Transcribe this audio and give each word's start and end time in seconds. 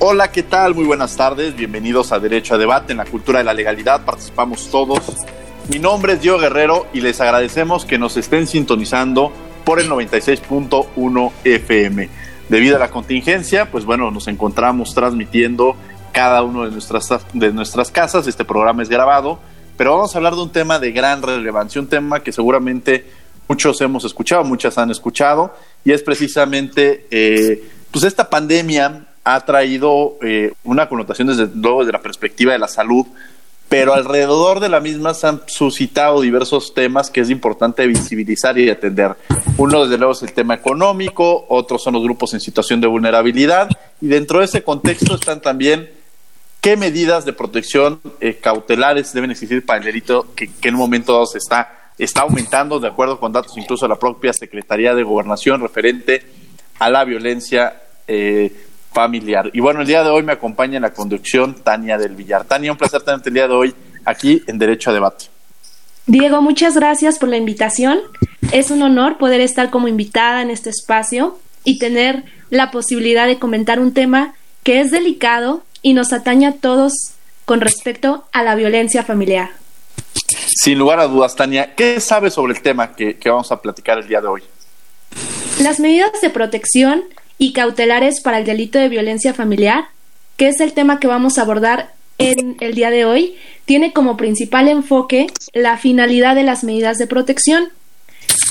Hola, 0.00 0.30
¿qué 0.30 0.44
tal? 0.44 0.76
Muy 0.76 0.84
buenas 0.84 1.16
tardes. 1.16 1.56
Bienvenidos 1.56 2.12
a 2.12 2.20
Derecho 2.20 2.54
a 2.54 2.58
Debate 2.58 2.92
en 2.92 2.98
la 2.98 3.04
cultura 3.04 3.40
de 3.40 3.44
la 3.44 3.52
legalidad. 3.52 4.04
Participamos 4.04 4.70
todos. 4.70 5.00
Mi 5.68 5.80
nombre 5.80 6.12
es 6.12 6.22
Diego 6.22 6.38
Guerrero 6.38 6.86
y 6.92 7.00
les 7.00 7.20
agradecemos 7.20 7.84
que 7.84 7.98
nos 7.98 8.16
estén 8.16 8.46
sintonizando 8.46 9.32
por 9.64 9.80
el 9.80 9.90
96.1 9.90 11.32
FM. 11.42 12.08
Debido 12.48 12.76
a 12.76 12.78
la 12.78 12.92
contingencia, 12.92 13.72
pues 13.72 13.84
bueno, 13.84 14.12
nos 14.12 14.28
encontramos 14.28 14.94
transmitiendo 14.94 15.74
cada 16.12 16.44
uno 16.44 16.64
de 16.64 16.70
nuestras, 16.70 17.08
de 17.32 17.52
nuestras 17.52 17.90
casas. 17.90 18.28
Este 18.28 18.44
programa 18.44 18.84
es 18.84 18.88
grabado, 18.88 19.40
pero 19.76 19.96
vamos 19.96 20.14
a 20.14 20.18
hablar 20.18 20.36
de 20.36 20.42
un 20.42 20.52
tema 20.52 20.78
de 20.78 20.92
gran 20.92 21.22
relevancia, 21.22 21.80
un 21.80 21.88
tema 21.88 22.20
que 22.20 22.30
seguramente 22.30 23.04
muchos 23.48 23.80
hemos 23.80 24.04
escuchado, 24.04 24.44
muchas 24.44 24.78
han 24.78 24.92
escuchado, 24.92 25.56
y 25.84 25.90
es 25.90 26.04
precisamente 26.04 27.08
eh, 27.10 27.68
pues 27.90 28.04
esta 28.04 28.30
pandemia 28.30 29.07
ha 29.34 29.44
traído 29.44 30.16
eh, 30.22 30.54
una 30.64 30.88
connotación 30.88 31.28
desde 31.28 31.48
luego 31.54 31.80
desde 31.80 31.92
la 31.92 32.00
perspectiva 32.00 32.54
de 32.54 32.58
la 32.58 32.66
salud, 32.66 33.04
pero 33.68 33.92
alrededor 33.92 34.58
de 34.58 34.70
la 34.70 34.80
misma 34.80 35.12
se 35.12 35.26
han 35.26 35.42
suscitado 35.46 36.22
diversos 36.22 36.72
temas 36.72 37.10
que 37.10 37.20
es 37.20 37.28
importante 37.28 37.86
visibilizar 37.86 38.58
y 38.58 38.70
atender. 38.70 39.16
Uno, 39.58 39.82
desde 39.82 39.98
luego, 39.98 40.14
es 40.14 40.22
el 40.22 40.32
tema 40.32 40.54
económico, 40.54 41.44
otros 41.50 41.82
son 41.82 41.92
los 41.92 42.02
grupos 42.02 42.32
en 42.32 42.40
situación 42.40 42.80
de 42.80 42.86
vulnerabilidad, 42.86 43.68
y 44.00 44.06
dentro 44.06 44.38
de 44.38 44.46
ese 44.46 44.62
contexto 44.62 45.16
están 45.16 45.42
también 45.42 45.90
qué 46.62 46.78
medidas 46.78 47.26
de 47.26 47.34
protección 47.34 48.00
eh, 48.20 48.38
cautelares 48.40 49.12
deben 49.12 49.30
existir 49.30 49.66
para 49.66 49.80
el 49.80 49.84
delito 49.84 50.28
que, 50.34 50.48
en 50.62 50.74
un 50.74 50.80
momento 50.80 51.12
dado 51.12 51.26
se 51.26 51.36
está, 51.36 51.90
está 51.98 52.22
aumentando, 52.22 52.80
de 52.80 52.88
acuerdo 52.88 53.20
con 53.20 53.30
datos 53.30 53.58
incluso 53.58 53.84
de 53.84 53.90
la 53.90 53.98
propia 53.98 54.32
Secretaría 54.32 54.94
de 54.94 55.02
Gobernación 55.02 55.60
referente 55.60 56.22
a 56.78 56.88
la 56.88 57.04
violencia 57.04 57.82
eh, 58.06 58.64
familiar. 58.92 59.50
Y 59.52 59.60
bueno, 59.60 59.80
el 59.80 59.86
día 59.86 60.02
de 60.02 60.10
hoy 60.10 60.22
me 60.22 60.32
acompaña 60.32 60.76
en 60.76 60.82
la 60.82 60.92
conducción 60.92 61.54
Tania 61.54 61.98
del 61.98 62.16
Villar. 62.16 62.44
Tania, 62.44 62.72
un 62.72 62.78
placer 62.78 63.02
tenerte 63.02 63.28
el 63.30 63.34
día 63.34 63.48
de 63.48 63.54
hoy 63.54 63.74
aquí 64.04 64.42
en 64.46 64.58
Derecho 64.58 64.90
a 64.90 64.94
Debate. 64.94 65.26
Diego, 66.06 66.40
muchas 66.40 66.74
gracias 66.74 67.18
por 67.18 67.28
la 67.28 67.36
invitación. 67.36 68.00
Es 68.52 68.70
un 68.70 68.82
honor 68.82 69.18
poder 69.18 69.40
estar 69.40 69.70
como 69.70 69.88
invitada 69.88 70.40
en 70.40 70.50
este 70.50 70.70
espacio 70.70 71.38
y 71.64 71.78
tener 71.78 72.24
la 72.50 72.70
posibilidad 72.70 73.26
de 73.26 73.38
comentar 73.38 73.78
un 73.78 73.92
tema 73.92 74.34
que 74.62 74.80
es 74.80 74.90
delicado 74.90 75.62
y 75.82 75.92
nos 75.92 76.12
atañe 76.12 76.46
a 76.46 76.52
todos 76.52 76.92
con 77.44 77.60
respecto 77.60 78.24
a 78.32 78.42
la 78.42 78.54
violencia 78.54 79.02
familiar. 79.02 79.50
Sin 80.46 80.78
lugar 80.78 80.98
a 80.98 81.06
dudas, 81.06 81.36
Tania, 81.36 81.74
¿qué 81.74 82.00
sabes 82.00 82.34
sobre 82.34 82.54
el 82.54 82.62
tema 82.62 82.94
que, 82.94 83.16
que 83.16 83.30
vamos 83.30 83.52
a 83.52 83.60
platicar 83.60 83.98
el 83.98 84.08
día 84.08 84.20
de 84.20 84.28
hoy? 84.28 84.42
Las 85.60 85.80
medidas 85.80 86.12
de 86.22 86.30
protección 86.30 87.04
y 87.38 87.52
cautelares 87.52 88.20
para 88.20 88.38
el 88.38 88.44
delito 88.44 88.78
de 88.78 88.88
violencia 88.88 89.32
familiar, 89.32 89.84
que 90.36 90.48
es 90.48 90.60
el 90.60 90.72
tema 90.72 91.00
que 91.00 91.06
vamos 91.06 91.38
a 91.38 91.42
abordar 91.42 91.92
en 92.18 92.56
el 92.60 92.74
día 92.74 92.90
de 92.90 93.04
hoy, 93.04 93.36
tiene 93.64 93.92
como 93.92 94.16
principal 94.16 94.68
enfoque 94.68 95.28
la 95.52 95.78
finalidad 95.78 96.34
de 96.34 96.42
las 96.42 96.64
medidas 96.64 96.98
de 96.98 97.06
protección. 97.06 97.68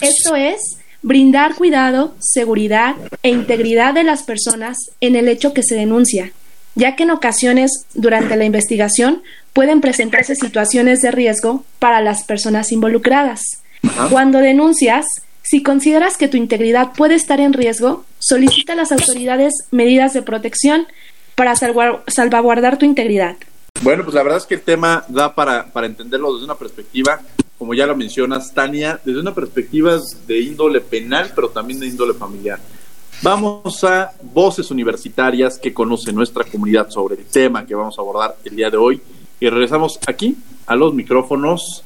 Esto 0.01 0.35
es 0.35 0.77
brindar 1.01 1.55
cuidado, 1.55 2.15
seguridad 2.19 2.95
e 3.23 3.29
integridad 3.29 3.93
de 3.93 4.03
las 4.03 4.23
personas 4.23 4.77
en 5.01 5.15
el 5.15 5.27
hecho 5.27 5.53
que 5.53 5.63
se 5.63 5.75
denuncia, 5.75 6.31
ya 6.75 6.95
que 6.95 7.03
en 7.03 7.11
ocasiones 7.11 7.71
durante 7.93 8.35
la 8.35 8.45
investigación 8.45 9.21
pueden 9.53 9.81
presentarse 9.81 10.35
situaciones 10.35 11.01
de 11.01 11.11
riesgo 11.11 11.65
para 11.79 12.01
las 12.01 12.23
personas 12.23 12.71
involucradas. 12.71 13.41
Cuando 14.09 14.39
denuncias, 14.39 15.05
si 15.49 15.63
consideras 15.63 16.17
que 16.17 16.27
tu 16.27 16.35
integridad 16.35 16.91
puede 16.93 17.15
estar 17.15 17.39
en 17.39 17.53
riesgo, 17.53 18.03
solicita 18.19 18.73
a 18.73 18.75
las 18.75 18.91
autoridades 18.91 19.53
medidas 19.71 20.13
de 20.13 20.21
protección 20.21 20.87
para 21.35 21.55
salvaguardar 21.55 22.77
tu 22.77 22.85
integridad. 22.85 23.37
Bueno, 23.81 24.03
pues 24.03 24.13
la 24.13 24.23
verdad 24.23 24.39
es 24.39 24.45
que 24.45 24.55
el 24.55 24.61
tema 24.61 25.05
da 25.07 25.33
para, 25.33 25.67
para 25.67 25.87
entenderlo 25.87 26.33
desde 26.33 26.43
una 26.43 26.55
perspectiva, 26.55 27.21
como 27.57 27.73
ya 27.73 27.85
lo 27.85 27.95
mencionas, 27.95 28.53
Tania, 28.53 28.99
desde 29.05 29.21
una 29.21 29.33
perspectiva 29.33 29.97
de 30.27 30.39
índole 30.41 30.81
penal, 30.81 31.31
pero 31.33 31.47
también 31.47 31.79
de 31.79 31.87
índole 31.87 32.13
familiar. 32.13 32.59
Vamos 33.21 33.83
a 33.85 34.11
voces 34.21 34.69
universitarias 34.69 35.57
que 35.57 35.73
conoce 35.73 36.11
nuestra 36.11 36.43
comunidad 36.43 36.89
sobre 36.89 37.15
el 37.15 37.25
tema 37.25 37.65
que 37.65 37.73
vamos 37.73 37.97
a 37.97 38.01
abordar 38.01 38.35
el 38.43 38.53
día 38.53 38.69
de 38.69 38.77
hoy 38.77 39.01
y 39.39 39.47
regresamos 39.47 39.97
aquí 40.07 40.35
a 40.65 40.75
los 40.75 40.93
micrófonos 40.93 41.83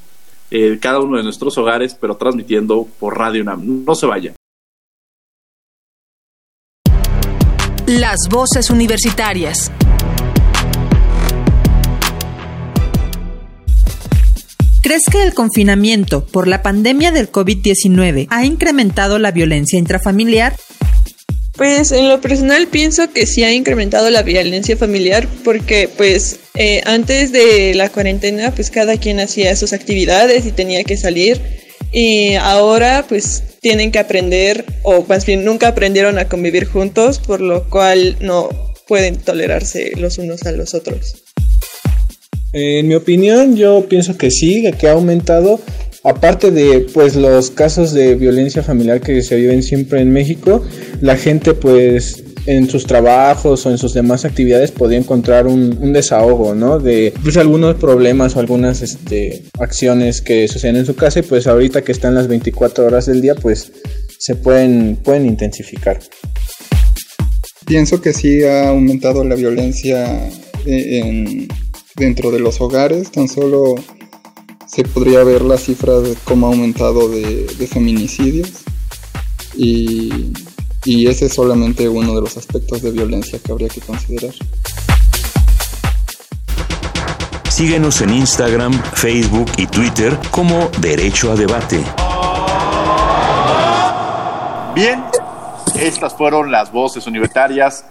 eh, 0.51 0.77
cada 0.81 0.99
uno 0.99 1.17
de 1.17 1.23
nuestros 1.23 1.57
hogares, 1.57 1.95
pero 1.99 2.17
transmitiendo 2.17 2.87
por 2.99 3.17
Radio 3.17 3.41
UNAM. 3.41 3.85
No 3.85 3.95
se 3.95 4.05
vayan. 4.05 4.35
Las 7.87 8.29
voces 8.29 8.69
universitarias. 8.69 9.71
¿Crees 14.81 15.03
que 15.11 15.23
el 15.23 15.33
confinamiento 15.33 16.25
por 16.25 16.47
la 16.47 16.61
pandemia 16.63 17.11
del 17.11 17.31
COVID-19 17.31 18.27
ha 18.29 18.45
incrementado 18.45 19.19
la 19.19 19.31
violencia 19.31 19.79
intrafamiliar? 19.79 20.55
Pues 21.61 21.91
en 21.91 22.09
lo 22.09 22.19
personal 22.21 22.65
pienso 22.69 23.13
que 23.13 23.27
sí 23.27 23.43
ha 23.43 23.53
incrementado 23.53 24.09
la 24.09 24.23
violencia 24.23 24.75
familiar 24.75 25.27
porque 25.43 25.87
pues 25.95 26.39
eh, 26.55 26.81
antes 26.85 27.31
de 27.31 27.75
la 27.75 27.89
cuarentena 27.89 28.49
pues 28.49 28.71
cada 28.71 28.97
quien 28.97 29.19
hacía 29.19 29.55
sus 29.55 29.71
actividades 29.71 30.47
y 30.47 30.51
tenía 30.51 30.83
que 30.83 30.97
salir 30.97 31.39
y 31.91 32.33
ahora 32.33 33.05
pues 33.07 33.43
tienen 33.61 33.91
que 33.91 33.99
aprender 33.99 34.65
o 34.81 35.05
más 35.07 35.27
bien 35.27 35.45
nunca 35.45 35.67
aprendieron 35.67 36.17
a 36.17 36.27
convivir 36.27 36.65
juntos 36.65 37.19
por 37.19 37.41
lo 37.41 37.69
cual 37.69 38.17
no 38.21 38.49
pueden 38.87 39.17
tolerarse 39.17 39.91
los 39.97 40.17
unos 40.17 40.41
a 40.47 40.53
los 40.53 40.73
otros. 40.73 41.21
En 42.53 42.87
mi 42.87 42.95
opinión 42.95 43.55
yo 43.55 43.85
pienso 43.87 44.17
que 44.17 44.31
sí, 44.31 44.63
que 44.79 44.87
ha 44.87 44.93
aumentado 44.93 45.61
aparte 46.03 46.51
de 46.51 46.87
pues 46.93 47.15
los 47.15 47.51
casos 47.51 47.93
de 47.93 48.15
violencia 48.15 48.63
familiar 48.63 49.01
que 49.01 49.21
se 49.21 49.35
viven 49.35 49.63
siempre 49.63 50.01
en 50.01 50.11
México, 50.11 50.63
la 51.01 51.15
gente 51.15 51.53
pues 51.53 52.23
en 52.47 52.69
sus 52.69 52.87
trabajos 52.87 53.65
o 53.65 53.71
en 53.71 53.77
sus 53.77 53.93
demás 53.93 54.25
actividades 54.25 54.71
podía 54.71 54.97
encontrar 54.97 55.45
un, 55.45 55.93
desahogo, 55.93 56.55
¿no? 56.55 56.79
De 56.79 57.13
pues 57.21 57.37
algunos 57.37 57.75
problemas 57.75 58.35
o 58.35 58.39
algunas 58.39 58.81
este, 58.81 59.43
acciones 59.59 60.21
que 60.21 60.47
suceden 60.47 60.77
en 60.77 60.85
su 60.85 60.95
casa 60.95 61.19
y 61.19 61.23
pues 61.23 61.47
ahorita 61.47 61.83
que 61.83 61.91
están 61.91 62.15
las 62.15 62.27
24 62.27 62.85
horas 62.85 63.05
del 63.05 63.21
día 63.21 63.35
pues 63.35 63.71
se 64.17 64.35
pueden, 64.35 64.97
pueden 65.03 65.27
intensificar. 65.27 65.99
Pienso 67.65 68.01
que 68.01 68.13
sí 68.13 68.43
ha 68.43 68.69
aumentado 68.69 69.23
la 69.23 69.35
violencia 69.35 70.29
eh, 70.65 71.47
dentro 71.95 72.31
de 72.31 72.39
los 72.39 72.59
hogares, 72.59 73.11
tan 73.11 73.27
solo 73.27 73.75
se 74.73 74.83
podría 74.85 75.21
ver 75.25 75.41
la 75.41 75.57
cifra 75.57 75.99
de 75.99 76.15
cómo 76.23 76.47
ha 76.47 76.49
aumentado 76.49 77.09
de, 77.09 77.67
feminicidios 77.69 78.63
y, 79.53 80.31
y 80.85 81.07
ese 81.07 81.25
es 81.25 81.33
solamente 81.33 81.89
uno 81.89 82.15
de 82.15 82.21
los 82.21 82.37
aspectos 82.37 82.81
de 82.81 82.91
violencia 82.91 83.37
que 83.43 83.51
habría 83.51 83.67
que 83.67 83.81
considerar. 83.81 84.33
Síguenos 87.49 88.01
en 88.01 88.11
Instagram, 88.11 88.71
Facebook 88.93 89.51
y 89.57 89.67
Twitter 89.67 90.17
como 90.31 90.71
Derecho 90.79 91.33
a 91.33 91.35
Debate. 91.35 91.83
Bien, 94.73 95.03
estas 95.75 96.15
fueron 96.15 96.49
las 96.49 96.71
voces 96.71 97.05
universitarias, 97.07 97.85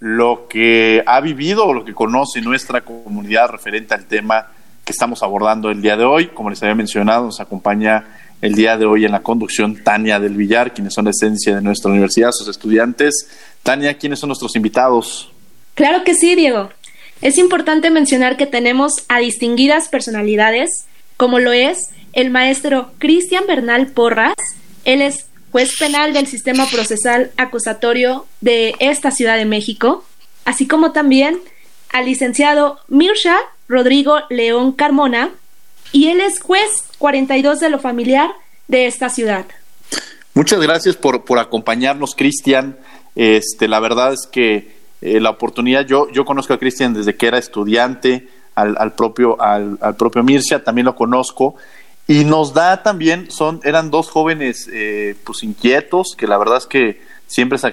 lo 0.00 0.48
que 0.48 1.04
ha 1.06 1.20
vivido 1.20 1.66
o 1.66 1.74
lo 1.74 1.84
que 1.84 1.92
conoce 1.92 2.40
nuestra 2.40 2.80
comunidad 2.80 3.50
referente 3.50 3.92
al 3.92 4.06
tema 4.06 4.46
estamos 4.92 5.22
abordando 5.22 5.70
el 5.70 5.82
día 5.82 5.96
de 5.96 6.04
hoy. 6.04 6.28
Como 6.28 6.50
les 6.50 6.62
había 6.62 6.74
mencionado, 6.74 7.24
nos 7.24 7.40
acompaña 7.40 8.04
el 8.40 8.54
día 8.54 8.76
de 8.76 8.86
hoy 8.86 9.04
en 9.04 9.12
la 9.12 9.22
conducción 9.22 9.82
Tania 9.82 10.20
del 10.20 10.36
Villar, 10.36 10.72
quienes 10.72 10.94
son 10.94 11.06
la 11.06 11.10
esencia 11.10 11.56
de 11.56 11.62
nuestra 11.62 11.90
universidad, 11.90 12.30
sus 12.32 12.48
estudiantes. 12.48 13.28
Tania, 13.62 13.98
¿quiénes 13.98 14.18
son 14.18 14.28
nuestros 14.28 14.54
invitados? 14.56 15.32
Claro 15.74 16.04
que 16.04 16.14
sí, 16.14 16.34
Diego. 16.34 16.70
Es 17.20 17.38
importante 17.38 17.90
mencionar 17.90 18.36
que 18.36 18.46
tenemos 18.46 18.92
a 19.08 19.18
distinguidas 19.18 19.88
personalidades, 19.88 20.86
como 21.16 21.38
lo 21.38 21.52
es 21.52 21.78
el 22.12 22.30
maestro 22.30 22.90
Cristian 22.98 23.44
Bernal 23.46 23.86
Porras. 23.88 24.34
Él 24.84 25.02
es 25.02 25.26
juez 25.52 25.76
penal 25.78 26.12
del 26.12 26.26
sistema 26.26 26.66
procesal 26.66 27.30
acusatorio 27.36 28.26
de 28.40 28.74
esta 28.80 29.10
Ciudad 29.12 29.36
de 29.36 29.44
México, 29.44 30.04
así 30.44 30.66
como 30.66 30.92
también 30.92 31.38
al 31.92 32.06
licenciado 32.06 32.80
Mirsha 32.88 33.36
Rodrigo 33.72 34.18
León 34.28 34.72
Carmona, 34.72 35.30
y 35.92 36.08
él 36.08 36.20
es 36.20 36.40
juez 36.40 36.84
42 36.98 37.58
de 37.58 37.70
lo 37.70 37.78
familiar 37.78 38.30
de 38.68 38.86
esta 38.86 39.08
ciudad. 39.08 39.46
Muchas 40.34 40.60
gracias 40.60 40.94
por, 40.94 41.24
por 41.24 41.38
acompañarnos, 41.38 42.14
Cristian. 42.14 42.76
Este, 43.16 43.68
la 43.68 43.80
verdad 43.80 44.12
es 44.12 44.28
que 44.30 44.76
eh, 45.00 45.20
la 45.20 45.30
oportunidad, 45.30 45.86
yo, 45.86 46.10
yo 46.10 46.26
conozco 46.26 46.52
a 46.52 46.58
Cristian 46.58 46.92
desde 46.92 47.16
que 47.16 47.26
era 47.26 47.38
estudiante, 47.38 48.28
al, 48.54 48.92
propio, 48.92 49.40
al, 49.40 49.78
al, 49.80 49.96
propio 49.96 50.22
Mircea, 50.22 50.62
también 50.62 50.84
lo 50.84 50.94
conozco, 50.94 51.54
y 52.06 52.24
nos 52.24 52.52
da 52.52 52.82
también, 52.82 53.30
son, 53.30 53.60
eran 53.64 53.90
dos 53.90 54.10
jóvenes 54.10 54.68
eh, 54.70 55.16
pues 55.24 55.42
inquietos, 55.42 56.14
que 56.16 56.26
la 56.26 56.36
verdad 56.36 56.58
es 56.58 56.66
que 56.66 57.00
siempre 57.32 57.56
se 57.56 57.72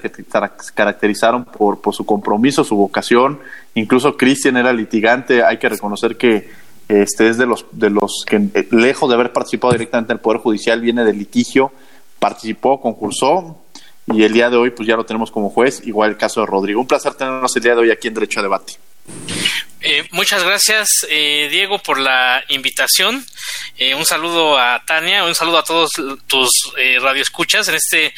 caracterizaron 0.73 1.44
por, 1.44 1.79
su 1.94 2.06
compromiso, 2.06 2.63
su 2.63 2.77
vocación, 2.77 3.41
incluso 3.75 4.15
Cristian 4.15 4.56
era 4.56 4.71
litigante, 4.71 5.44
hay 5.44 5.57
que 5.57 5.67
reconocer 5.67 6.15
que 6.15 6.50
este 6.88 7.27
es 7.27 7.38
de 7.38 7.45
los, 7.45 7.65
de 7.73 7.89
los 7.89 8.23
que 8.25 8.38
eh, 8.38 8.67
lejos 8.71 9.09
de 9.09 9.15
haber 9.15 9.33
participado 9.33 9.73
directamente 9.73 10.13
en 10.13 10.17
el 10.17 10.21
Poder 10.21 10.39
Judicial, 10.39 10.79
viene 10.79 11.03
del 11.03 11.17
litigio, 11.17 11.73
participó, 12.19 12.79
concursó, 12.79 13.57
y 14.07 14.23
el 14.23 14.31
día 14.31 14.50
de 14.50 14.56
hoy 14.56 14.69
pues 14.69 14.88
ya 14.88 14.95
lo 14.95 15.06
tenemos 15.06 15.29
como 15.29 15.50
juez, 15.50 15.81
igual 15.85 16.11
el 16.11 16.17
caso 16.17 16.39
de 16.39 16.47
Rodrigo. 16.47 16.79
Un 16.79 16.88
placer 16.88 17.13
tenernos 17.15 17.53
el 17.53 17.61
día 17.61 17.75
de 17.75 17.81
hoy 17.81 17.91
aquí 17.91 18.07
en 18.07 18.13
Derecho 18.13 18.39
a 18.39 18.44
Debate. 18.44 18.73
Eh, 19.81 20.06
muchas 20.11 20.44
gracias, 20.44 21.06
eh, 21.09 21.47
Diego, 21.50 21.79
por 21.79 22.00
la 22.00 22.44
invitación. 22.50 23.25
Eh, 23.77 23.95
un 23.95 24.06
saludo 24.06 24.57
a 24.59 24.83
Tania, 24.85 25.23
un 25.23 25.33
saludo 25.33 25.59
a 25.59 25.63
todos 25.63 25.91
tus 26.27 26.50
eh, 26.77 26.97
radioescuchas 27.00 27.69
en 27.69 27.75
este 27.75 28.13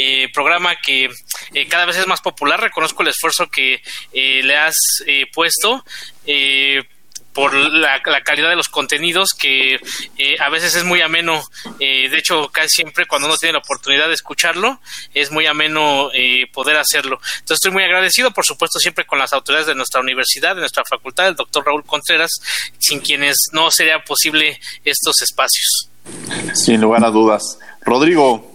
eh, 0.00 0.28
programa 0.32 0.76
que 0.76 1.10
eh, 1.54 1.68
cada 1.68 1.86
vez 1.86 1.96
es 1.96 2.06
más 2.06 2.20
popular. 2.20 2.60
Reconozco 2.60 3.02
el 3.02 3.08
esfuerzo 3.08 3.48
que 3.50 3.82
le 4.12 4.56
has 4.56 4.76
puesto 5.32 5.84
por 7.32 7.54
la, 7.54 8.02
calidad 8.24 8.50
de 8.50 8.56
los 8.56 8.68
contenidos 8.68 9.30
que 9.38 9.80
eh, 10.18 10.36
a 10.40 10.48
veces 10.50 10.74
es 10.74 10.84
muy 10.84 11.00
ameno. 11.00 11.42
Eh, 11.78 12.08
de 12.08 12.18
hecho 12.18 12.48
casi 12.52 12.68
siempre 12.68 13.06
cuando 13.06 13.28
uno 13.28 13.36
tiene 13.36 13.54
la 13.54 13.58
oportunidad 13.60 14.08
de 14.08 14.14
escucharlo 14.14 14.80
es 15.14 15.30
muy 15.30 15.46
ameno 15.46 16.10
eh, 16.12 16.46
poder 16.52 16.76
hacerlo. 16.76 17.20
Entonces 17.34 17.56
estoy 17.56 17.72
muy 17.72 17.84
agradecido 17.84 18.30
por 18.32 18.44
supuesto 18.44 18.78
siempre 18.78 19.06
con 19.06 19.18
las 19.18 19.32
autoridades 19.32 19.68
de 19.68 19.74
nuestra 19.74 20.00
universidad 20.00 20.54
de 20.54 20.60
nuestra 20.60 20.84
facultad 20.88 21.28
el 21.28 21.36
doctor 21.36 21.64
Raúl 21.64 21.84
Contreras 21.84 22.30
sin 22.78 23.00
quienes 23.00 23.36
no 23.52 23.70
sería 23.70 24.02
posible 24.02 24.60
estos 24.84 25.22
espacios. 25.22 25.88
Sin 26.54 26.80
lugar 26.80 27.04
a 27.04 27.10
dudas. 27.10 27.58
Rodrigo 27.82 28.49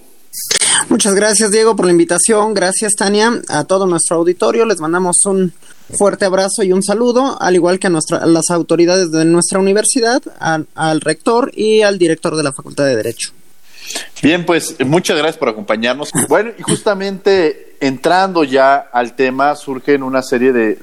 Muchas 0.90 1.16
gracias 1.16 1.52
Diego 1.52 1.76
por 1.76 1.86
la 1.86 1.92
invitación, 1.92 2.54
gracias 2.54 2.94
Tania, 2.94 3.42
a 3.50 3.64
todo 3.64 3.88
nuestro 3.88 4.18
auditorio, 4.18 4.66
les 4.66 4.80
mandamos 4.80 5.26
un 5.26 5.52
fuerte 5.98 6.26
abrazo 6.26 6.64
y 6.64 6.72
un 6.72 6.84
saludo, 6.84 7.42
al 7.42 7.56
igual 7.56 7.80
que 7.80 7.88
a, 7.88 7.90
nuestra, 7.90 8.26
las 8.26 8.50
autoridades 8.50 9.12
de 9.12 9.26
nuestra 9.26 9.60
universidad, 9.60 10.22
al 10.40 11.02
rector 11.02 11.52
y 11.56 11.82
al 11.82 11.98
director 11.98 12.36
de 12.36 12.44
la 12.44 12.52
Facultad 12.54 12.86
de 12.86 12.96
Derecho. 12.96 13.32
Bien, 14.22 14.46
pues 14.46 14.76
muchas 14.86 15.18
gracias 15.18 15.38
por 15.38 15.50
acompañarnos. 15.50 16.12
Bueno, 16.28 16.52
y 16.58 16.62
justamente 16.62 17.76
entrando 17.80 18.44
ya 18.44 18.76
al 18.76 19.16
tema, 19.16 19.56
surgen 19.56 20.04
una 20.04 20.22
serie 20.22 20.52
de, 20.52 20.78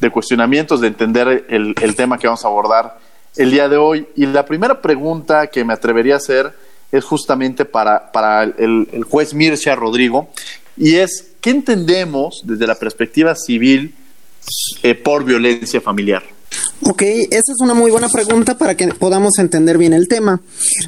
de, 0.00 0.10
cuestionamientos, 0.10 0.80
de 0.80 0.88
entender 0.88 1.46
el, 1.48 1.74
el, 1.80 1.96
tema 1.96 2.18
que 2.18 2.26
vamos 2.26 2.44
a 2.44 2.48
abordar 2.48 2.98
el 3.36 3.50
día 3.50 3.68
de 3.68 3.76
hoy. 3.76 4.06
Y 4.16 4.26
la 4.26 4.44
primera 4.44 4.82
pregunta 4.82 5.46
que 5.46 5.64
me 5.64 5.72
atrevería 5.72 6.14
a 6.14 6.16
hacer 6.18 6.52
es 6.92 7.04
justamente 7.04 7.64
para, 7.64 8.12
para 8.12 8.44
el, 8.44 9.04
juez 9.08 9.34
Mircea 9.34 9.76
Rodrigo, 9.76 10.28
y 10.76 10.96
es, 10.96 11.32
¿qué 11.40 11.50
entendemos 11.50 12.42
desde 12.44 12.66
la 12.66 12.76
perspectiva 12.76 13.34
civil 13.34 13.94
eh, 14.82 14.94
por 14.94 15.24
violencia 15.24 15.80
familiar? 15.80 16.22
Ok, 16.82 17.02
esa 17.02 17.52
es 17.52 17.60
una 17.60 17.74
muy 17.74 17.90
buena 17.90 18.08
pregunta 18.08 18.56
para 18.56 18.76
que 18.76 18.88
podamos 18.88 19.38
entender 19.38 19.76
bien 19.76 19.92
el 19.92 20.08
tema. 20.08 20.40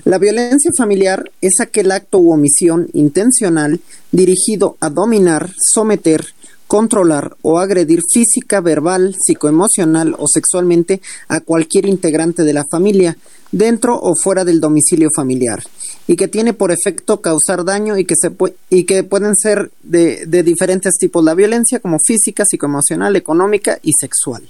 La 0.05 0.19
violencia 0.19 0.71
familiar 0.77 1.31
es 1.41 1.61
aquel 1.61 1.91
acto 1.93 2.19
u 2.19 2.33
omisión 2.33 2.89
intencional 2.95 3.81
dirigido 4.11 4.77
a 4.81 4.89
dominar, 4.89 5.51
someter, 5.75 6.25
controlar 6.67 7.37
o 7.43 7.59
agredir 7.59 8.01
física, 8.13 8.61
verbal, 8.61 9.17
psicoemocional 9.19 10.15
o 10.17 10.27
sexualmente 10.33 11.01
a 11.27 11.41
cualquier 11.41 11.87
integrante 11.87 12.45
de 12.45 12.53
la 12.53 12.65
familia, 12.65 13.17
dentro 13.53 13.99
o 13.99 14.15
fuera 14.15 14.45
del 14.45 14.61
domicilio 14.61 15.09
familiar, 15.15 15.63
y 16.07 16.17
que 16.17 16.29
tiene 16.29 16.53
por 16.53 16.73
efecto 16.73 17.21
causar 17.21 17.65
daño 17.65 17.97
y 17.99 18.05
que, 18.05 18.15
se 18.17 18.31
y 18.69 18.85
que 18.85 19.03
pueden 19.05 19.35
ser 19.37 19.71
de, 19.83 20.27
de 20.27 20.43
diferentes 20.43 20.95
tipos 20.99 21.25
la 21.25 21.35
violencia, 21.35 21.81
como 21.81 21.99
física, 22.05 22.45
psicoemocional, 22.45 23.17
económica 23.17 23.79
y 23.83 23.93
sexual. 23.99 24.43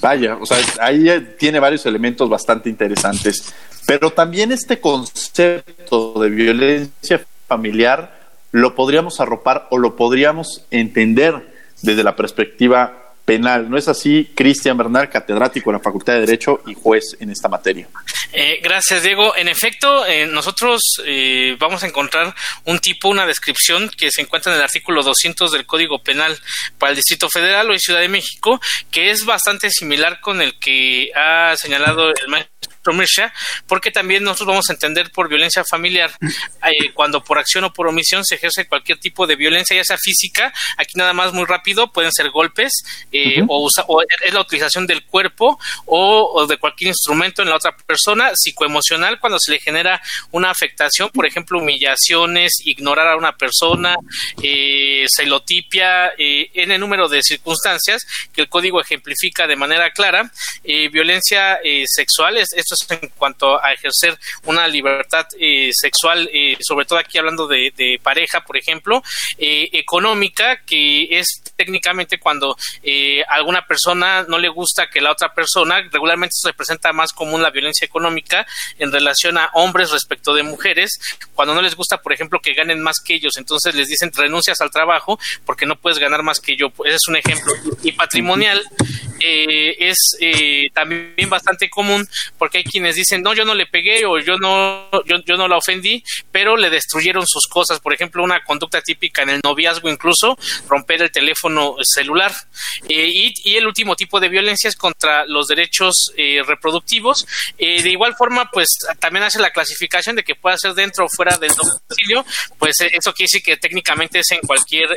Vaya, 0.00 0.36
o 0.40 0.46
sea, 0.46 0.58
ahí 0.80 1.06
tiene 1.38 1.60
varios 1.60 1.86
elementos 1.86 2.28
bastante 2.28 2.68
interesantes, 2.68 3.52
pero 3.86 4.10
también 4.10 4.52
este 4.52 4.80
concepto 4.80 6.14
de 6.20 6.30
violencia 6.30 7.24
familiar 7.46 8.22
lo 8.52 8.74
podríamos 8.74 9.20
arropar 9.20 9.68
o 9.70 9.78
lo 9.78 9.96
podríamos 9.96 10.66
entender 10.70 11.52
desde 11.82 12.04
la 12.04 12.14
perspectiva 12.16 13.01
penal. 13.24 13.70
¿No 13.70 13.76
es 13.76 13.88
así, 13.88 14.30
Cristian 14.34 14.76
Bernal, 14.76 15.08
catedrático 15.08 15.70
en 15.70 15.74
la 15.74 15.82
Facultad 15.82 16.14
de 16.14 16.20
Derecho 16.20 16.62
y 16.66 16.74
juez 16.74 17.16
en 17.20 17.30
esta 17.30 17.48
materia? 17.48 17.88
Eh, 18.32 18.60
gracias, 18.62 19.02
Diego. 19.02 19.36
En 19.36 19.48
efecto, 19.48 20.06
eh, 20.06 20.26
nosotros 20.26 20.80
eh, 21.04 21.56
vamos 21.58 21.82
a 21.82 21.86
encontrar 21.86 22.34
un 22.64 22.78
tipo, 22.78 23.08
una 23.08 23.26
descripción 23.26 23.90
que 23.96 24.10
se 24.10 24.22
encuentra 24.22 24.52
en 24.52 24.58
el 24.58 24.64
artículo 24.64 25.02
200 25.02 25.52
del 25.52 25.66
Código 25.66 26.02
Penal 26.02 26.38
para 26.78 26.90
el 26.90 26.96
Distrito 26.96 27.28
Federal 27.28 27.70
o 27.70 27.78
Ciudad 27.78 28.00
de 28.00 28.08
México, 28.08 28.60
que 28.90 29.10
es 29.10 29.24
bastante 29.24 29.70
similar 29.70 30.20
con 30.20 30.40
el 30.40 30.58
que 30.58 31.10
ha 31.14 31.54
señalado 31.56 32.08
el 32.08 32.28
maestro 32.28 32.71
porque 33.66 33.90
también 33.90 34.24
nosotros 34.24 34.48
vamos 34.48 34.68
a 34.68 34.72
entender 34.72 35.10
por 35.12 35.28
violencia 35.28 35.64
familiar 35.64 36.10
eh, 36.20 36.92
cuando 36.92 37.22
por 37.22 37.38
acción 37.38 37.64
o 37.64 37.72
por 37.72 37.86
omisión 37.86 38.24
se 38.24 38.34
ejerce 38.34 38.66
cualquier 38.66 38.98
tipo 38.98 39.26
de 39.26 39.36
violencia, 39.36 39.76
ya 39.76 39.84
sea 39.84 39.98
física, 39.98 40.52
aquí 40.76 40.92
nada 40.96 41.12
más 41.12 41.32
muy 41.32 41.44
rápido, 41.44 41.92
pueden 41.92 42.12
ser 42.12 42.30
golpes 42.30 42.72
eh, 43.12 43.42
o, 43.48 43.68
es 44.24 44.34
la 44.34 44.40
utilización 44.40 44.86
del 44.86 45.04
cuerpo 45.04 45.58
o, 45.86 46.46
de 46.46 46.56
cualquier 46.56 46.88
instrumento 46.88 47.42
en 47.42 47.50
la 47.50 47.56
otra 47.56 47.76
persona, 47.76 48.32
psicoemocional, 48.34 49.20
cuando 49.20 49.38
se 49.38 49.52
le 49.52 49.60
genera 49.60 50.02
una 50.30 50.50
afectación, 50.50 51.10
por 51.10 51.26
ejemplo, 51.26 51.58
humillaciones, 51.58 52.52
ignorar 52.64 53.08
a 53.08 53.16
una 53.16 53.36
persona, 53.36 53.94
eh, 54.42 55.04
celotipia, 55.08 56.12
en 56.18 56.70
el 56.70 56.80
número 56.80 57.08
de 57.08 57.22
circunstancias 57.22 58.02
que 58.32 58.42
el 58.42 58.48
código 58.48 58.80
ejemplifica 58.80 59.46
de 59.46 59.56
manera 59.56 59.90
clara, 59.92 60.30
violencia 60.62 61.58
sexual, 61.86 62.36
es, 62.36 62.48
esto 62.54 62.71
en 62.90 63.08
cuanto 63.16 63.62
a 63.62 63.72
ejercer 63.72 64.18
una 64.44 64.66
libertad 64.68 65.26
eh, 65.38 65.70
sexual, 65.72 66.28
eh, 66.32 66.56
sobre 66.60 66.86
todo 66.86 66.98
aquí 66.98 67.18
hablando 67.18 67.46
de, 67.46 67.72
pareja, 68.02 68.40
por 68.40 68.56
ejemplo, 68.56 69.02
eh, 69.38 69.68
económica, 69.72 70.62
que 70.64 71.18
es 71.18 71.42
técnicamente 71.56 72.18
cuando 72.18 72.56
a 73.28 73.34
alguna 73.34 73.66
persona 73.66 74.24
no 74.28 74.38
le 74.38 74.48
gusta 74.48 74.88
que 74.88 75.00
la 75.00 75.12
otra 75.12 75.32
persona, 75.32 75.80
regularmente 75.90 76.34
se 76.36 76.52
presenta 76.52 76.92
más 76.92 77.12
común 77.12 77.42
la 77.42 77.50
violencia 77.50 77.84
económica 77.84 78.46
en 78.78 78.90
relación 78.90 79.38
a 79.38 79.50
hombres 79.54 79.90
respecto 79.90 80.34
de 80.34 80.42
mujeres, 80.42 80.98
cuando 81.34 81.54
no 81.54 81.62
les 81.62 81.76
gusta, 81.76 81.98
por 81.98 82.12
ejemplo, 82.12 82.40
que 82.40 82.54
ganen 82.54 82.80
más 82.80 82.96
que 83.04 83.14
ellos, 83.14 83.34
entonces 83.36 83.74
les 83.74 83.88
dicen 83.88 84.10
renuncias 84.12 84.60
al 84.60 84.70
trabajo 84.70 85.18
porque 85.44 85.66
no 85.66 85.76
puedes 85.76 85.98
ganar 85.98 86.22
más 86.22 86.40
que 86.40 86.56
yo. 86.56 86.72
Ese 86.84 86.96
es 86.96 87.08
un 87.08 87.16
ejemplo. 87.16 87.52
Y 87.82 87.92
patrimonial 87.92 88.62
es 89.20 89.96
también 90.74 91.30
bastante 91.30 91.70
común 91.70 92.06
porque 92.38 92.58
hay 92.58 92.61
quienes 92.62 92.96
dicen, 92.96 93.22
no, 93.22 93.34
yo 93.34 93.44
no 93.44 93.54
le 93.54 93.66
pegué 93.66 94.04
o 94.06 94.18
yo 94.18 94.36
no, 94.36 94.88
yo, 95.04 95.36
no 95.36 95.48
la 95.48 95.56
ofendí, 95.56 96.02
pero 96.30 96.56
le 96.56 96.70
destruyeron 96.70 97.26
sus 97.26 97.46
cosas. 97.46 97.80
Por 97.80 97.94
ejemplo, 97.94 98.22
una 98.22 98.42
conducta 98.44 98.80
típica 98.82 99.22
en 99.22 99.30
el 99.30 99.40
noviazgo 99.44 99.88
incluso, 99.88 100.36
romper 100.68 101.02
el 101.02 101.10
teléfono 101.10 101.76
celular. 101.82 102.32
Eh, 102.88 103.08
y, 103.12 103.56
el 103.56 103.66
último 103.66 103.96
tipo 103.96 104.18
de 104.18 104.28
violencia 104.28 104.68
es 104.68 104.76
contra 104.76 105.26
los 105.26 105.46
derechos 105.46 106.12
eh, 106.16 106.42
reproductivos. 106.46 107.26
Eh, 107.58 107.82
de 107.82 107.90
igual 107.90 108.14
forma, 108.16 108.50
pues 108.50 108.68
también 108.98 109.24
hace 109.24 109.38
la 109.38 109.50
clasificación 109.50 110.16
de 110.16 110.24
que 110.24 110.34
pueda 110.34 110.56
ser 110.56 110.74
dentro 110.74 111.04
o 111.04 111.08
fuera 111.08 111.36
del 111.36 111.50
domicilio, 111.50 112.24
pues 112.58 112.76
eso 112.80 113.12
quiere 113.12 113.26
decir 113.26 113.42
que 113.42 113.56
técnicamente 113.56 114.20
es 114.20 114.30
en 114.30 114.40
cualquier 114.40 114.88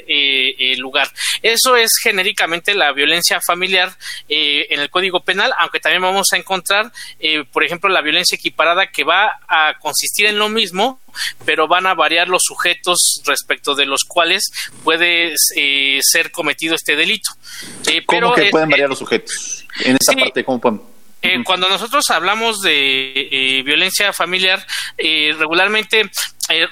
lugar. 0.77 1.11
Eso 1.41 1.75
es 1.75 1.91
genéricamente 2.01 2.73
la 2.73 2.91
violencia 2.91 3.39
familiar 3.45 3.95
eh, 4.29 4.67
en 4.69 4.79
el 4.79 4.89
Código 4.89 5.21
Penal, 5.21 5.53
aunque 5.57 5.79
también 5.79 6.01
vamos 6.01 6.27
a 6.33 6.37
encontrar, 6.37 6.91
eh, 7.19 7.43
por 7.55 7.63
ejemplo, 7.63 7.89
la 7.89 8.01
violencia 8.01 8.35
equiparada 8.35 8.87
que 8.87 9.05
va 9.05 9.39
a 9.47 9.75
consistir 9.79 10.25
en 10.25 10.37
lo 10.37 10.49
mismo, 10.49 10.99
pero 11.45 11.69
van 11.69 11.87
a 11.87 11.93
variar 11.93 12.27
los 12.27 12.41
sujetos 12.43 13.21
respecto 13.25 13.75
de 13.75 13.85
los 13.85 14.01
cuales 14.03 14.51
puede 14.83 15.33
eh, 15.55 15.99
ser 16.01 16.31
cometido 16.31 16.75
este 16.75 16.97
delito. 16.97 17.29
¿Cómo 18.07 18.33
que 18.33 18.49
pueden 18.49 18.69
variar 18.69 18.89
los 18.89 18.99
sujetos? 18.99 19.65
En 19.85 19.95
esa 19.97 20.11
parte, 20.11 20.43
¿cómo 20.43 20.59
pueden? 20.59 20.81
cuando 21.45 21.69
nosotros 21.69 22.03
hablamos 22.09 22.59
de 22.61 23.63
violencia 23.65 24.11
familiar, 24.11 24.67
regularmente 24.97 26.11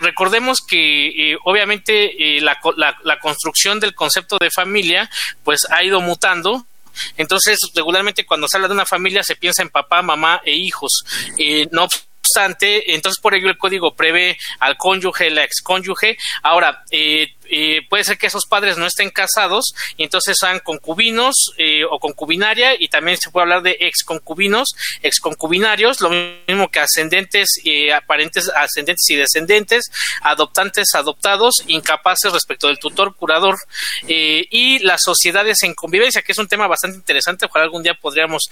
recordemos 0.02 0.60
que 0.68 1.38
obviamente 1.46 2.40
la, 2.42 2.60
la, 2.76 3.20
construcción 3.20 3.80
del 3.80 3.96
concepto 3.96 4.38
de 4.38 4.52
familia 4.52 5.10
pues 5.44 5.62
ha 5.72 5.82
ido 5.82 6.02
mutando 6.02 6.68
entonces, 7.18 7.60
regularmente 7.76 8.26
cuando 8.26 8.48
se 8.48 8.58
habla 8.58 8.68
de 8.68 8.76
una 8.76 8.86
familia 8.86 9.24
se 9.24 9.36
piensa 9.36 9.62
en 9.62 9.70
papá, 9.70 10.02
mamá 10.02 10.42
e 10.44 10.54
hijos. 10.54 11.04
Eh, 11.38 11.68
no 11.72 11.88
obstante, 12.24 12.94
entonces 12.94 13.22
por 13.22 13.36
ello 13.36 13.50
el 13.50 13.58
código 13.58 13.96
prevé 13.96 14.38
al 14.60 14.78
cónyuge, 14.78 15.30
la 15.30 15.44
excónyuge. 15.44 16.18
Ahora, 16.42 16.84
eh, 16.92 17.36
eh, 17.56 17.86
puede 17.88 18.04
ser 18.04 18.18
que 18.18 18.26
esos 18.26 18.48
padres 18.48 18.80
no 18.80 18.88
estén 18.88 19.12
casados 19.12 19.76
y 19.96 20.04
entonces 20.04 20.38
sean 20.40 20.60
concubinos 20.60 21.54
eh, 21.60 21.84
o 21.88 22.00
concubinaria 22.00 22.74
y 22.82 22.88
también 22.88 23.18
se 23.18 23.30
puede 23.30 23.44
hablar 23.44 23.62
de 23.62 23.78
ex 23.80 24.04
concubinos, 24.04 24.74
ex 25.04 25.20
concubinarios, 25.20 26.02
lo 26.02 26.10
mismo 26.10 26.72
que 26.72 26.80
ascendentes, 26.80 27.50
y 27.64 27.92
aparentes 27.92 28.50
ascendentes 28.50 29.08
y 29.08 29.18
descendentes, 29.18 29.86
adoptantes, 30.24 30.96
adoptados, 30.96 31.64
incapaces 31.68 32.34
respecto 32.34 32.70
del 32.70 32.80
tutor, 32.80 33.16
curador 33.16 33.56
y 34.08 34.80
las 34.80 35.04
sociedades 35.04 35.62
en 35.62 35.76
convivencia, 35.76 36.24
que 36.24 36.32
es 36.32 36.40
un 36.40 36.48
tema 36.48 36.66
bastante 36.66 36.98
interesante, 36.98 37.46
ojalá 37.46 37.66
algún 37.66 37.84
día 37.84 37.94
podríamos 37.94 38.50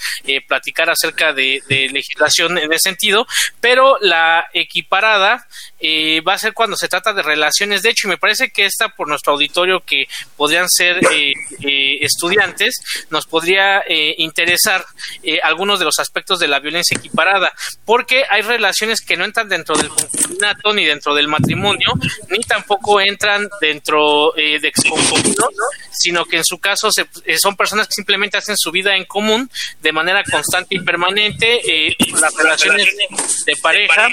platicar 0.47 0.91
acerca 0.91 1.33
de 1.33 1.63
legislación 1.91 2.59
en 2.59 2.71
ese 2.71 2.89
sentido, 2.89 3.25
pero 3.59 3.97
la 3.99 4.47
equiparada 4.53 5.47
eh, 5.81 6.21
va 6.21 6.35
a 6.35 6.37
ser 6.37 6.53
cuando 6.53 6.75
se 6.77 6.87
trata 6.87 7.11
de 7.11 7.23
relaciones. 7.23 7.81
De 7.81 7.89
hecho, 7.89 8.07
y 8.07 8.11
me 8.11 8.17
parece 8.17 8.51
que 8.51 8.65
esta 8.65 8.89
por 8.89 9.07
nuestro 9.07 9.33
auditorio 9.33 9.81
que 9.81 10.05
podrían 10.37 10.69
ser 10.69 10.97
eh, 11.11 11.33
eh, 11.61 11.97
estudiantes, 12.01 12.75
nos 13.09 13.25
podría 13.25 13.83
interesar 14.17 14.85
algunos 15.43 15.79
de 15.79 15.85
los 15.85 15.99
aspectos 15.99 16.39
de 16.39 16.47
la 16.47 16.59
violencia 16.59 16.97
equiparada, 16.97 17.51
porque 17.85 18.23
hay 18.29 18.41
relaciones 18.41 19.01
que 19.01 19.17
no 19.17 19.25
entran 19.25 19.49
dentro 19.49 19.75
del 19.75 19.89
concubinato 19.89 20.73
ni 20.73 20.85
dentro 20.85 21.13
del 21.15 21.27
matrimonio, 21.27 21.93
ni 22.29 22.39
tampoco 22.39 23.01
entran 23.01 23.49
dentro 23.59 24.33
de 24.35 24.67
exconcubino, 24.67 25.49
sino 25.91 26.25
que 26.25 26.37
en 26.37 26.45
su 26.45 26.59
caso 26.59 26.89
son 26.91 27.55
personas 27.55 27.87
que 27.87 27.93
simplemente 27.93 28.37
hacen 28.37 28.57
su 28.57 28.71
vida 28.71 28.95
en 28.95 29.05
común 29.05 29.49
de 29.81 29.91
manera 29.91 30.23
constante 30.23 30.75
y 30.75 30.79
permanente, 30.79 31.61
las 32.19 32.33
relaciones 32.35 32.87
de 33.45 33.55
pareja 33.61 34.09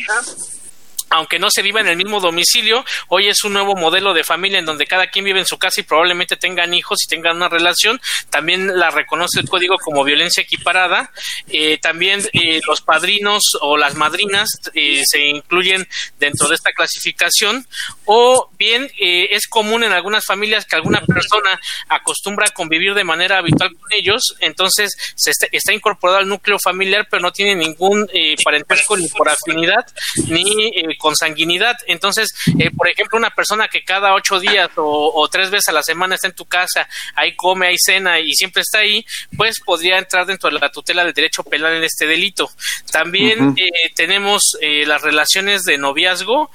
aunque 1.10 1.38
no 1.38 1.50
se 1.50 1.62
viva 1.62 1.80
en 1.80 1.88
el 1.88 1.96
mismo 1.96 2.20
domicilio, 2.20 2.84
hoy 3.08 3.28
es 3.28 3.44
un 3.44 3.52
nuevo 3.52 3.74
modelo 3.76 4.14
de 4.14 4.24
familia 4.24 4.58
en 4.58 4.66
donde 4.66 4.86
cada 4.86 5.08
quien 5.08 5.24
vive 5.24 5.40
en 5.40 5.46
su 5.46 5.58
casa 5.58 5.80
y 5.80 5.84
probablemente 5.84 6.36
tengan 6.36 6.74
hijos 6.74 6.98
y 7.04 7.08
tengan 7.08 7.36
una 7.36 7.48
relación. 7.48 8.00
También 8.30 8.78
la 8.78 8.90
reconoce 8.90 9.40
el 9.40 9.48
código 9.48 9.76
como 9.78 10.04
violencia 10.04 10.42
equiparada. 10.42 11.10
Eh, 11.48 11.78
también 11.78 12.28
eh, 12.32 12.60
los 12.66 12.80
padrinos 12.80 13.42
o 13.60 13.76
las 13.76 13.94
madrinas 13.94 14.48
eh, 14.74 15.02
se 15.04 15.26
incluyen 15.26 15.88
dentro 16.18 16.48
de 16.48 16.54
esta 16.54 16.72
clasificación. 16.72 17.66
O 18.04 18.50
bien 18.58 18.90
es 18.98 19.46
común 19.46 19.84
en 19.84 19.92
algunas 19.92 20.24
familias 20.24 20.64
que 20.64 20.76
alguna 20.76 21.00
persona 21.00 21.60
acostumbra 21.88 22.46
a 22.46 22.50
convivir 22.50 22.94
de 22.94 23.04
manera 23.04 23.38
habitual 23.38 23.74
con 23.74 23.92
ellos, 23.92 24.34
entonces 24.40 24.96
se 25.14 25.30
está, 25.30 25.46
está 25.52 25.72
incorporado 25.72 26.18
al 26.18 26.28
núcleo 26.28 26.58
familiar, 26.58 27.06
pero 27.10 27.22
no 27.22 27.32
tiene 27.32 27.54
ningún 27.54 28.08
parentesco 28.42 28.96
ni 28.96 29.08
por 29.08 29.28
afinidad 29.28 29.86
ni 30.26 30.72
con 30.98 31.16
sanguinidad. 31.16 31.76
Entonces, 31.86 32.28
eh, 32.58 32.70
por 32.70 32.88
ejemplo, 32.88 33.18
una 33.18 33.30
persona 33.30 33.68
que 33.68 33.84
cada 33.84 34.14
ocho 34.14 34.40
días 34.40 34.70
o, 34.76 35.28
tres 35.30 35.50
veces 35.50 35.68
a 35.68 35.72
la 35.72 35.82
semana 35.82 36.14
está 36.14 36.28
en 36.28 36.34
tu 36.34 36.44
casa, 36.44 36.88
ahí 37.14 37.34
come, 37.34 37.68
ahí 37.68 37.76
cena 37.78 38.20
y 38.20 38.32
siempre 38.34 38.62
está 38.62 38.80
ahí, 38.80 39.04
pues 39.36 39.60
podría 39.64 39.98
entrar 39.98 40.26
dentro 40.26 40.50
de 40.50 40.58
la 40.58 40.70
tutela 40.70 41.04
del 41.04 41.14
derecho 41.14 41.42
penal 41.42 41.74
en 41.74 41.84
este 41.84 42.06
delito. 42.06 42.50
También 42.90 43.54
eh, 43.56 43.90
tenemos 43.94 44.56
eh, 44.60 44.84
las 44.86 45.02
relaciones 45.02 45.62
de 45.62 45.78
noviazgo, 45.78 46.50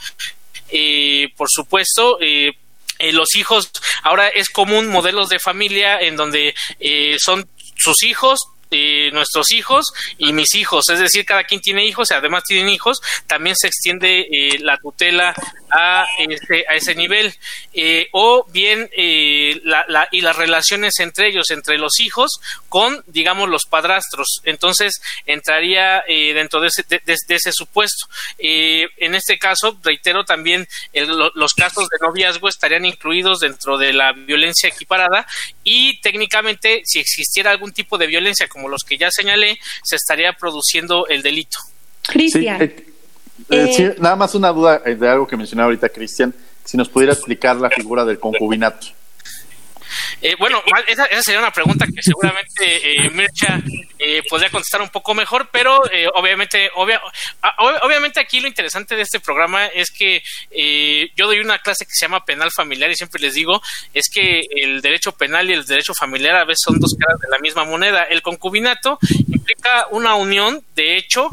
por 1.37 1.49
supuesto, 1.49 2.17
los 2.99 3.35
hijos, 3.35 3.71
ahora 4.01 4.29
es 4.29 4.49
común 4.49 4.87
modelos 4.87 5.29
de 5.29 5.39
familia 5.39 5.99
en 5.99 6.15
donde 6.15 6.55
son 7.19 7.47
sus 7.75 8.03
hijos, 8.03 8.39
nuestros 9.11 9.51
hijos 9.51 9.85
y 10.17 10.33
mis 10.33 10.55
hijos, 10.55 10.89
es 10.89 10.99
decir, 10.99 11.25
cada 11.25 11.43
quien 11.43 11.61
tiene 11.61 11.85
hijos 11.85 12.11
y 12.11 12.13
además 12.13 12.43
tienen 12.43 12.69
hijos, 12.69 13.01
también 13.27 13.55
se 13.55 13.67
extiende 13.67 14.21
eh, 14.21 14.59
la 14.59 14.77
tutela 14.77 15.33
a 15.71 16.05
ese, 16.17 16.65
a 16.69 16.75
ese 16.75 16.95
nivel. 16.95 17.33
Eh, 17.73 18.07
o 18.11 18.45
bien, 18.51 18.89
eh, 18.95 19.59
la, 19.63 20.07
y 20.11 20.21
las 20.21 20.35
relaciones 20.35 20.99
entre 20.99 21.29
ellos, 21.29 21.49
entre 21.51 21.77
los 21.77 21.99
hijos, 21.99 22.39
con, 22.69 23.03
digamos, 23.07 23.49
los 23.49 23.65
padrastros. 23.65 24.41
Entonces, 24.43 25.01
entraría 25.25 26.03
dentro 26.07 26.59
de 26.59 26.67
ese, 26.67 26.83
de, 26.83 27.17
ese 27.27 27.51
supuesto. 27.51 28.07
en 28.37 29.15
este 29.15 29.37
caso, 29.37 29.77
reitero 29.83 30.25
también, 30.25 30.67
los 31.35 31.53
casos 31.53 31.87
de 31.89 31.97
noviazgo 32.05 32.47
estarían 32.47 32.85
incluidos 32.85 33.39
dentro 33.39 33.77
de 33.77 33.93
la 33.93 34.13
violencia 34.13 34.69
equiparada 34.69 35.25
y 35.63 35.99
técnicamente, 36.01 36.81
si 36.85 36.99
existiera 36.99 37.51
algún 37.51 37.71
tipo 37.71 37.97
de 37.97 38.07
violencia, 38.07 38.47
como 38.47 38.69
los 38.69 38.83
que 38.83 38.97
ya 38.97 39.09
señalé, 39.11 39.57
se 39.83 39.95
estaría 39.95 40.33
produciendo 40.33 41.07
el 41.07 41.21
delito. 41.21 41.57
Cristian. 42.07 42.61
Eh, 42.61 42.85
eh, 43.49 43.75
eh, 43.77 43.95
nada 43.99 44.15
más 44.15 44.35
una 44.35 44.49
duda 44.49 44.79
de 44.79 45.09
algo 45.09 45.27
que 45.27 45.37
mencionaba 45.37 45.67
ahorita 45.67 45.89
Cristian, 45.89 46.33
si 46.63 46.77
nos 46.77 46.89
pudiera 46.89 47.13
explicar 47.13 47.55
la 47.57 47.69
figura 47.69 48.05
del 48.05 48.19
concubinato. 48.19 48.87
Eh, 50.21 50.35
bueno, 50.37 50.61
esa, 50.87 51.07
sería 51.21 51.39
una 51.39 51.51
pregunta 51.51 51.85
que 51.85 52.01
seguramente 52.01 52.55
eh, 52.61 53.09
Mircha 53.09 53.61
eh, 53.99 54.21
podría 54.29 54.49
contestar 54.49 54.81
un 54.81 54.89
poco 54.89 55.13
mejor, 55.13 55.49
pero 55.51 55.81
obviamente, 56.15 56.69
obviamente 56.75 58.19
aquí 58.19 58.39
lo 58.39 58.47
interesante 58.47 58.95
de 58.95 59.01
este 59.01 59.19
programa 59.19 59.67
es 59.67 59.91
que 59.91 60.21
yo 61.15 61.27
doy 61.27 61.39
una 61.39 61.59
clase 61.59 61.85
que 61.85 61.91
se 61.93 62.05
llama 62.05 62.25
penal 62.25 62.51
familiar 62.51 62.89
y 62.91 62.95
siempre 62.95 63.21
les 63.21 63.33
digo 63.33 63.61
es 63.93 64.09
que 64.11 64.41
el 64.55 64.81
derecho 64.81 65.11
penal 65.13 65.49
y 65.49 65.53
el 65.53 65.65
derecho 65.65 65.93
familiar 65.93 66.35
a 66.35 66.45
veces 66.45 66.63
son 66.65 66.79
dos 66.79 66.95
caras 66.99 67.19
de 67.19 67.29
la 67.29 67.39
misma 67.39 67.65
moneda. 67.65 68.03
El 68.03 68.21
concubinato 68.21 68.99
implica 69.31 69.87
una 69.91 70.15
unión, 70.15 70.63
de 70.75 70.97
hecho, 70.97 71.29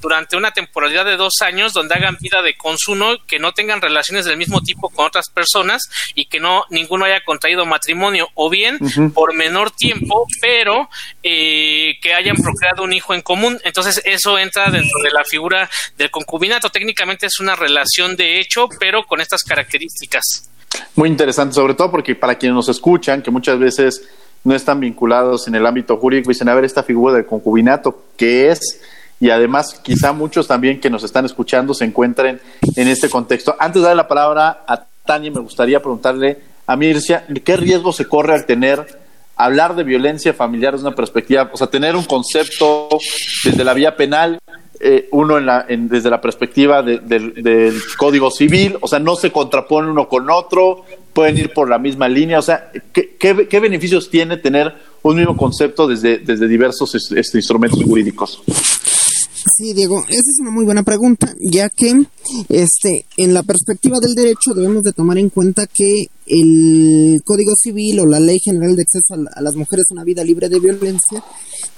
durante 0.00 0.36
una 0.36 0.52
temporalidad 0.52 1.04
de 1.04 1.16
dos 1.16 1.34
años 1.40 1.72
donde 1.72 1.94
hagan 1.94 2.16
vida 2.20 2.42
de 2.42 2.56
consumo, 2.56 3.16
que 3.26 3.38
no 3.38 3.52
tengan 3.52 3.80
relaciones 3.80 4.24
del 4.24 4.36
mismo 4.36 4.60
tipo 4.60 4.88
con 4.88 5.06
otras 5.06 5.26
personas 5.32 5.82
y 6.14 6.26
que 6.26 6.40
no 6.40 6.64
ninguno 6.70 7.04
haya 7.04 7.22
contraído 7.24 7.66
matrimonio 7.66 8.28
o 8.34 8.50
bien 8.50 8.78
por 9.14 9.34
menor 9.34 9.70
tiempo, 9.70 10.26
pero 10.40 10.88
eh, 11.22 11.98
que 12.00 12.14
hayan 12.14 12.36
procreado 12.36 12.82
un 12.82 12.92
hijo 12.92 13.14
en 13.14 13.22
común. 13.22 13.58
Entonces 13.64 14.02
eso 14.04 14.38
entra 14.38 14.70
dentro 14.70 15.00
de 15.02 15.10
la 15.10 15.24
figura 15.24 15.68
del 15.96 16.10
concubinato. 16.10 16.70
Técnicamente 16.70 17.26
es 17.26 17.40
una 17.40 17.56
relación 17.56 18.16
de 18.16 18.40
hecho, 18.40 18.68
pero 18.78 19.04
con 19.06 19.20
estas 19.20 19.42
características. 19.42 20.50
Muy 20.94 21.08
interesante, 21.08 21.54
sobre 21.54 21.74
todo 21.74 21.90
porque 21.90 22.14
para 22.14 22.36
quienes 22.36 22.54
nos 22.54 22.68
escuchan, 22.68 23.22
que 23.22 23.30
muchas 23.30 23.58
veces 23.58 24.02
no 24.44 24.54
están 24.54 24.80
vinculados 24.80 25.48
en 25.48 25.54
el 25.54 25.66
ámbito 25.66 25.96
jurídico, 25.96 26.30
dicen, 26.30 26.48
a 26.48 26.54
ver, 26.54 26.64
esta 26.64 26.82
figura 26.82 27.14
del 27.14 27.26
concubinato, 27.26 28.04
¿qué 28.16 28.50
es? 28.50 28.80
Y 29.20 29.30
además 29.30 29.80
quizá 29.82 30.12
muchos 30.12 30.46
también 30.46 30.80
que 30.80 30.90
nos 30.90 31.02
están 31.02 31.24
escuchando 31.24 31.74
se 31.74 31.84
encuentren 31.84 32.40
en 32.76 32.88
este 32.88 33.08
contexto. 33.08 33.56
Antes 33.58 33.82
de 33.82 33.88
dar 33.88 33.96
la 33.96 34.08
palabra 34.08 34.64
a 34.66 34.84
Tania, 35.04 35.30
me 35.30 35.40
gustaría 35.40 35.80
preguntarle 35.80 36.38
a 36.66 36.76
Mircia, 36.76 37.26
¿qué 37.44 37.56
riesgo 37.56 37.92
se 37.92 38.06
corre 38.06 38.34
al 38.34 38.46
tener, 38.46 38.86
hablar 39.36 39.74
de 39.74 39.84
violencia 39.84 40.34
familiar 40.34 40.74
desde 40.74 40.86
una 40.86 40.96
perspectiva, 40.96 41.50
o 41.52 41.56
sea, 41.56 41.68
tener 41.68 41.96
un 41.96 42.04
concepto 42.04 42.88
desde 43.44 43.64
la 43.64 43.72
vía 43.72 43.96
penal, 43.96 44.38
eh, 44.80 45.08
uno 45.10 45.38
en 45.38 45.46
la, 45.46 45.66
desde 45.68 46.10
la 46.10 46.20
perspectiva 46.20 46.82
del 46.82 47.74
Código 47.96 48.30
Civil, 48.30 48.76
o 48.80 48.86
sea, 48.86 48.98
no 48.98 49.16
se 49.16 49.32
contrapone 49.32 49.90
uno 49.90 50.08
con 50.08 50.30
otro, 50.30 50.84
pueden 51.12 51.36
ir 51.38 51.52
por 51.52 51.68
la 51.68 51.78
misma 51.78 52.08
línea, 52.08 52.38
o 52.38 52.42
sea, 52.42 52.70
¿qué, 52.92 53.16
qué, 53.18 53.60
beneficios 53.60 54.08
tiene 54.08 54.36
tener 54.36 54.72
un 55.02 55.16
mismo 55.16 55.36
concepto 55.36 55.88
desde, 55.88 56.18
desde 56.18 56.46
diversos 56.46 56.94
este, 56.94 57.38
instrumentos 57.38 57.82
jurídicos? 57.82 58.42
Sí, 59.56 59.72
Diego, 59.72 60.04
esa 60.08 60.30
es 60.30 60.38
una 60.40 60.50
muy 60.50 60.64
buena 60.64 60.82
pregunta, 60.82 61.34
ya 61.40 61.68
que 61.68 61.92
este, 62.48 63.06
en 63.16 63.34
la 63.34 63.42
perspectiva 63.42 63.98
del 64.00 64.14
derecho 64.14 64.54
debemos 64.54 64.82
de 64.82 64.92
tomar 64.92 65.18
en 65.18 65.30
cuenta 65.30 65.66
que 65.66 66.06
el 66.26 67.20
Código 67.24 67.52
Civil 67.56 68.00
o 68.00 68.06
la 68.06 68.20
Ley 68.20 68.38
General 68.38 68.76
de 68.76 68.82
Acceso 68.82 69.14
a, 69.14 69.40
las 69.40 69.56
Mujeres 69.56 69.86
a 69.90 69.94
una 69.94 70.04
Vida 70.04 70.22
Libre 70.24 70.48
de 70.48 70.60
Violencia 70.60 71.24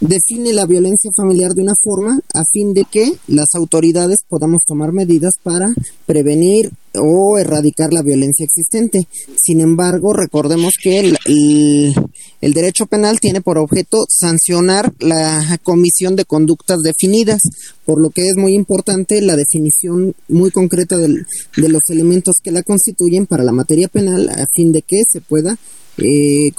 define 0.01 0.53
la 0.53 0.67
violencia 0.67 1.11
familiar 1.17 1.53
de 1.53 1.63
una 1.63 1.75
forma 1.81 2.19
a 2.35 2.43
fin 2.51 2.73
de 2.73 2.85
que 2.91 3.13
las 3.29 3.55
autoridades 3.55 4.19
podamos 4.29 4.65
tomar 4.67 4.93
medidas 4.93 5.35
para 5.43 5.69
prevenir 6.07 6.71
o 6.95 7.39
erradicar 7.39 7.93
la 7.93 8.03
violencia 8.03 8.45
existente. 8.45 9.07
Sin 9.37 9.61
embargo, 9.61 10.13
recordemos 10.13 10.73
que 10.83 10.99
El 10.99 11.95
derecho 12.41 12.87
penal 12.87 13.21
tiene 13.21 13.41
por 13.41 13.59
objeto 13.59 14.05
sancionar 14.09 14.93
la 14.99 15.59
comisión 15.63 16.17
de 16.17 16.25
conductas 16.25 16.81
definidas, 16.83 17.41
por 17.85 18.01
lo 18.01 18.11
que 18.11 18.23
es 18.23 18.37
muy 18.37 18.55
importante 18.55 19.21
la 19.21 19.37
definición 19.37 20.15
muy 20.29 20.51
concreta 20.51 20.97
de 20.97 21.25
los 21.57 21.83
elementos 21.91 22.37
que 22.43 22.51
la 22.51 22.63
constituyen 22.63 23.27
para 23.27 23.45
la 23.45 23.53
materia 23.53 23.89
penal 23.89 24.29
a 24.31 24.47
fin 24.55 24.73
de 24.73 24.83
que 24.83 25.03
se 25.11 25.21
pueda 25.21 25.59
eh, 25.99 26.51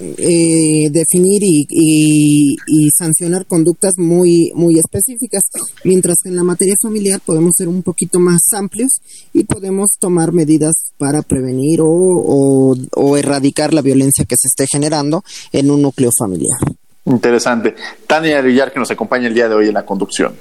eh, 0.00 0.88
definir 0.90 1.42
y, 1.42 2.56
sancionar 2.96 3.46
conductas 3.46 3.94
muy, 3.98 4.50
muy 4.54 4.78
específicas, 4.78 5.42
mientras 5.84 6.16
que 6.22 6.28
en 6.28 6.36
la 6.36 6.44
materia 6.44 6.74
familiar 6.82 7.20
podemos 7.24 7.52
ser 7.56 7.68
un 7.68 7.82
poquito 7.82 8.18
más 8.18 8.40
amplios 8.52 9.00
y 9.32 9.44
podemos 9.44 9.96
tomar 9.98 10.32
medidas 10.32 10.74
para 10.98 11.22
prevenir 11.22 11.80
o, 11.82 12.74
o 12.94 13.16
erradicar 13.16 13.72
la 13.72 13.82
violencia 13.82 14.24
que 14.24 14.36
se 14.36 14.48
esté 14.48 14.66
generando 14.66 15.22
en 15.52 15.70
un 15.70 15.82
núcleo 15.82 16.10
familiar. 16.18 16.58
Interesante. 17.06 17.74
Tania 18.06 18.40
Villar, 18.40 18.72
que 18.72 18.78
nos 18.78 18.90
acompaña 18.90 19.28
el 19.28 19.34
día 19.34 19.48
de 19.48 19.54
hoy 19.54 19.68
en 19.68 19.74
la 19.74 19.84
conducción. 19.84 20.34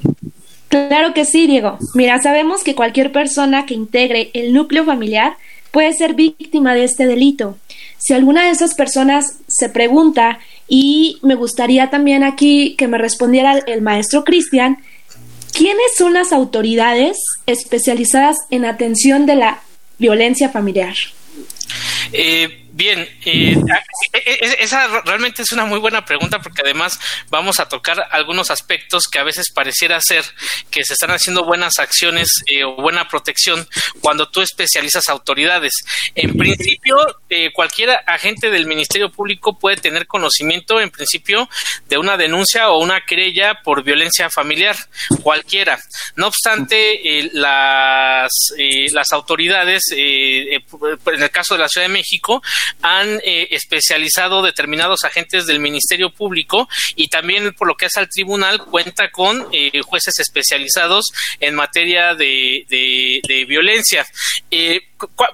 Claro 0.70 1.14
que 1.16 1.26
sí, 1.26 1.48
Diego. 1.48 1.80
Mira, 1.96 2.22
sabemos 2.22 2.64
que 2.64 2.76
cualquier 2.76 3.12
persona 3.12 3.66
que 3.66 3.74
integre 3.74 4.30
el 4.34 4.54
núcleo 4.54 4.86
familiar 4.86 5.34
puede 5.72 5.94
ser 5.94 6.14
víctima 6.14 6.74
de 6.74 6.84
este 6.84 7.06
delito. 7.06 7.58
Si 7.98 8.14
alguna 8.14 8.46
de 8.46 8.52
esas 8.52 8.74
personas 8.74 9.40
se 9.48 9.70
pregunta, 9.70 10.40
y 10.68 11.18
me 11.24 11.36
gustaría 11.36 11.90
también 11.90 12.24
aquí 12.24 12.76
que 12.78 12.88
me 12.88 12.98
respondiera 12.98 13.58
el 13.58 13.82
maestro 13.82 14.24
Cristian, 14.24 14.78
¿quiénes 15.52 15.96
son 15.98 16.14
las 16.14 16.32
autoridades 16.32 17.18
especializadas 17.48 18.38
en 18.52 18.66
atención 18.66 19.26
de 19.26 19.36
la 19.36 19.62
violencia 19.98 20.50
familiar? 20.50 20.96
Eh, 22.14 22.69
bien, 22.80 23.02
eh, 23.26 23.58
e, 24.14 24.20
e, 24.26 24.64
esa 24.64 25.02
realmente 25.02 25.42
es 25.42 25.52
una 25.52 25.66
muy 25.66 25.80
buena 25.80 26.06
pregunta 26.06 26.40
porque 26.40 26.62
además 26.64 26.98
vamos 27.30 27.60
a 27.60 27.68
tocar 27.68 28.08
algunos 28.10 28.52
aspectos 28.52 29.04
que 29.12 29.20
a 29.20 29.24
veces 29.24 29.52
pareciera 29.54 30.00
ser 30.00 30.24
que 30.72 30.86
se 30.86 30.94
están 30.94 31.12
haciendo 31.12 31.44
buenas 31.44 31.78
acciones 31.78 32.30
eh, 32.48 32.64
o 32.64 32.78
buena 32.78 33.10
protección 33.10 33.68
cuando 34.00 34.30
tú 34.30 34.40
especializas 34.40 35.10
autoridades. 35.10 35.74
En 36.16 36.38
principio, 36.38 36.96
cualquier 37.54 37.90
agente 38.08 38.50
del 38.50 38.66
Ministerio 38.66 39.12
Público 39.12 39.60
puede 39.60 39.76
tener 39.76 40.08
conocimiento, 40.08 40.80
en 40.80 40.90
principio, 40.90 41.50
de 41.90 41.98
una 41.98 42.16
denuncia 42.16 42.70
o 42.70 42.82
una 42.82 43.02
querella 43.02 43.62
por 43.62 43.84
violencia 43.84 44.30
familiar, 44.30 44.78
cualquiera. 45.22 45.78
No 46.16 46.28
obstante, 46.28 47.30
las, 47.34 48.32
las 48.94 49.12
autoridades, 49.12 49.84
en 49.92 51.24
el 51.24 51.30
caso 51.30 51.56
de 51.56 51.60
la 51.60 51.68
Ciudad 51.68 51.88
de 51.88 51.94
México, 51.94 52.42
han 52.82 53.20
eh, 53.24 53.48
especializado 53.52 54.42
determinados 54.42 55.04
agentes 55.04 55.46
del 55.46 55.60
Ministerio 55.60 56.12
Público 56.12 56.68
y 56.96 57.08
también 57.08 57.54
por 57.54 57.68
lo 57.68 57.76
que 57.76 57.86
hace 57.86 58.00
al 58.00 58.10
tribunal 58.10 58.66
cuenta 58.66 59.12
con 59.12 59.48
eh, 59.52 59.82
jueces 59.82 60.20
especializados 60.20 61.06
en 61.40 61.56
materia 61.56 62.16
de, 62.16 62.66
de, 62.70 63.46
violencia. 63.46 64.06
Eh, 64.52 64.82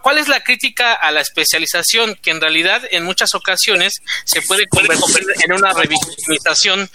¿Cuál 0.02 0.20
es 0.20 0.28
la 0.28 0.44
crítica 0.44 0.94
a 0.94 1.12
la 1.12 1.22
especialización? 1.22 2.16
Que 2.22 2.30
en 2.32 2.40
realidad 2.40 2.84
en 2.92 3.04
muchas 3.04 3.34
ocasiones 3.34 3.94
se 4.24 4.42
puede 4.44 4.68
convertir 4.68 5.26
en 5.44 5.54
una 5.54 5.74
revictimización 5.74 6.88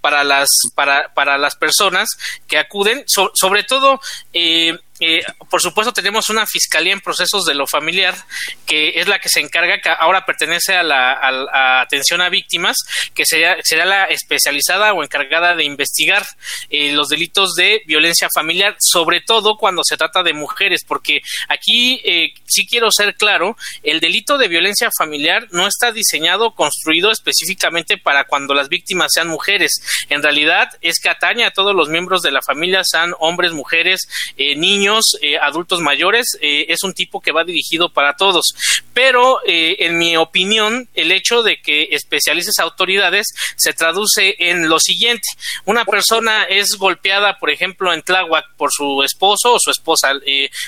para, 0.00 0.24
las, 0.24 0.48
para, 0.74 1.14
para 1.14 1.38
las 1.38 1.54
personas 1.54 2.08
que 2.48 2.58
acuden, 2.58 3.04
sobre 3.06 3.62
todo 3.62 4.00
eh, 4.32 4.76
eh, 5.00 5.22
por 5.50 5.60
supuesto, 5.60 5.92
tenemos 5.92 6.28
una 6.28 6.46
fiscalía 6.46 6.92
en 6.92 7.00
procesos 7.00 7.44
de 7.44 7.54
lo 7.54 7.66
familiar, 7.66 8.14
que 8.66 9.00
es 9.00 9.06
la 9.06 9.18
que 9.18 9.28
se 9.28 9.40
encarga, 9.40 9.80
que 9.80 9.90
ahora 9.90 10.26
pertenece 10.26 10.74
a 10.74 10.82
la 10.82 11.80
atención 11.80 12.20
a 12.20 12.28
víctimas, 12.28 12.76
que 13.14 13.24
sería, 13.24 13.56
será 13.62 13.84
la 13.84 14.04
especializada 14.06 14.92
o 14.92 15.02
encargada 15.02 15.54
de 15.54 15.64
investigar 15.64 16.24
eh, 16.70 16.92
los 16.92 17.08
delitos 17.08 17.54
de 17.54 17.82
violencia 17.86 18.28
familiar, 18.34 18.76
sobre 18.78 19.20
todo 19.20 19.56
cuando 19.56 19.82
se 19.84 19.96
trata 19.96 20.22
de 20.22 20.32
mujeres, 20.32 20.84
porque 20.86 21.20
aquí 21.48 22.00
eh, 22.04 22.32
sí 22.46 22.66
quiero 22.66 22.90
ser 22.90 23.14
claro, 23.14 23.56
el 23.82 24.00
delito 24.00 24.36
de 24.38 24.48
violencia 24.48 24.90
familiar 24.96 25.46
no 25.50 25.66
está 25.66 25.92
diseñado, 25.92 26.54
construido 26.54 27.10
específicamente 27.10 27.98
para 27.98 28.24
cuando 28.24 28.54
las 28.54 28.68
víctimas 28.68 29.12
sean 29.14 29.28
mujeres. 29.28 29.80
En 30.08 30.22
realidad 30.22 30.70
es 30.80 30.98
que 31.00 31.08
atañe 31.08 31.44
a 31.44 31.52
todos 31.52 31.74
los 31.74 31.88
miembros 31.88 32.22
de 32.22 32.32
la 32.32 32.42
familia, 32.42 32.82
sean 32.84 33.14
hombres, 33.20 33.52
mujeres, 33.52 34.08
niños, 34.56 34.87
eh, 35.22 35.38
adultos 35.38 35.80
mayores, 35.80 36.26
eh, 36.40 36.66
es 36.68 36.82
un 36.82 36.92
tipo 36.92 37.20
que 37.20 37.32
va 37.32 37.44
dirigido 37.44 37.92
para 37.92 38.14
todos. 38.16 38.54
Pero, 38.94 39.40
eh, 39.46 39.76
en 39.80 39.98
mi 39.98 40.16
opinión, 40.16 40.88
el 40.94 41.12
hecho 41.12 41.42
de 41.42 41.60
que 41.60 41.88
especialices 41.90 42.58
autoridades 42.58 43.26
se 43.56 43.72
traduce 43.72 44.34
en 44.38 44.68
lo 44.68 44.80
siguiente. 44.80 45.28
Una 45.64 45.84
persona 45.84 46.44
es 46.44 46.76
golpeada, 46.78 47.38
por 47.38 47.50
ejemplo, 47.50 47.92
en 47.92 48.02
Tláhuac 48.02 48.54
por 48.56 48.72
su 48.72 49.02
esposo 49.02 49.54
o 49.54 49.58
su 49.60 49.70
esposa, 49.70 50.12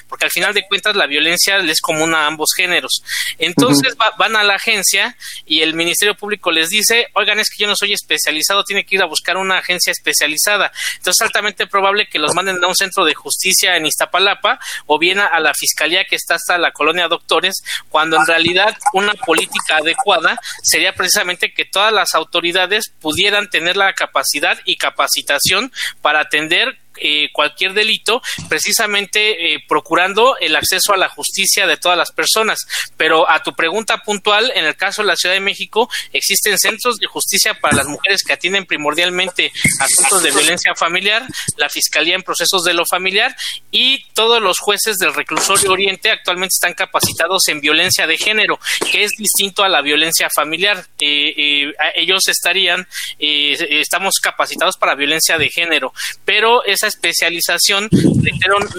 porque 0.08 0.26
al 0.26 0.30
final 0.30 0.54
de 0.54 0.66
cuentas 0.66 0.96
la 0.96 1.06
violencia 1.06 1.58
es 1.58 1.80
común 1.80 2.14
a 2.14 2.26
ambos 2.26 2.50
géneros. 2.56 3.02
Entonces 3.38 3.94
van 4.18 4.36
a 4.36 4.44
la 4.44 4.54
agencia 4.54 5.16
y 5.46 5.62
el 5.62 5.74
Ministerio 5.74 6.14
Público 6.14 6.50
les 6.50 6.68
dice, 6.68 7.08
oigan, 7.14 7.38
es 7.38 7.48
que 7.50 7.62
yo 7.62 7.68
no 7.68 7.76
soy 7.76 7.92
especializado, 7.92 8.64
tiene 8.64 8.84
que 8.84 8.96
ir 8.96 9.02
a 9.02 9.06
buscar 9.06 9.36
una 9.36 9.58
agencia 9.58 9.90
especializada. 9.90 10.72
Entonces 10.96 11.20
es 11.20 11.26
altamente 11.26 11.66
probable 11.66 12.08
que 12.08 12.18
los 12.18 12.34
manden 12.34 12.62
a 12.62 12.68
un 12.68 12.74
centro 12.74 13.04
de 13.04 13.14
justicia 13.14 13.76
en 13.76 13.86
Iztapalapa 13.86 14.09
Palapa 14.10 14.58
o 14.86 14.98
bien 14.98 15.18
a, 15.18 15.38
la 15.40 15.52
fiscalía 15.54 16.04
que 16.04 16.16
está 16.16 16.34
hasta 16.34 16.58
la 16.58 16.72
colonia 16.72 17.08
Doctores, 17.08 17.62
cuando 17.88 18.16
en 18.16 18.26
realidad 18.26 18.76
una 18.92 19.14
política 19.14 19.78
adecuada 19.78 20.38
sería 20.62 20.94
precisamente 20.94 21.52
que 21.52 21.64
todas 21.64 21.92
las 21.92 22.14
autoridades 22.14 22.92
pudieran 23.00 23.48
tener 23.50 23.76
la 23.76 23.92
capacidad 23.92 24.58
y 24.64 24.76
capacitación 24.76 25.72
para 26.02 26.20
atender 26.20 26.78
eh, 27.00 27.30
cualquier 27.32 27.72
delito, 27.72 28.22
precisamente 28.48 29.54
eh, 29.54 29.64
procurando 29.66 30.36
el 30.38 30.54
acceso 30.54 30.92
a 30.92 30.98
la 30.98 31.08
justicia 31.08 31.66
de 31.66 31.78
todas 31.78 31.96
las 31.96 32.12
personas. 32.12 32.58
Pero 32.98 33.28
a 33.28 33.42
tu 33.42 33.54
pregunta 33.54 33.98
puntual, 33.98 34.52
en 34.54 34.66
el 34.66 34.76
caso 34.76 35.00
de 35.00 35.08
la 35.08 35.16
Ciudad 35.16 35.34
de 35.34 35.40
México, 35.40 35.88
existen 36.12 36.58
centros 36.58 36.98
de 36.98 37.06
justicia 37.06 37.54
para 37.54 37.76
las 37.76 37.86
mujeres 37.86 38.22
que 38.22 38.34
atienden 38.34 38.66
primordialmente 38.66 39.50
asuntos 39.80 40.22
de 40.22 40.30
violencia 40.30 40.74
familiar, 40.74 41.26
la 41.56 41.70
Fiscalía 41.70 42.14
en 42.14 42.22
procesos 42.22 42.64
de 42.64 42.74
lo 42.74 42.84
familiar 42.84 43.34
y 43.70 44.04
todos 44.12 44.42
los 44.42 44.58
jueces 44.58 44.96
del 44.98 45.14
reclusorio 45.14 45.70
Oriente 45.70 46.10
actualmente 46.10 46.54
están 46.54 46.74
capacitados 46.74 47.48
en 47.48 47.60
violencia 47.60 48.06
de 48.06 48.18
género, 48.18 48.58
que 48.92 49.04
es 49.04 49.12
distinto 49.16 49.62
a 49.62 49.68
la 49.68 49.80
violencia 49.80 50.28
familiar. 50.34 50.84
Eh, 50.98 51.72
ellos 51.94 52.28
estarían, 52.28 52.86
estamos 53.18 54.16
capacitados 54.20 54.76
para 54.76 54.94
violencia 54.94 55.38
de 55.38 55.48
género, 55.48 55.92
pero 56.24 56.64
esa 56.64 56.89
especialización, 56.90 57.88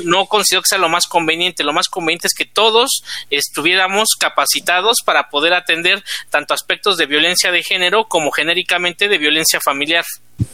no 0.06 0.26
considero 0.28 0.62
que 0.62 0.70
sea 0.70 0.78
lo 0.78 0.90
más 0.90 1.08
conveniente. 1.08 1.64
Lo 1.64 1.74
más 1.74 1.88
conveniente 1.88 2.28
es 2.28 2.34
que 2.34 2.46
todos 2.46 3.04
estuviéramos 3.30 4.10
capacitados 4.20 4.98
para 5.06 5.30
poder 5.30 5.54
atender 5.54 6.04
tanto 6.30 6.54
aspectos 6.54 6.98
de 6.98 7.06
violencia 7.06 7.52
de 7.52 7.64
género 7.64 8.08
como 8.08 8.32
genéricamente 8.32 9.08
de 9.08 9.18
violencia 9.18 9.60
familiar. 9.64 10.06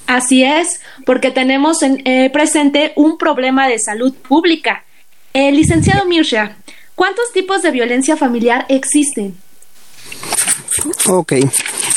Así 0.06 0.44
es, 0.44 0.82
porque 1.06 1.32
tenemos 1.32 1.82
en, 1.82 2.02
eh, 2.08 2.30
presente 2.32 2.94
un 2.96 3.18
problema 3.18 3.68
de 3.68 3.80
salud 3.80 4.14
pública. 4.14 4.86
El 5.34 5.56
licenciado 5.56 6.06
Mirsha, 6.06 6.58
¿cuántos 6.96 7.32
tipos 7.34 7.62
de 7.62 7.72
violencia 7.72 8.18
familiar 8.18 8.66
existen? 8.70 9.38
Ok, 11.08 11.34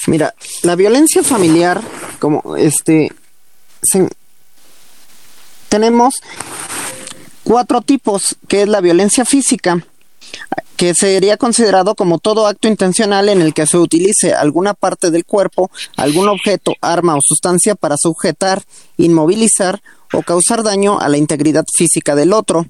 mira, 0.07 0.35
la 0.63 0.77
violencia 0.77 1.23
familiar, 1.23 1.81
como 2.19 2.57
este, 2.57 3.13
se, 3.83 4.09
tenemos 5.71 6.15
cuatro 7.45 7.81
tipos, 7.81 8.37
que 8.49 8.63
es 8.63 8.69
la 8.69 8.83
violencia 8.83 9.25
física, 9.25 9.87
que 10.77 10.95
sería 10.95 11.37
considerado 11.37 11.95
como 11.95 12.19
todo 12.19 12.47
acto 12.47 12.69
intencional 12.69 13.29
en 13.29 13.41
el 13.41 13.55
que 13.55 13.67
se 13.67 13.79
utilice 13.79 14.35
alguna 14.35 14.75
parte 14.75 15.11
del 15.11 15.25
cuerpo, 15.25 15.71
algún 15.97 16.29
objeto, 16.29 16.75
arma 16.81 17.17
o 17.17 17.21
sustancia 17.23 17.75
para 17.75 17.97
sujetar, 17.97 18.63
inmovilizar 18.97 19.81
o 20.13 20.23
causar 20.23 20.63
daño 20.63 20.99
a 20.99 21.09
la 21.09 21.17
integridad 21.17 21.65
física 21.73 22.15
del 22.15 22.33
otro. 22.33 22.67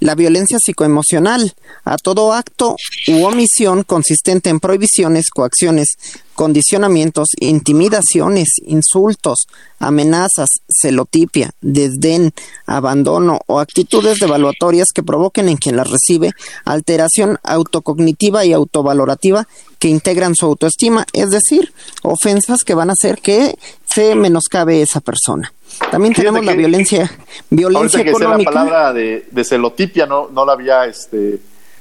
La 0.00 0.14
violencia 0.14 0.58
psicoemocional, 0.58 1.54
a 1.84 1.96
todo 1.98 2.32
acto 2.32 2.76
u 3.08 3.24
omisión 3.24 3.82
consistente 3.82 4.48
en 4.48 4.58
prohibiciones, 4.58 5.30
coacciones, 5.30 5.96
condicionamientos, 6.34 7.28
intimidaciones, 7.38 8.48
insultos, 8.64 9.46
amenazas, 9.78 10.48
celotipia, 10.68 11.50
desdén, 11.60 12.32
abandono 12.64 13.40
o 13.46 13.60
actitudes 13.60 14.20
devaluatorias 14.20 14.88
que 14.94 15.02
provoquen 15.02 15.50
en 15.50 15.58
quien 15.58 15.76
las 15.76 15.90
recibe 15.90 16.32
alteración 16.64 17.38
autocognitiva 17.42 18.46
y 18.46 18.54
autovalorativa 18.54 19.46
que 19.78 19.88
integran 19.88 20.34
su 20.34 20.46
autoestima, 20.46 21.04
es 21.12 21.30
decir, 21.30 21.74
ofensas 22.02 22.64
que 22.64 22.74
van 22.74 22.88
a 22.88 22.94
hacer 22.94 23.20
que 23.20 23.58
se 23.84 24.14
menoscabe 24.14 24.80
esa 24.80 25.00
persona. 25.00 25.52
También 25.90 26.14
tenemos 26.14 26.44
la 26.44 26.54
violencia, 26.54 27.10
violencia 27.48 28.00
económica. 28.00 28.50
la 28.50 28.64
palabra 28.64 28.92
de, 28.92 29.44
celotipia 29.44 30.06
no, 30.06 30.28
no 30.28 30.44
la 30.44 30.52
había 30.52 30.84
este, 30.84 31.40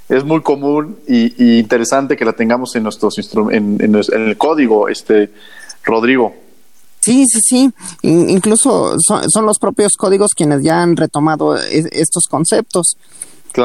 es 0.09 0.23
muy 0.23 0.41
común 0.41 0.97
y, 1.07 1.59
interesante 1.59 2.17
que 2.17 2.25
la 2.25 2.33
tengamos 2.33 2.75
en 2.75 2.83
nuestros 2.83 3.15
en, 3.51 3.77
en, 3.79 3.95
el 3.95 4.37
código, 4.37 4.89
este 4.89 5.31
Rodrigo. 5.83 6.33
Sí, 7.01 7.25
sí, 7.27 7.39
sí. 7.41 7.73
incluso 8.01 8.95
son, 8.99 9.45
los 9.45 9.57
propios 9.57 9.93
códigos 9.97 10.31
quienes 10.35 10.63
ya 10.63 10.81
han 10.81 10.97
retomado 10.97 11.57
e, 11.57 11.83
estos 11.91 12.25
conceptos. 12.29 12.97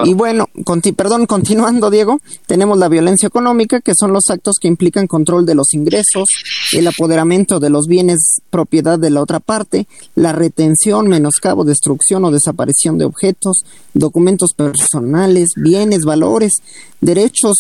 Y 0.04 0.14
bueno, 0.14 0.48
perdón, 0.96 1.26
continuando, 1.26 1.90
Diego, 1.90 2.20
tenemos 2.46 2.78
la 2.78 2.88
violencia 2.88 3.26
económica, 3.26 3.80
que 3.80 3.92
son 3.98 4.12
los 4.12 4.24
actos 4.30 4.56
que 4.60 4.68
implican 4.68 5.06
control 5.06 5.46
de 5.46 5.54
los 5.54 5.72
ingresos, 5.74 6.26
el 6.72 6.86
apoderamiento 6.86 7.60
de 7.60 7.70
los 7.70 7.86
bienes 7.86 8.40
propiedad 8.50 8.98
de 8.98 9.10
la 9.10 9.22
otra 9.22 9.40
parte, 9.40 9.86
la 10.14 10.32
retención, 10.32 11.08
menoscabo, 11.08 11.64
destrucción 11.64 12.24
o 12.24 12.30
desaparición 12.30 12.98
de 12.98 13.04
objetos, 13.04 13.64
documentos 13.92 14.54
personales, 14.54 15.50
bienes, 15.56 16.04
valores, 16.04 16.52
derechos 17.00 17.56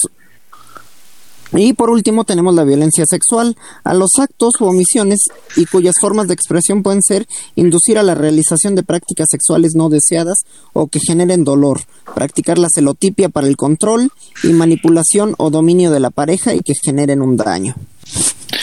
y 1.62 1.72
por 1.72 1.90
último 1.90 2.24
tenemos 2.24 2.54
la 2.54 2.64
violencia 2.64 3.04
sexual, 3.06 3.56
a 3.84 3.94
los 3.94 4.10
actos 4.20 4.54
u 4.60 4.66
omisiones 4.66 5.20
y 5.56 5.66
cuyas 5.66 5.94
formas 6.00 6.26
de 6.26 6.34
expresión 6.34 6.82
pueden 6.82 7.02
ser 7.02 7.26
inducir 7.54 7.98
a 7.98 8.02
la 8.02 8.14
realización 8.14 8.74
de 8.74 8.82
prácticas 8.82 9.26
sexuales 9.30 9.72
no 9.74 9.88
deseadas 9.88 10.38
o 10.72 10.88
que 10.88 10.98
generen 11.00 11.44
dolor, 11.44 11.80
practicar 12.14 12.58
la 12.58 12.68
celotipia 12.74 13.28
para 13.28 13.46
el 13.46 13.56
control 13.56 14.10
y 14.42 14.48
manipulación 14.48 15.34
o 15.38 15.50
dominio 15.50 15.90
de 15.90 16.00
la 16.00 16.10
pareja 16.10 16.54
y 16.54 16.60
que 16.60 16.74
generen 16.84 17.22
un 17.22 17.36
daño. 17.36 17.74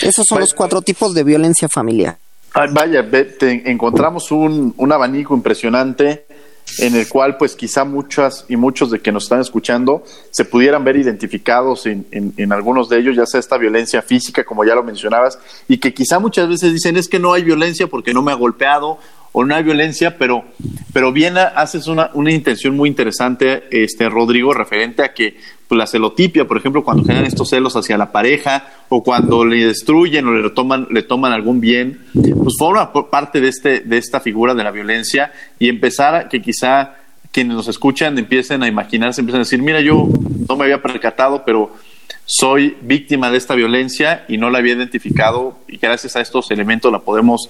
Esos 0.01 0.25
son 0.27 0.39
los 0.39 0.53
cuatro 0.53 0.81
tipos 0.81 1.13
de 1.13 1.23
violencia 1.23 1.67
familiar. 1.69 2.17
vaya, 2.73 3.07
encontramos 3.41 4.31
un, 4.31 4.73
un 4.77 4.91
abanico 4.91 5.35
impresionante 5.35 6.25
en 6.79 6.95
el 6.95 7.07
cual 7.07 7.37
pues 7.37 7.55
quizá 7.55 7.83
muchas 7.83 8.45
y 8.47 8.55
muchos 8.55 8.91
de 8.91 8.99
que 8.99 9.11
nos 9.11 9.23
están 9.23 9.41
escuchando 9.41 10.03
se 10.29 10.45
pudieran 10.45 10.83
ver 10.83 10.97
identificados 10.97 11.85
en, 11.85 12.05
en, 12.11 12.51
algunos 12.51 12.89
de 12.89 12.99
ellos, 12.99 13.15
ya 13.15 13.25
sea 13.25 13.39
esta 13.39 13.57
violencia 13.57 14.01
física, 14.01 14.43
como 14.43 14.63
ya 14.63 14.75
lo 14.75 14.83
mencionabas, 14.83 15.39
y 15.67 15.77
que 15.77 15.93
quizá 15.93 16.19
muchas 16.19 16.49
veces 16.49 16.73
dicen 16.73 16.97
es 16.97 17.07
que 17.07 17.19
no 17.19 17.33
hay 17.33 17.43
violencia 17.43 17.87
porque 17.87 18.13
no 18.13 18.21
me 18.21 18.31
ha 18.31 18.35
golpeado 18.35 18.97
o 19.33 19.45
hay 19.45 19.63
violencia, 19.63 20.17
pero, 20.17 20.43
pero 20.93 21.11
bien 21.11 21.37
haces 21.37 21.87
una, 21.87 22.11
una 22.13 22.31
intención 22.31 22.75
muy 22.75 22.89
interesante, 22.89 23.63
este 23.71 24.09
Rodrigo, 24.09 24.53
referente 24.53 25.03
a 25.03 25.13
que 25.13 25.37
pues, 25.67 25.77
la 25.77 25.87
celotipia, 25.87 26.45
por 26.45 26.57
ejemplo, 26.57 26.83
cuando 26.83 27.03
generan 27.03 27.25
estos 27.25 27.49
celos 27.49 27.75
hacia 27.75 27.97
la 27.97 28.11
pareja 28.11 28.65
o 28.89 29.01
cuando 29.01 29.45
le 29.45 29.65
destruyen 29.67 30.27
o 30.27 30.33
le 30.33 30.49
toman, 30.49 30.87
le 30.91 31.03
toman 31.03 31.31
algún 31.31 31.61
bien, 31.61 32.01
pues 32.13 32.55
forma 32.57 32.91
parte 32.91 33.39
de, 33.39 33.47
este, 33.47 33.79
de 33.79 33.97
esta 33.97 34.19
figura 34.19 34.53
de 34.53 34.63
la 34.63 34.71
violencia 34.71 35.31
y 35.59 35.69
empezar 35.69 36.15
a 36.15 36.29
que 36.29 36.41
quizá 36.41 36.95
quienes 37.31 37.55
nos 37.55 37.69
escuchan 37.69 38.17
empiecen 38.17 38.63
a 38.63 38.67
imaginarse, 38.67 39.21
empiecen 39.21 39.37
a 39.37 39.45
decir, 39.45 39.61
mira, 39.61 39.79
yo 39.79 40.09
no 40.49 40.57
me 40.57 40.65
había 40.65 40.81
percatado, 40.81 41.43
pero 41.45 41.71
soy 42.33 42.77
víctima 42.81 43.29
de 43.29 43.37
esta 43.37 43.55
violencia 43.55 44.23
y 44.29 44.37
no 44.37 44.49
la 44.49 44.59
había 44.59 44.73
identificado 44.73 45.57
y 45.67 45.75
gracias 45.75 46.15
a 46.15 46.21
estos 46.21 46.49
elementos 46.49 46.89
la 46.89 46.99
podemos 46.99 47.49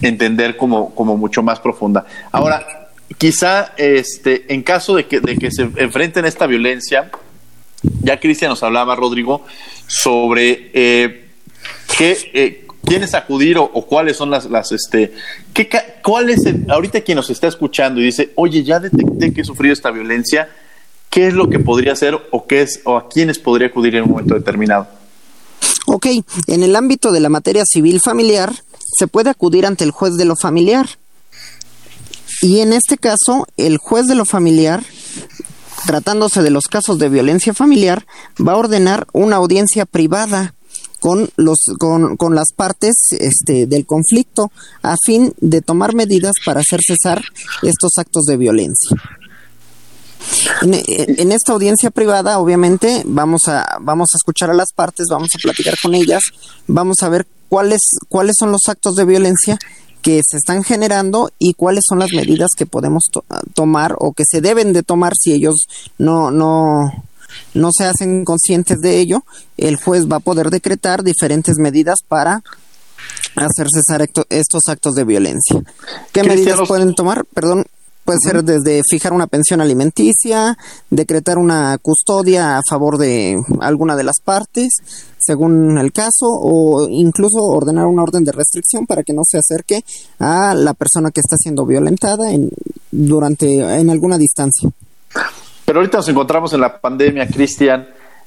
entender 0.00 0.56
como, 0.56 0.94
como 0.94 1.18
mucho 1.18 1.42
más 1.42 1.60
profunda. 1.60 2.06
Ahora, 2.32 2.88
quizá 3.18 3.74
este, 3.76 4.46
en 4.48 4.62
caso 4.62 4.96
de 4.96 5.04
que, 5.04 5.20
de 5.20 5.36
que 5.36 5.50
se 5.50 5.64
enfrenten 5.76 6.24
a 6.24 6.28
esta 6.28 6.46
violencia, 6.46 7.10
ya 8.00 8.18
Cristian 8.18 8.48
nos 8.48 8.62
hablaba, 8.62 8.96
Rodrigo, 8.96 9.44
sobre 9.86 10.70
eh, 10.72 11.26
qué, 11.98 12.16
eh, 12.32 12.66
acudir 13.12 13.58
o, 13.58 13.68
cuáles 13.86 14.16
son 14.16 14.30
las, 14.30 14.46
las 14.46 14.72
este, 14.72 15.12
qué, 15.52 15.68
cuál 16.02 16.30
es 16.30 16.40
ahorita 16.70 17.02
quien 17.02 17.16
nos 17.16 17.28
está 17.28 17.46
escuchando 17.46 18.00
y 18.00 18.04
dice, 18.04 18.30
oye, 18.36 18.64
ya 18.64 18.80
detecté 18.80 19.34
que 19.34 19.42
he 19.42 19.44
sufrido 19.44 19.74
esta 19.74 19.90
violencia, 19.90 20.48
¿qué 21.14 21.28
es 21.28 21.34
lo 21.34 21.48
que 21.48 21.60
podría 21.60 21.92
hacer 21.92 22.18
o 22.32 22.46
qué 22.46 22.62
es 22.62 22.80
o 22.84 22.96
a 22.96 23.08
quiénes 23.08 23.38
podría 23.38 23.68
acudir 23.68 23.94
en 23.94 24.02
un 24.02 24.10
momento 24.10 24.34
determinado? 24.34 24.88
Ok, 25.86 26.06
en 26.48 26.62
el 26.64 26.74
ámbito 26.74 27.12
de 27.12 27.20
la 27.20 27.28
materia 27.28 27.62
civil 27.64 28.00
familiar 28.00 28.52
se 28.98 29.06
puede 29.06 29.30
acudir 29.30 29.64
ante 29.64 29.84
el 29.84 29.92
juez 29.92 30.16
de 30.16 30.24
lo 30.24 30.34
familiar. 30.34 30.88
Y 32.42 32.60
en 32.60 32.72
este 32.72 32.98
caso, 32.98 33.46
el 33.56 33.78
juez 33.78 34.06
de 34.06 34.16
lo 34.16 34.24
familiar 34.24 34.82
tratándose 35.86 36.42
de 36.42 36.50
los 36.50 36.64
casos 36.64 36.98
de 36.98 37.08
violencia 37.08 37.54
familiar, 37.54 38.06
va 38.36 38.52
a 38.52 38.56
ordenar 38.56 39.06
una 39.12 39.36
audiencia 39.36 39.86
privada 39.86 40.54
con 40.98 41.28
los 41.36 41.58
con, 41.78 42.16
con 42.16 42.34
las 42.34 42.52
partes 42.56 42.94
este, 43.10 43.66
del 43.66 43.84
conflicto 43.84 44.50
a 44.82 44.96
fin 45.04 45.34
de 45.40 45.60
tomar 45.60 45.94
medidas 45.94 46.32
para 46.44 46.60
hacer 46.60 46.80
cesar 46.84 47.22
estos 47.62 47.92
actos 47.98 48.24
de 48.24 48.38
violencia. 48.38 48.96
En, 50.62 51.32
esta 51.32 51.52
audiencia 51.52 51.90
privada, 51.90 52.38
obviamente, 52.38 53.02
vamos 53.06 53.42
a, 53.48 53.78
vamos 53.80 54.08
a 54.12 54.16
escuchar 54.16 54.50
a 54.50 54.54
las 54.54 54.72
partes, 54.72 55.06
vamos 55.10 55.30
a 55.34 55.38
platicar 55.38 55.74
con 55.80 55.94
ellas, 55.94 56.22
vamos 56.66 57.02
a 57.02 57.08
ver 57.08 57.26
cuáles, 57.48 57.80
cuáles 58.08 58.34
son 58.38 58.52
los 58.52 58.68
actos 58.68 58.94
de 58.96 59.04
violencia 59.04 59.58
que 60.02 60.20
se 60.22 60.36
están 60.36 60.64
generando 60.64 61.30
y 61.38 61.54
cuáles 61.54 61.84
son 61.88 61.98
las 61.98 62.12
medidas 62.12 62.50
que 62.56 62.66
podemos 62.66 63.04
tomar 63.54 63.96
o 63.98 64.12
que 64.12 64.24
se 64.30 64.42
deben 64.42 64.74
de 64.74 64.82
tomar 64.82 65.14
si 65.18 65.32
ellos 65.32 65.66
no, 65.96 66.30
no, 66.30 66.92
no 67.54 67.70
se 67.72 67.84
hacen 67.84 68.24
conscientes 68.24 68.80
de 68.80 68.98
ello, 68.98 69.24
el 69.56 69.76
juez 69.76 70.06
va 70.06 70.16
a 70.16 70.20
poder 70.20 70.50
decretar 70.50 71.04
diferentes 71.04 71.56
medidas 71.56 72.00
para 72.06 72.42
hacer 73.36 73.66
cesar 73.72 74.08
estos 74.28 74.62
actos 74.68 74.94
de 74.94 75.04
violencia. 75.04 75.62
¿Qué 76.12 76.22
medidas 76.22 76.60
pueden 76.68 76.94
tomar? 76.94 77.24
Perdón, 77.24 77.64
Puede 78.04 78.18
ser 78.22 78.44
desde 78.44 78.82
fijar 78.88 79.14
una 79.14 79.26
pensión 79.26 79.62
alimenticia, 79.62 80.58
decretar 80.90 81.38
una 81.38 81.78
custodia 81.78 82.58
a 82.58 82.60
favor 82.68 82.98
de 82.98 83.36
alguna 83.60 83.96
de 83.96 84.04
las 84.04 84.20
partes, 84.22 84.72
según 85.18 85.78
el 85.78 85.90
caso, 85.90 86.26
o 86.28 86.86
incluso 86.88 87.38
ordenar 87.38 87.86
una 87.86 88.02
orden 88.02 88.24
de 88.24 88.32
restricción 88.32 88.86
para 88.86 89.02
que 89.02 89.14
no 89.14 89.22
se 89.24 89.38
acerque 89.38 89.84
a 90.18 90.54
la 90.54 90.74
persona 90.74 91.10
que 91.10 91.20
está 91.20 91.36
siendo 91.38 91.64
violentada 91.64 92.30
en, 92.30 92.50
durante 92.90 93.46
en 93.80 93.88
alguna 93.88 94.18
distancia. 94.18 94.68
Pero 95.64 95.78
ahorita 95.78 95.98
nos 95.98 96.08
encontramos 96.08 96.52
en 96.52 96.60
la 96.60 96.78
pandemia, 96.78 97.26
Cristian. 97.26 97.86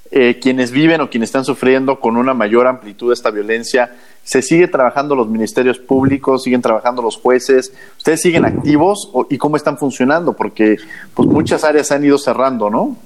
Eh, 0.10 0.40
quienes 0.42 0.72
viven 0.72 1.02
o 1.02 1.10
quienes 1.10 1.28
están 1.28 1.44
sufriendo 1.44 2.00
con 2.00 2.16
una 2.16 2.34
mayor 2.34 2.66
amplitud 2.68 3.12
esta 3.12 3.30
violencia, 3.30 3.92
se 4.24 4.42
sigue 4.42 4.68
trabajando 4.68 5.16
los 5.16 5.28
ministerios 5.28 5.80
públicos, 5.80 6.44
siguen 6.44 6.62
trabajando 6.62 7.02
los 7.02 7.18
jueces, 7.18 7.74
ustedes 7.98 8.22
siguen 8.22 8.46
activos 8.46 9.12
y 9.30 9.38
cómo 9.38 9.58
están 9.58 9.78
funcionando, 9.78 10.34
porque 10.34 10.78
pues 11.14 11.28
muchas 11.28 11.64
áreas 11.64 11.88
se 11.88 11.96
han 11.96 12.06
ido 12.06 12.18
cerrando, 12.18 12.70
¿no? 12.70 12.98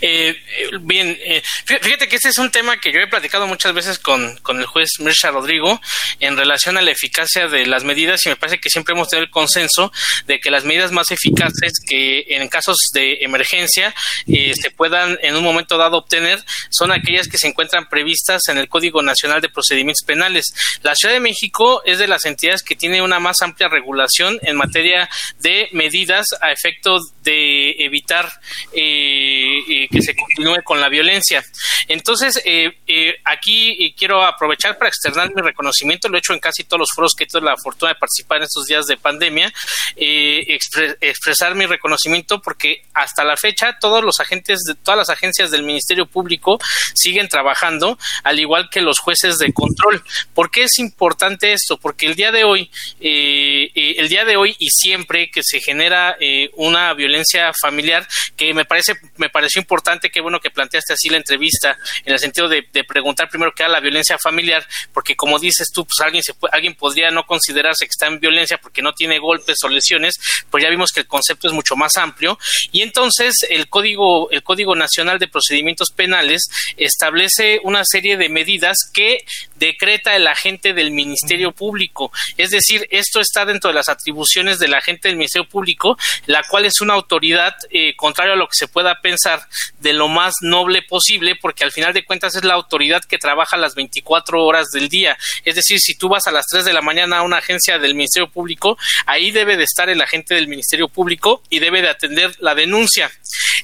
Eh, 0.00 0.30
eh, 0.30 0.70
bien, 0.80 1.18
eh, 1.24 1.42
fíjate 1.64 2.08
que 2.08 2.16
este 2.16 2.30
es 2.30 2.38
un 2.38 2.50
tema 2.50 2.78
que 2.78 2.92
yo 2.92 3.00
he 3.00 3.06
platicado 3.06 3.46
muchas 3.46 3.74
veces 3.74 3.98
con, 3.98 4.36
con 4.38 4.58
el 4.58 4.66
juez 4.66 4.88
Mirsha 4.98 5.30
Rodrigo 5.30 5.80
en 6.20 6.36
relación 6.36 6.78
a 6.78 6.82
la 6.82 6.90
eficacia 6.90 7.48
de 7.48 7.66
las 7.66 7.84
medidas 7.84 8.24
y 8.24 8.30
me 8.30 8.36
parece 8.36 8.58
que 8.58 8.70
siempre 8.70 8.94
hemos 8.94 9.08
tenido 9.08 9.24
el 9.24 9.30
consenso 9.30 9.92
de 10.26 10.40
que 10.40 10.50
las 10.50 10.64
medidas 10.64 10.92
más 10.92 11.10
eficaces 11.10 11.72
que 11.86 12.24
en 12.28 12.48
casos 12.48 12.78
de 12.94 13.18
emergencia 13.20 13.94
se 14.26 14.70
puedan 14.70 15.18
en 15.22 15.36
un 15.36 15.44
momento 15.44 15.76
dado 15.76 15.98
obtener 15.98 16.42
son 16.70 16.92
aquellas 16.92 17.28
que 17.28 17.38
se 17.38 17.48
encuentran 17.48 17.88
previstas 17.88 18.48
en 18.48 18.58
el 18.58 18.68
Código 18.68 19.02
Nacional 19.02 19.40
de 19.40 19.48
Procedimientos 19.48 20.04
Penales. 20.06 20.52
La 20.82 20.94
Ciudad 20.94 21.14
de 21.14 21.20
México 21.20 21.82
es 21.84 21.98
de 21.98 22.08
las 22.08 22.24
entidades 22.24 22.62
que 22.62 22.76
tiene 22.76 23.02
una 23.02 23.20
más 23.20 23.42
amplia 23.42 23.68
regulación 23.68 24.38
en 24.42 24.56
materia 24.56 25.08
de 25.40 25.68
medidas 25.72 26.26
a 26.40 26.52
efecto 26.52 26.98
de 27.22 27.72
evitar 27.78 28.30
eh, 28.72 29.88
que 29.90 30.02
se 30.02 30.14
continúe 30.14 30.62
con 30.62 30.80
la 30.80 30.88
violencia. 30.88 31.44
Entonces, 31.88 32.40
eh, 32.44 32.70
eh, 32.86 33.14
aquí 33.24 33.94
quiero 33.96 34.24
aprovechar 34.24 34.78
para 34.78 34.88
externar 34.88 35.34
mi 35.34 35.42
reconocimiento, 35.42 36.08
lo 36.08 36.16
he 36.16 36.20
hecho 36.20 36.32
en 36.32 36.38
casi 36.38 36.64
todos 36.64 36.80
los 36.80 36.90
foros 36.94 37.14
que 37.16 37.24
he 37.24 37.26
tenido 37.26 37.50
la 37.50 37.56
fortuna 37.56 37.92
de 37.92 37.98
participar 37.98 38.38
en 38.38 38.44
estos 38.44 38.66
días 38.66 38.86
de 38.86 38.96
pandemia, 38.96 39.52
expresar 39.96 41.54
mi 41.54 41.66
reconocimiento 41.66 42.40
porque 42.40 42.82
hasta 42.94 43.24
la 43.24 43.36
fecha 43.36 43.78
todos 43.80 44.04
los 44.04 44.20
agentes 44.20 44.60
de 44.66 44.74
todas 44.74 44.98
las 44.98 45.10
agencias 45.10 45.50
del 45.50 45.64
Ministerio 45.64 46.06
Público 46.06 46.58
siguen 46.94 47.28
trabajando, 47.28 47.98
al 48.22 48.38
igual 48.38 48.68
que 48.70 48.80
los 48.80 48.98
jueces 48.98 49.38
de 49.38 49.52
control. 49.52 50.02
¿Por 50.34 50.50
qué 50.50 50.64
es 50.64 50.78
importante 50.78 51.52
esto? 51.52 51.78
Porque 51.78 52.06
el 52.06 52.14
día 52.14 52.30
de 52.30 52.44
hoy, 52.44 52.70
el 53.00 54.08
día 54.08 54.24
de 54.24 54.36
hoy 54.36 54.54
y 54.58 54.70
siempre 54.70 55.30
que 55.30 55.42
se 55.42 55.60
genera 55.60 56.16
una 56.54 56.94
violencia 56.94 57.52
familiar, 57.60 58.06
que 58.36 58.54
me 58.54 58.64
parece, 58.64 58.94
me 59.16 59.28
pareció 59.28 59.60
importante 59.60 59.79
importante, 59.80 60.10
qué 60.10 60.20
bueno 60.20 60.40
que 60.40 60.50
planteaste 60.50 60.92
así 60.92 61.08
la 61.08 61.16
entrevista, 61.16 61.78
en 62.04 62.12
el 62.12 62.18
sentido 62.18 62.48
de, 62.48 62.62
preguntar 62.86 63.28
primero 63.28 63.52
qué 63.54 63.62
era 63.62 63.72
la 63.72 63.80
violencia 63.80 64.18
familiar, 64.18 64.66
porque 64.92 65.16
como 65.16 65.38
dices 65.38 65.68
tú, 65.72 65.86
pues 65.86 66.00
alguien, 66.00 66.22
se, 66.22 66.34
alguien 66.52 66.74
podría 66.74 67.10
no 67.10 67.24
considerarse 67.24 67.86
que 67.86 67.90
está 67.90 68.06
en 68.06 68.20
violencia 68.20 68.58
porque 68.58 68.82
no 68.82 68.92
tiene 68.92 69.18
golpes 69.18 69.56
o 69.64 69.68
lesiones, 69.68 70.16
pues 70.50 70.62
ya 70.62 70.70
vimos 70.70 70.90
que 70.92 71.00
el 71.00 71.06
concepto 71.06 71.48
es 71.48 71.54
mucho 71.54 71.76
más 71.76 71.96
amplio. 71.96 72.38
Y 72.72 72.82
entonces 72.82 73.34
el 73.48 73.68
Código, 73.68 74.30
el 74.30 74.42
Código 74.42 74.74
Nacional 74.74 75.18
de 75.18 75.28
Procedimientos 75.28 75.90
Penales 75.94 76.42
establece 76.76 77.60
una 77.62 77.84
serie 77.84 78.16
de 78.16 78.28
medidas 78.28 78.76
que 78.92 79.24
decreta 79.56 80.16
el 80.16 80.26
agente 80.26 80.74
del 80.74 80.90
Ministerio 80.90 81.52
Público. 81.52 82.12
Es 82.36 82.50
decir, 82.50 82.86
esto 82.90 83.20
está 83.20 83.44
dentro 83.44 83.68
de 83.68 83.74
las 83.74 83.88
atribuciones 83.88 84.58
del 84.58 84.74
agente 84.74 85.08
del 85.08 85.16
Ministerio 85.16 85.48
Público, 85.48 85.96
la 86.26 86.42
cual 86.42 86.64
es 86.64 86.80
una 86.80 86.94
autoridad 86.94 87.54
eh, 87.70 87.94
contrario 87.96 88.32
a 88.32 88.36
lo 88.36 88.48
que 88.48 88.56
se 88.56 88.68
pueda 88.68 89.00
pensar, 89.00 89.46
de 89.78 89.92
lo 89.92 90.08
más 90.08 90.34
noble 90.42 90.82
posible, 90.82 91.36
porque 91.36 91.64
al 91.64 91.72
final 91.72 91.92
de 91.92 92.04
cuentas 92.04 92.34
es 92.34 92.44
la 92.44 92.54
autoridad 92.54 93.02
que 93.04 93.18
trabaja 93.18 93.56
las 93.56 93.74
24 93.74 94.44
horas 94.44 94.68
del 94.72 94.88
día. 94.88 95.16
Es 95.44 95.54
decir, 95.54 95.78
si 95.80 95.94
tú 95.94 96.08
vas 96.08 96.26
a 96.26 96.32
las 96.32 96.46
3 96.46 96.64
de 96.64 96.72
la 96.72 96.82
mañana 96.82 97.18
a 97.18 97.22
una 97.22 97.38
agencia 97.38 97.78
del 97.78 97.94
Ministerio 97.94 98.30
Público, 98.30 98.76
ahí 99.06 99.30
debe 99.30 99.56
de 99.56 99.64
estar 99.64 99.88
el 99.88 100.00
agente 100.00 100.34
del 100.34 100.48
Ministerio 100.48 100.88
Público 100.88 101.42
y 101.48 101.58
debe 101.58 101.82
de 101.82 101.88
atender 101.88 102.34
la 102.40 102.54
denuncia. 102.54 103.10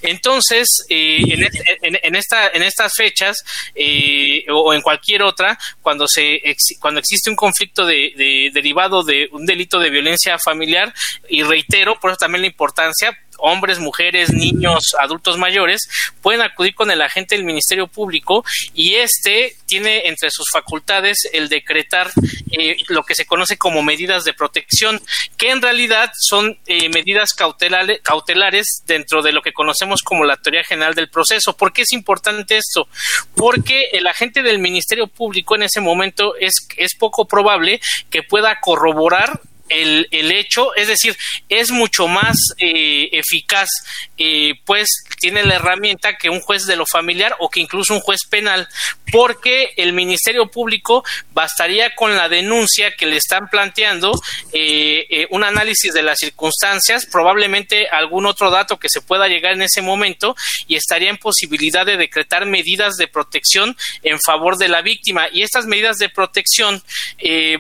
Entonces, 0.03 0.69
eh, 0.89 1.49
en, 1.83 2.15
esta, 2.15 2.49
en 2.49 2.63
estas 2.63 2.93
fechas 2.95 3.37
eh, 3.75 4.45
o 4.51 4.75
en 4.75 4.83
cualquier 4.83 5.23
otra, 5.23 5.59
cuando, 5.83 6.07
se, 6.07 6.41
cuando 6.81 7.01
existe 7.01 7.31
un 7.31 7.37
conflicto 7.37 7.87
de, 7.87 8.51
derivado 8.53 9.03
de 9.03 9.29
un 9.33 9.47
delito 9.47 9.79
de 9.79 9.91
violencia 9.91 10.39
familiar, 10.39 10.93
y 11.29 11.43
reitero, 11.43 11.99
por 11.99 12.11
eso 12.11 12.19
también 12.19 12.43
la 12.43 12.49
importancia, 12.49 13.19
hombres, 13.39 13.79
mujeres, 13.79 14.33
niños, 14.33 14.95
adultos 14.99 15.39
mayores, 15.39 15.89
pueden 16.23 16.43
acudir 16.43 16.75
con 16.75 16.91
el 16.91 17.03
agente 17.03 17.37
del 17.37 17.45
Ministerio 17.45 17.87
Público 17.87 18.45
y 18.75 18.95
este 18.95 19.57
tiene 19.67 20.07
entre 20.07 20.31
sus 20.31 20.47
facultades 20.53 21.29
el 21.33 21.49
decretar 21.49 22.11
eh, 22.53 22.77
lo 22.89 23.03
que 23.03 23.15
se 23.15 23.27
conoce 23.27 23.57
como 23.57 23.83
medidas 23.83 24.25
de 24.25 24.33
protección, 24.33 25.01
que 25.37 25.51
en 25.51 25.63
realidad 25.63 26.11
son 26.19 26.59
eh, 26.67 26.89
medidas 26.89 27.31
cautelares, 27.35 28.83
dentro 28.87 29.23
de 29.23 29.33
lo 29.33 29.43
que 29.43 29.53
conocemos 29.53 30.03
como 30.03 30.25
la 30.25 30.37
teoría 30.37 30.65
general 30.65 30.95
del 30.95 31.09
proceso. 31.09 31.57
¿Por 31.57 31.73
qué 31.73 31.83
es 31.83 31.93
importante 31.93 32.57
esto? 32.57 32.89
Porque 33.35 33.89
el 33.93 34.07
agente 34.07 34.43
del 34.43 34.59
Ministerio 34.59 35.07
Público 35.07 35.55
en 35.55 35.65
ese 35.65 35.81
momento 35.81 36.35
es, 36.37 36.55
es 36.77 36.95
poco 36.95 37.27
probable 37.27 37.81
que 38.11 38.23
pueda 38.23 38.61
corroborar 38.61 39.41
el, 39.69 40.09
el 40.11 40.33
hecho, 40.33 40.75
es 40.75 40.89
decir, 40.89 41.17
es 41.49 41.71
mucho 41.71 42.09
más 42.09 42.37
eh, 42.59 43.09
eficaz, 43.13 43.69
eh, 44.17 44.55
pues 44.65 44.89
tiene 45.21 45.45
la 45.45 45.57
herramienta 45.57 46.17
que 46.17 46.31
un 46.31 46.41
juez 46.41 46.67
de 46.67 46.77
lo 46.77 46.87
familiar 46.87 47.37
o 47.39 47.51
que 47.51 47.61
incluso 47.61 47.95
un 47.95 48.01
juez 48.01 48.21
penal, 48.29 48.69
porque 49.11 49.71
el 49.77 49.93
Ministerio 49.93 50.51
Público 50.51 51.05
bastaría 51.33 51.95
con 51.95 52.17
la 52.17 52.29
denuncia 52.29 52.95
que 52.97 53.07
le 53.07 53.17
están 53.17 53.49
planteando, 53.49 54.13
eh, 54.53 55.27
un 55.31 55.45
análisis 55.45 55.93
de 55.93 56.03
las 56.03 56.19
circunstancias, 56.19 57.07
probablemente 57.07 57.89
algún 57.89 58.27
otro 58.27 58.51
dato 58.51 58.79
que 58.79 58.89
se 58.89 59.01
pueda 59.01 59.29
llegar 59.29 59.53
en 59.53 59.63
ese 59.63 59.83
momento 59.83 60.37
y 60.67 60.77
estaría 60.77 61.11
en 61.11 61.19
posibilidad 61.19 61.87
de 61.87 61.97
decretar 61.97 62.47
medidas 62.47 62.97
de 62.97 63.09
protección 63.09 63.77
en 64.03 64.21
favor 64.21 64.57
de 64.57 64.69
la 64.69 64.83
víctima. 64.83 65.29
Y 65.33 65.43
estas 65.43 65.67
medidas 65.67 65.97
de 65.97 66.09
protección 66.09 66.83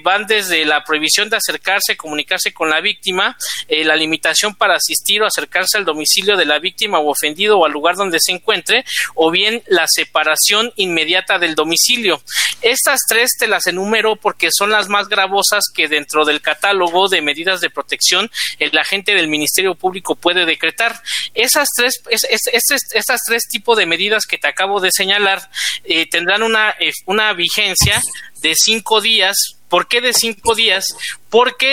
van 0.02 0.26
desde 0.26 0.64
la 0.64 0.84
prohibición 0.84 1.28
de 1.30 1.36
acercarse 1.36 1.95
comunicarse 1.96 2.52
con 2.52 2.70
la 2.70 2.80
víctima, 2.80 3.36
eh, 3.68 3.84
la 3.84 3.96
limitación 3.96 4.54
para 4.54 4.76
asistir 4.76 5.22
o 5.22 5.26
acercarse 5.26 5.78
al 5.78 5.84
domicilio 5.84 6.36
de 6.36 6.44
la 6.44 6.58
víctima 6.58 6.98
o 6.98 7.10
ofendido 7.10 7.58
o 7.58 7.66
al 7.66 7.72
lugar 7.72 7.96
donde 7.96 8.18
se 8.20 8.32
encuentre, 8.32 8.84
o 9.14 9.30
bien 9.30 9.62
la 9.66 9.86
separación 9.88 10.72
inmediata 10.76 11.38
del 11.38 11.54
domicilio. 11.54 12.22
Estas 12.62 13.00
tres 13.08 13.32
te 13.38 13.46
las 13.46 13.66
enumero 13.66 14.16
porque 14.16 14.48
son 14.50 14.70
las 14.70 14.88
más 14.88 15.08
gravosas 15.08 15.64
que 15.74 15.88
dentro 15.88 16.24
del 16.24 16.40
catálogo 16.40 17.08
de 17.08 17.22
medidas 17.22 17.60
de 17.60 17.70
protección 17.70 18.30
el 18.58 18.76
agente 18.78 19.14
del 19.14 19.28
Ministerio 19.28 19.74
Público 19.74 20.14
puede 20.14 20.46
decretar. 20.46 21.00
Esas 21.34 21.68
tres, 21.76 22.02
estas 22.10 23.20
tres 23.26 23.42
tipos 23.48 23.76
de 23.76 23.86
medidas 23.86 24.26
que 24.26 24.38
te 24.38 24.48
acabo 24.48 24.80
de 24.80 24.90
señalar 24.90 25.50
eh, 25.84 26.06
tendrán 26.08 26.42
una, 26.42 26.70
eh, 26.80 26.92
una 27.06 27.32
vigencia 27.32 28.00
de 28.40 28.54
cinco 28.54 29.00
días 29.00 29.56
¿Por 29.68 29.88
qué 29.88 30.00
de 30.00 30.12
cinco 30.12 30.54
días? 30.54 30.84
Porque 31.28 31.72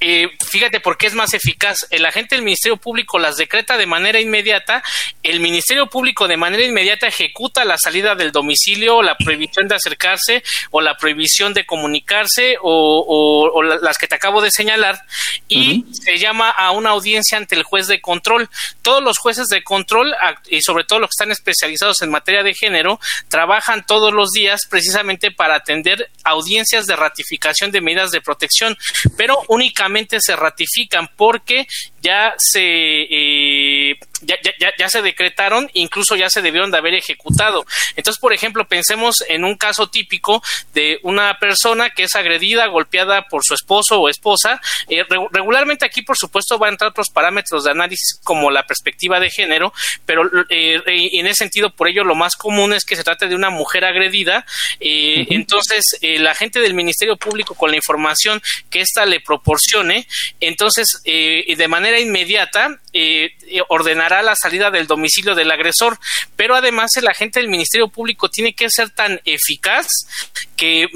eh, 0.00 0.28
fíjate 0.50 0.78
por 0.78 0.96
qué 0.96 1.06
es 1.08 1.14
más 1.14 1.34
eficaz. 1.34 1.86
El 1.90 2.06
agente 2.06 2.36
del 2.36 2.44
Ministerio 2.44 2.76
Público 2.76 3.18
las 3.18 3.36
decreta 3.36 3.76
de 3.76 3.86
manera 3.86 4.20
inmediata, 4.20 4.82
el 5.24 5.40
Ministerio 5.40 5.88
Público 5.88 6.28
de 6.28 6.36
manera 6.36 6.64
inmediata 6.64 7.08
ejecuta 7.08 7.64
la 7.64 7.76
salida 7.78 8.14
del 8.14 8.30
domicilio, 8.30 9.02
la 9.02 9.16
prohibición 9.16 9.66
de 9.66 9.74
acercarse 9.74 10.44
o 10.70 10.80
la 10.80 10.96
prohibición 10.96 11.52
de 11.52 11.66
comunicarse 11.66 12.56
o, 12.60 13.62
las 13.62 13.98
que 13.98 14.06
te 14.06 14.14
acabo 14.14 14.40
de 14.40 14.50
señalar 14.50 15.02
y 15.48 15.84
se 15.90 16.18
llama 16.18 16.50
a 16.50 16.70
una 16.70 16.90
audiencia 16.90 17.36
ante 17.36 17.56
el 17.56 17.64
juez 17.64 17.88
de 17.88 18.00
control. 18.00 18.48
Todos 18.82 19.02
los 19.02 19.18
jueces 19.18 19.48
de 19.48 19.64
control 19.64 20.14
y 20.48 20.62
sobre 20.62 20.84
todo 20.84 21.00
los 21.00 21.08
que 21.08 21.22
están 21.22 21.32
especializados 21.32 22.02
en 22.02 22.10
materia 22.10 22.42
de 22.42 22.54
género 22.54 23.00
trabajan 23.28 23.84
todos 23.84 24.12
los 24.12 24.30
días 24.30 24.60
precisamente 24.70 25.32
para 25.32 25.56
atender 25.56 26.08
audiencias 26.22 26.86
de 26.86 26.94
ratificación 26.94 27.72
de 27.72 27.80
medidas 27.80 28.10
de 28.10 28.20
protección, 28.20 28.76
pero 29.16 29.42
únicamente 29.48 29.87
se 30.20 30.36
ratifican 30.36 31.08
porque 31.16 31.66
ya 32.00 32.34
se 32.36 32.60
eh, 32.62 33.98
ya, 34.22 34.36
ya, 34.58 34.72
ya, 34.78 34.88
se 34.88 35.02
decretaron, 35.02 35.70
incluso 35.74 36.16
ya 36.16 36.28
se 36.30 36.42
debieron 36.42 36.70
de 36.70 36.78
haber 36.78 36.94
ejecutado. 36.94 37.64
Entonces, 37.96 38.20
por 38.20 38.32
ejemplo, 38.32 38.66
pensemos 38.66 39.16
en 39.28 39.44
un 39.44 39.56
caso 39.56 39.88
típico 39.88 40.42
de 40.74 40.98
una 41.02 41.38
persona 41.38 41.90
que 41.90 42.04
es 42.04 42.14
agredida, 42.14 42.66
golpeada 42.66 43.22
por 43.28 43.44
su 43.44 43.54
esposo 43.54 44.00
o 44.00 44.08
esposa. 44.08 44.60
Eh, 44.88 45.04
regularmente 45.30 45.86
aquí, 45.86 46.02
por 46.02 46.16
supuesto, 46.16 46.58
va 46.58 46.66
a 46.68 46.70
entrar 46.70 46.90
otros 46.90 47.10
parámetros 47.10 47.64
de 47.64 47.70
análisis 47.70 48.18
como 48.24 48.50
la 48.50 48.66
perspectiva 48.66 49.20
de 49.20 49.30
género, 49.30 49.72
pero 50.06 50.28
eh, 50.48 50.80
en 50.86 51.26
ese 51.26 51.38
sentido, 51.38 51.70
por 51.70 51.88
ello, 51.88 52.04
lo 52.04 52.14
más 52.14 52.36
común 52.36 52.72
es 52.72 52.84
que 52.84 52.96
se 52.96 53.04
trate 53.04 53.28
de 53.28 53.34
una 53.34 53.50
mujer 53.50 53.84
agredida. 53.84 54.44
Entonces, 54.80 55.84
la 56.00 56.34
gente 56.34 56.60
del 56.60 56.74
Ministerio 56.74 57.16
Público, 57.16 57.54
con 57.54 57.70
la 57.70 57.76
información 57.76 58.40
que 58.70 58.80
ésta 58.80 59.06
le 59.06 59.20
proporcione, 59.20 60.06
entonces, 60.40 60.86
de 61.04 61.68
manera 61.68 62.00
inmediata 62.00 62.78
eh, 63.00 63.36
eh, 63.46 63.62
ordenará 63.68 64.22
la 64.22 64.34
salida 64.34 64.72
del 64.72 64.88
domicilio 64.88 65.36
del 65.36 65.52
agresor, 65.52 66.00
pero 66.34 66.56
además 66.56 66.90
el 66.96 67.06
agente 67.06 67.38
del 67.38 67.48
Ministerio 67.48 67.86
Público 67.86 68.28
tiene 68.28 68.54
que 68.54 68.68
ser 68.70 68.90
tan 68.90 69.20
eficaz 69.24 69.86
que, 70.58 70.88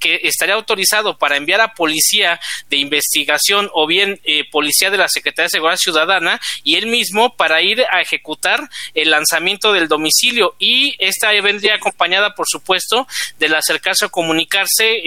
que 0.00 0.20
estaría 0.24 0.56
autorizado 0.56 1.16
para 1.16 1.36
enviar 1.36 1.60
a 1.60 1.72
policía 1.72 2.40
de 2.68 2.78
investigación 2.78 3.70
o 3.72 3.86
bien 3.86 4.20
eh, 4.24 4.42
policía 4.50 4.90
de 4.90 4.98
la 4.98 5.08
Secretaría 5.08 5.44
de 5.44 5.50
Seguridad 5.50 5.78
Ciudadana 5.78 6.40
y 6.64 6.74
él 6.74 6.86
mismo 6.86 7.36
para 7.36 7.62
ir 7.62 7.84
a 7.90 8.02
ejecutar 8.02 8.68
el 8.92 9.10
lanzamiento 9.10 9.72
del 9.72 9.88
domicilio. 9.88 10.56
Y 10.58 10.96
esta 10.98 11.30
vendría 11.40 11.76
acompañada 11.76 12.34
por 12.34 12.46
supuesto 12.48 13.06
del 13.38 13.54
acercarse 13.54 14.06
o 14.06 14.10
comunicarse 14.10 15.00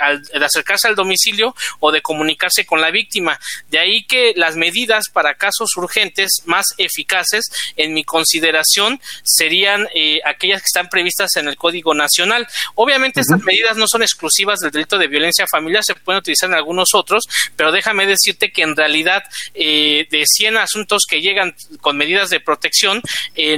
al, 0.00 0.22
de 0.22 0.44
acercarse 0.44 0.88
al 0.88 0.94
domicilio 0.94 1.54
o 1.80 1.92
de 1.92 2.00
comunicarse 2.02 2.64
con 2.64 2.80
la 2.80 2.90
víctima. 2.90 3.38
De 3.68 3.78
ahí 3.78 4.04
que 4.04 4.32
las 4.36 4.56
medidas 4.56 5.04
para 5.12 5.34
casos 5.34 5.76
urgentes 5.76 6.42
más 6.46 6.64
eficaces, 6.78 7.44
en 7.76 7.92
mi 7.92 8.04
consideración, 8.04 9.00
serían 9.22 9.86
eh, 9.94 10.20
aquellas 10.24 10.60
que 10.60 10.66
están 10.66 10.88
previstas 10.88 11.36
en 11.36 11.48
el 11.48 11.56
Código 11.56 11.94
Nacional. 11.94 12.46
Obviamente, 12.74 13.20
estas 13.20 13.42
medidas 13.50 13.76
no 13.76 13.86
son 13.86 14.02
exclusivas 14.02 14.60
del 14.60 14.70
delito 14.70 14.98
de 14.98 15.08
violencia 15.08 15.46
familiar, 15.50 15.82
se 15.84 15.94
pueden 15.94 16.20
utilizar 16.20 16.48
en 16.48 16.56
algunos 16.56 16.90
otros, 16.94 17.24
pero 17.56 17.72
déjame 17.72 18.06
decirte 18.06 18.52
que 18.52 18.62
en 18.62 18.76
realidad 18.76 19.24
eh, 19.54 20.06
de 20.10 20.24
100 20.26 20.56
asuntos 20.58 21.02
que 21.08 21.20
llegan 21.20 21.54
con 21.80 21.96
medidas 21.96 22.30
de 22.30 22.40
protección, 22.40 23.02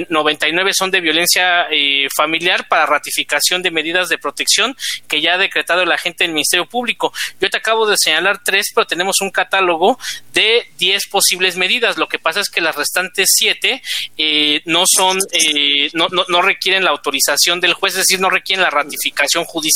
99 0.08 0.72
son 0.74 0.90
de 0.90 1.00
violencia 1.00 1.66
eh, 1.70 2.06
familiar 2.16 2.68
para 2.68 2.86
ratificación 2.86 3.62
de 3.62 3.70
medidas 3.70 4.08
de 4.08 4.18
protección 4.18 4.76
que 5.08 5.20
ya 5.20 5.34
ha 5.34 5.38
decretado 5.38 5.82
el 5.82 5.92
agente 5.92 6.24
del 6.24 6.32
Ministerio 6.32 6.66
Público. 6.66 7.12
Yo 7.40 7.50
te 7.50 7.56
acabo 7.56 7.86
de 7.86 7.96
señalar 7.98 8.42
tres, 8.44 8.66
pero 8.74 8.86
tenemos 8.86 9.20
un 9.20 9.30
catálogo 9.30 9.98
de 10.32 10.66
10 10.78 11.08
posibles 11.08 11.56
medidas. 11.56 11.98
Lo 11.98 12.08
que 12.08 12.18
pasa 12.18 12.40
es 12.40 12.50
que 12.50 12.60
las 12.60 12.76
restantes 12.76 13.28
siete 13.32 13.82
eh, 14.16 14.62
no 14.64 14.84
son, 14.86 15.18
eh, 15.32 15.90
no, 15.94 16.08
no, 16.08 16.42
requieren 16.42 16.84
la 16.84 16.90
autorización 16.90 17.60
del 17.60 17.74
juez, 17.74 17.94
es 17.94 18.00
decir, 18.00 18.20
no 18.20 18.30
requieren 18.30 18.62
la 18.62 18.70
ratificación 18.70 19.44
judicial. 19.44 19.72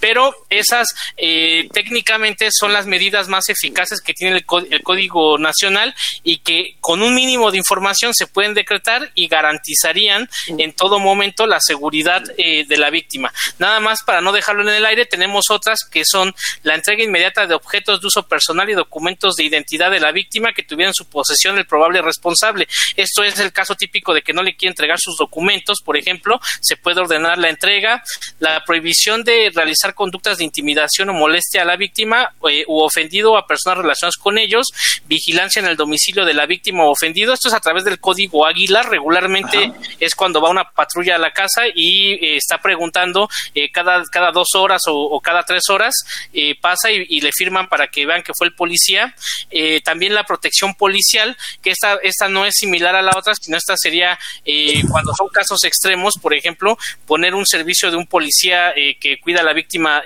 Pero 0.00 0.34
esas 0.50 0.88
eh, 1.16 1.68
técnicamente 1.72 2.48
son 2.50 2.72
las 2.72 2.86
medidas 2.86 3.28
más 3.28 3.48
eficaces 3.48 4.00
que 4.00 4.14
tiene 4.14 4.36
el, 4.36 4.82
Código 4.82 5.38
Nacional 5.38 5.94
y 6.22 6.38
que 6.38 6.76
con 6.80 7.02
un 7.02 7.14
mínimo 7.14 7.50
de 7.50 7.58
información 7.58 8.12
se 8.14 8.26
pueden 8.26 8.54
decretar 8.54 9.10
y 9.14 9.28
garantizarían 9.28 10.28
en 10.58 10.72
todo 10.72 10.98
momento 10.98 11.46
la 11.46 11.58
seguridad 11.60 12.22
de 12.22 12.76
la 12.76 12.90
víctima. 12.90 13.32
Nada 13.58 13.80
más 13.80 14.02
para 14.02 14.20
no 14.20 14.32
dejarlo 14.32 14.62
en 14.62 14.74
el 14.74 14.86
aire, 14.86 15.06
tenemos 15.06 15.50
otras 15.50 15.80
que 15.90 16.04
son 16.04 16.34
la 16.62 16.74
entrega 16.74 17.02
inmediata 17.02 17.46
de 17.46 17.54
objetos 17.54 18.00
de 18.00 18.06
uso 18.06 18.26
personal 18.28 18.68
y 18.70 18.74
documentos 18.74 19.36
de 19.36 19.44
identidad 19.44 19.90
de 19.90 20.00
la 20.00 20.12
víctima 20.12 20.52
que 20.52 20.62
tuvieran 20.62 20.94
su 20.94 21.08
posesión 21.08 21.58
el 21.58 21.66
probable 21.66 22.02
responsable. 22.02 22.68
Esto 22.96 23.22
es 23.22 23.38
el 23.38 23.52
caso 23.52 23.74
típico 23.74 24.14
de 24.14 24.22
que 24.22 24.32
no 24.32 24.42
le 24.42 24.56
quiere 24.56 24.70
entregar 24.70 24.98
sus 24.98 25.16
documentos, 25.16 25.80
por 25.84 25.96
ejemplo, 25.96 26.40
se 26.60 26.76
puede 26.76 27.00
ordenar 27.00 27.38
la 27.38 27.48
entrega, 27.48 28.02
la 28.38 28.62
prohibición 28.64 29.24
de 29.26 29.50
realizar 29.54 29.94
conductas 29.94 30.38
de 30.38 30.44
intimidación 30.44 31.10
o 31.10 31.12
molestia 31.12 31.62
a 31.62 31.64
la 31.66 31.76
víctima 31.76 32.32
eh, 32.48 32.64
u 32.66 32.78
ofendido 32.80 33.36
a 33.36 33.46
personas 33.46 33.78
relacionadas 33.78 34.16
con 34.16 34.38
ellos, 34.38 34.66
vigilancia 35.06 35.60
en 35.60 35.66
el 35.66 35.76
domicilio 35.76 36.24
de 36.24 36.32
la 36.32 36.46
víctima 36.46 36.84
o 36.84 36.90
ofendido. 36.90 37.34
Esto 37.34 37.48
es 37.48 37.54
a 37.54 37.60
través 37.60 37.84
del 37.84 38.00
código 38.00 38.46
Águila. 38.46 38.82
Regularmente 38.82 39.72
es 40.00 40.14
cuando 40.14 40.40
va 40.40 40.48
una 40.48 40.70
patrulla 40.70 41.16
a 41.16 41.18
la 41.18 41.32
casa 41.32 41.64
y 41.74 42.12
eh, 42.12 42.36
está 42.36 42.58
preguntando 42.58 43.28
eh, 43.54 43.70
cada, 43.70 44.02
cada 44.04 44.30
dos 44.30 44.54
horas 44.54 44.82
o, 44.86 45.20
cada 45.20 45.42
tres 45.42 45.68
horas, 45.68 45.94
pasa 46.60 46.90
y, 46.90 47.20
le 47.20 47.30
firman 47.32 47.68
para 47.68 47.88
que 47.88 48.06
vean 48.06 48.22
que 48.22 48.32
fue 48.36 48.46
el 48.46 48.54
policía. 48.54 49.14
también 49.82 50.14
la 50.14 50.24
protección 50.24 50.74
policial, 50.74 51.36
que 51.62 51.70
esta, 51.70 51.96
esta 52.02 52.28
no 52.28 52.46
es 52.46 52.54
similar 52.54 52.94
a 52.94 53.02
la 53.02 53.12
otra, 53.16 53.34
sino 53.34 53.56
esta 53.56 53.76
sería 53.76 54.18
cuando 54.90 55.12
son 55.14 55.28
casos 55.28 55.64
extremos, 55.64 56.14
por 56.22 56.34
ejemplo, 56.34 56.78
poner 57.06 57.34
un 57.34 57.44
servicio 57.44 57.90
de 57.90 57.96
un 57.96 58.06
policía 58.06 58.72
que 59.00 59.15
cuida 59.20 59.40
a 59.40 59.44
la 59.44 59.52
víctima 59.52 60.02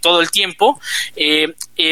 todo 0.00 0.20
el 0.20 0.30
tiempo. 0.30 0.80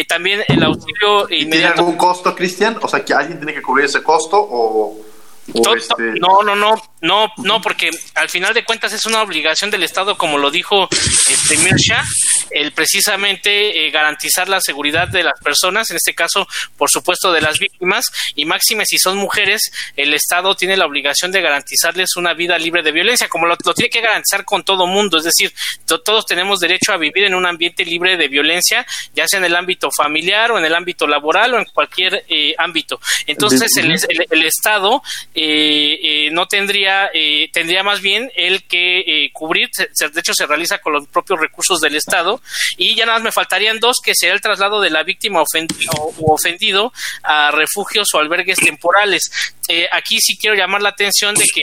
también 0.09 0.43
el 0.49 0.63
auxilio 0.63 1.27
¿Tiene 1.27 1.65
algún 1.65 1.97
costo, 1.97 2.35
Cristian? 2.35 2.79
O 2.83 2.89
sea, 2.89 3.05
que 3.05 3.15
alguien 3.15 3.39
tiene 3.39 3.55
que 3.55 3.63
cubrir 3.63 3.87
ese 3.87 4.03
costo 4.03 4.37
o 4.39 5.05
este, 5.47 6.19
no, 6.21 6.43
no, 6.43 6.55
no, 6.55 6.75
no, 7.05 7.31
no, 7.37 7.61
porque 7.61 7.91
al 8.15 8.31
final 8.31 8.55
de 8.55 8.65
cuentas 8.65 8.95
es 8.95 9.05
una 9.05 9.21
obligación 9.21 9.71
del 9.71 9.83
Estado, 9.83 10.17
como 10.17 10.39
lo 10.39 10.51
dijo 10.51 10.89
este 10.91 11.59
Mirsha, 11.59 12.03
el 12.51 12.73
precisamente 12.73 13.87
eh, 13.87 13.91
garantizar 13.91 14.49
la 14.49 14.61
seguridad 14.61 15.09
de 15.09 15.23
las 15.23 15.39
personas, 15.41 15.91
en 15.91 15.97
este 15.97 16.15
caso, 16.15 16.49
por 16.79 16.91
supuesto, 16.91 17.31
de 17.31 17.43
las 17.43 17.59
víctimas, 17.59 18.07
y 18.35 18.47
máxime 18.47 18.87
si 18.87 18.97
son 18.99 19.19
mujeres, 19.19 19.71
el 19.97 20.15
Estado 20.15 20.55
tiene 20.55 20.79
la 20.79 20.87
obligación 20.87 21.31
de 21.31 21.43
garantizarles 21.43 22.17
una 22.17 22.33
vida 22.33 22.59
libre 22.59 22.83
de 22.83 22.93
violencia, 22.93 23.29
como 23.29 23.47
lo, 23.47 23.57
tiene 23.57 23.91
que 23.91 24.01
garantizar 24.01 24.47
con 24.47 24.65
todo 24.65 24.87
mundo, 24.87 25.19
es 25.19 25.25
decir, 25.25 25.53
todos 25.87 26.25
tenemos 26.25 26.59
derecho 26.61 26.93
a 26.93 26.97
vivir 26.97 27.25
en 27.25 27.35
un 27.35 27.45
ambiente 27.45 27.85
libre 27.85 28.17
de 28.17 28.29
violencia, 28.29 28.87
ya 29.15 29.29
sea 29.29 29.41
en 29.41 29.45
el 29.45 29.57
ámbito 29.57 29.91
familiar 29.95 30.53
o 30.53 30.59
en 30.59 30.65
el 30.65 30.75
ámbito 30.75 31.07
laboral 31.07 31.53
o 31.53 31.59
en 31.59 31.67
cualquier 31.67 32.25
eh, 32.29 32.55
ámbito. 32.57 32.99
Entonces, 33.27 33.77
el 33.77 34.45
Estado 34.45 35.03
eh, 35.35 35.99
eh, 36.03 36.31
no 36.31 36.47
tendría, 36.47 36.94
eh, 37.13 37.49
tendría 37.53 37.83
más 37.83 38.01
bien 38.01 38.31
el 38.35 38.65
que 38.65 39.31
cubrir, 39.33 39.69
de 39.77 40.21
hecho 40.21 40.35
se 40.35 40.47
realiza 40.47 40.79
con 40.79 40.93
los 40.93 41.07
propios 41.09 41.41
recursos 41.41 41.81
del 41.81 41.97
Estado, 41.97 42.41
y 42.77 42.95
ya 42.95 43.07
nada 43.07 43.19
más 43.19 43.25
me 43.25 43.33
faltarían 43.33 43.81
dos, 43.81 43.99
que 44.03 44.15
sería 44.15 44.35
el 44.35 44.41
traslado 44.41 44.81
de 44.81 44.91
la 44.91 45.03
víctima 45.03 45.43
ofendido, 45.43 45.93
o 45.95 46.35
ofendido 46.35 46.93
a 47.23 47.51
refugios 47.51 48.09
o 48.15 48.19
albergues 48.19 48.59
temporales. 48.59 49.31
Eh, 49.69 49.89
aquí 49.91 50.19
sí 50.21 50.37
quiero 50.37 50.55
llamar 50.57 50.83
la 50.83 50.91
atención 50.91 51.35
de 51.35 51.45
que 51.55 51.63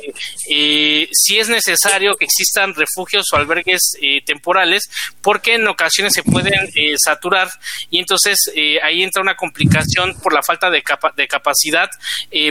eh, 0.50 1.08
sí 1.12 1.38
es 1.38 1.50
necesario 1.50 2.16
que 2.16 2.26
existan 2.26 2.74
refugios 2.74 3.26
o 3.32 3.36
albergues 3.36 3.96
eh, 4.02 4.22
temporales 4.26 4.90
porque 5.22 5.56
en 5.56 5.68
ocasiones 5.68 6.14
se 6.14 6.24
pueden 6.24 6.72
eh, 6.76 6.96
saturar 6.98 7.50
y 7.92 8.00
entonces 8.00 8.38
ahí 8.84 9.04
entra 9.04 9.22
una 9.22 9.36
complicación 9.36 10.20
por 10.22 10.34
la 10.34 10.42
falta 10.42 10.70
de, 10.70 10.84
de 11.16 11.28
capacidad. 11.28 11.90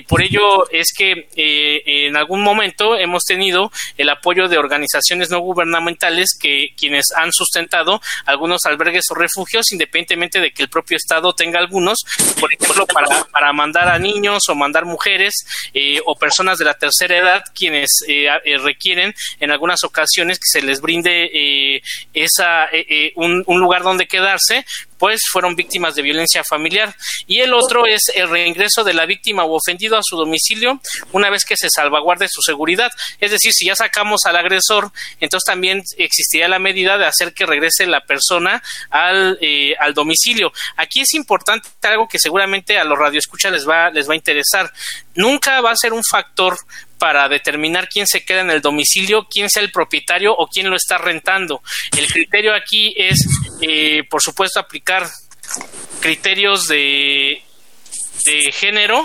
por 0.07 0.23
ello 0.23 0.71
es 0.71 0.93
que 0.97 1.29
en 1.35 2.17
algún 2.17 2.43
momento 2.43 2.97
hemos 2.97 3.25
tenido 3.25 3.73
el 3.97 4.09
apoyo 4.09 4.49
de 4.49 4.59
organizaciones 4.59 5.31
no 5.31 5.41
gubernamentales 5.41 6.37
que 6.41 6.75
quienes 6.77 7.07
han 7.17 7.33
sustentado 7.33 8.01
algunos 8.27 8.61
albergues 8.67 9.05
o 9.11 9.15
refugios 9.15 9.73
independientemente 9.73 10.41
de 10.41 10.53
que 10.53 10.63
el 10.63 10.69
propio 10.69 10.97
Estado 10.97 11.33
tenga 11.35 11.59
algunos, 11.59 11.99
por 12.39 12.53
ejemplo, 12.53 12.87
para, 12.87 13.25
para 13.25 13.53
mandar 13.53 13.89
a 13.89 13.99
niños 13.99 14.43
o 14.49 14.55
mandar 14.55 14.85
mujeres 14.85 15.40
eh, 15.75 16.01
o 16.07 16.17
personas 16.17 16.59
de 16.59 16.65
la 16.65 16.75
tercera 16.75 17.17
edad 17.17 17.45
quienes 17.55 17.91
eh, 18.09 18.27
eh, 18.45 18.59
requieren 18.59 19.15
en 19.39 19.51
algunas 19.51 19.83
ocasiones 19.85 20.39
que 20.39 20.59
se 20.59 20.63
les 20.63 20.81
brinde 20.81 21.83
esa 22.15 22.69
un, 23.17 23.43
un, 23.47 23.61
lugar 23.61 23.83
donde 23.83 24.07
quedarse 24.07 24.65
pues 25.01 25.23
fueron 25.33 25.57
víctimas 25.57 25.95
de 25.95 26.03
violencia 26.03 26.45
familiar. 26.45 26.95
Y 27.27 27.41
el 27.41 27.55
otro 27.55 27.87
es 27.87 28.03
el 28.15 28.29
reingreso 28.29 28.85
de 28.85 28.93
la 28.93 29.07
víctima 29.07 29.45
o 29.45 29.57
ofendido 29.57 29.97
a 29.97 30.03
su 30.03 30.17
domicilio 30.17 30.79
una 31.13 31.31
vez 31.31 31.45
que 31.47 31.57
se 31.57 31.71
salvaguarde 31.71 32.27
su 32.29 32.43
seguridad. 32.43 32.93
Es 33.19 33.31
decir, 33.31 33.53
si 33.53 33.67
ya 33.67 33.75
sacamos 33.75 34.27
al 34.27 34.37
agresor, 34.37 34.93
entonces 35.19 35.47
también 35.47 35.83
existiría 35.97 36.49
la 36.49 36.59
medida 36.59 36.99
de 36.99 37.07
hacer 37.07 37.33
que 37.33 37.47
regrese 37.47 37.87
la 37.87 38.03
persona 38.03 38.63
al, 38.91 39.39
eh, 39.41 39.75
al 39.81 39.95
domicilio. 39.95 40.53
Aquí 40.77 41.01
es 41.01 41.15
importante 41.15 41.67
algo 41.83 42.07
que 42.07 42.19
seguramente 42.19 42.79
a 42.79 42.85
los 42.85 42.99
radioescuchas 42.99 43.53
les 43.53 43.67
va, 43.67 43.91
les 43.91 44.07
va 44.07 44.13
a 44.13 44.17
interesar. 44.17 44.71
Nunca 45.31 45.61
va 45.61 45.71
a 45.71 45.77
ser 45.77 45.93
un 45.93 46.03
factor 46.03 46.57
para 46.99 47.29
determinar 47.29 47.89
quién 47.89 48.07
se 48.07 48.25
queda 48.25 48.41
en 48.41 48.51
el 48.51 48.61
domicilio, 48.61 49.29
quién 49.31 49.49
sea 49.49 49.63
el 49.63 49.71
propietario 49.71 50.35
o 50.37 50.49
quién 50.49 50.69
lo 50.69 50.75
está 50.75 50.99
rentando. 50.99 51.63
El 51.97 52.07
criterio 52.09 52.53
aquí 52.53 52.93
es, 52.97 53.17
eh, 53.63 54.03
por 54.11 54.21
supuesto, 54.21 54.59
aplicar 54.59 55.09
criterios 56.01 56.67
de, 56.67 57.43
de 58.25 58.53
género 58.53 59.05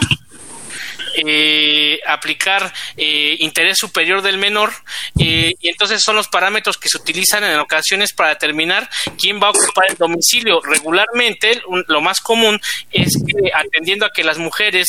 eh, 1.17 1.99
aplicar 2.05 2.73
eh, 2.97 3.37
interés 3.39 3.77
superior 3.77 4.21
del 4.21 4.37
menor 4.37 4.73
eh, 5.17 5.53
y 5.61 5.69
entonces 5.69 6.01
son 6.01 6.17
los 6.17 6.27
parámetros 6.27 6.77
que 6.77 6.89
se 6.89 6.97
utilizan 6.97 7.43
en 7.45 7.57
ocasiones 7.57 8.11
para 8.11 8.29
determinar 8.29 8.89
quién 9.17 9.39
va 9.41 9.47
a 9.47 9.51
ocupar 9.51 9.85
el 9.89 9.95
domicilio. 9.95 10.59
Regularmente 10.61 11.61
lo 11.87 12.01
más 12.01 12.19
común 12.19 12.59
es 12.91 13.13
que 13.25 13.51
atendiendo 13.53 14.05
a 14.05 14.11
que 14.11 14.23
las 14.23 14.37
mujeres 14.37 14.87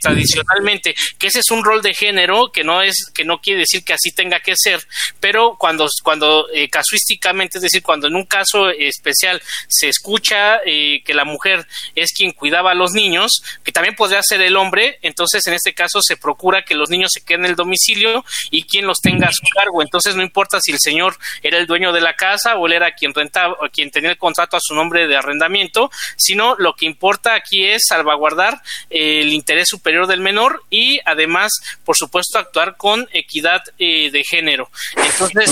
tradicionalmente, 0.00 0.94
que 1.18 1.28
ese 1.28 1.40
es 1.40 1.50
un 1.50 1.64
rol 1.64 1.80
de 1.80 1.94
género 1.94 2.50
que 2.52 2.64
no 2.64 2.82
es 2.82 3.10
que 3.14 3.24
no 3.24 3.40
quiere 3.40 3.60
decir 3.60 3.84
que 3.84 3.92
así 3.92 4.12
tenga 4.12 4.40
que 4.40 4.54
ser, 4.56 4.80
pero 5.20 5.56
cuando 5.58 5.86
cuando 6.02 6.46
casuísticamente, 6.70 7.58
es 7.58 7.62
decir, 7.62 7.82
cuando 7.82 8.08
en 8.08 8.16
un 8.16 8.24
caso 8.24 8.70
especial 8.70 9.40
se 9.68 9.88
escucha 9.88 10.60
que 10.64 11.14
la 11.14 11.24
mujer 11.24 11.66
es 11.94 12.12
quien 12.12 12.32
cuidaba 12.32 12.72
a 12.72 12.74
los 12.74 12.92
niños, 12.92 13.42
que 13.62 13.72
también 13.72 13.94
podría 13.94 14.22
ser 14.22 14.40
el 14.40 14.56
hombre, 14.56 14.98
entonces 15.02 15.35
en 15.46 15.54
este 15.54 15.74
caso 15.74 16.00
se 16.02 16.16
procura 16.16 16.62
que 16.62 16.74
los 16.74 16.90
niños 16.90 17.10
se 17.12 17.24
queden 17.24 17.44
en 17.44 17.50
el 17.50 17.56
domicilio 17.56 18.24
y 18.50 18.64
quien 18.64 18.86
los 18.86 19.00
tenga 19.00 19.28
a 19.28 19.32
su 19.32 19.42
cargo. 19.54 19.82
Entonces 19.82 20.14
no 20.16 20.22
importa 20.22 20.58
si 20.60 20.72
el 20.72 20.78
señor 20.78 21.16
era 21.42 21.58
el 21.58 21.66
dueño 21.66 21.92
de 21.92 22.00
la 22.00 22.14
casa 22.14 22.56
o 22.56 22.66
él 22.66 22.72
era 22.72 22.92
quien 22.92 23.14
rentaba 23.14 23.54
o 23.54 23.68
quien 23.70 23.90
tenía 23.90 24.10
el 24.10 24.18
contrato 24.18 24.56
a 24.56 24.60
su 24.60 24.74
nombre 24.74 25.06
de 25.06 25.16
arrendamiento, 25.16 25.90
sino 26.16 26.54
lo 26.56 26.74
que 26.74 26.86
importa 26.86 27.34
aquí 27.34 27.64
es 27.64 27.82
salvaguardar 27.88 28.60
eh, 28.90 29.20
el 29.22 29.32
interés 29.32 29.68
superior 29.68 30.06
del 30.06 30.20
menor 30.20 30.64
y 30.70 31.00
además, 31.04 31.52
por 31.84 31.96
supuesto, 31.96 32.38
actuar 32.38 32.76
con 32.76 33.08
equidad 33.12 33.62
eh, 33.78 34.10
de 34.10 34.22
género. 34.24 34.70
Entonces, 34.96 35.50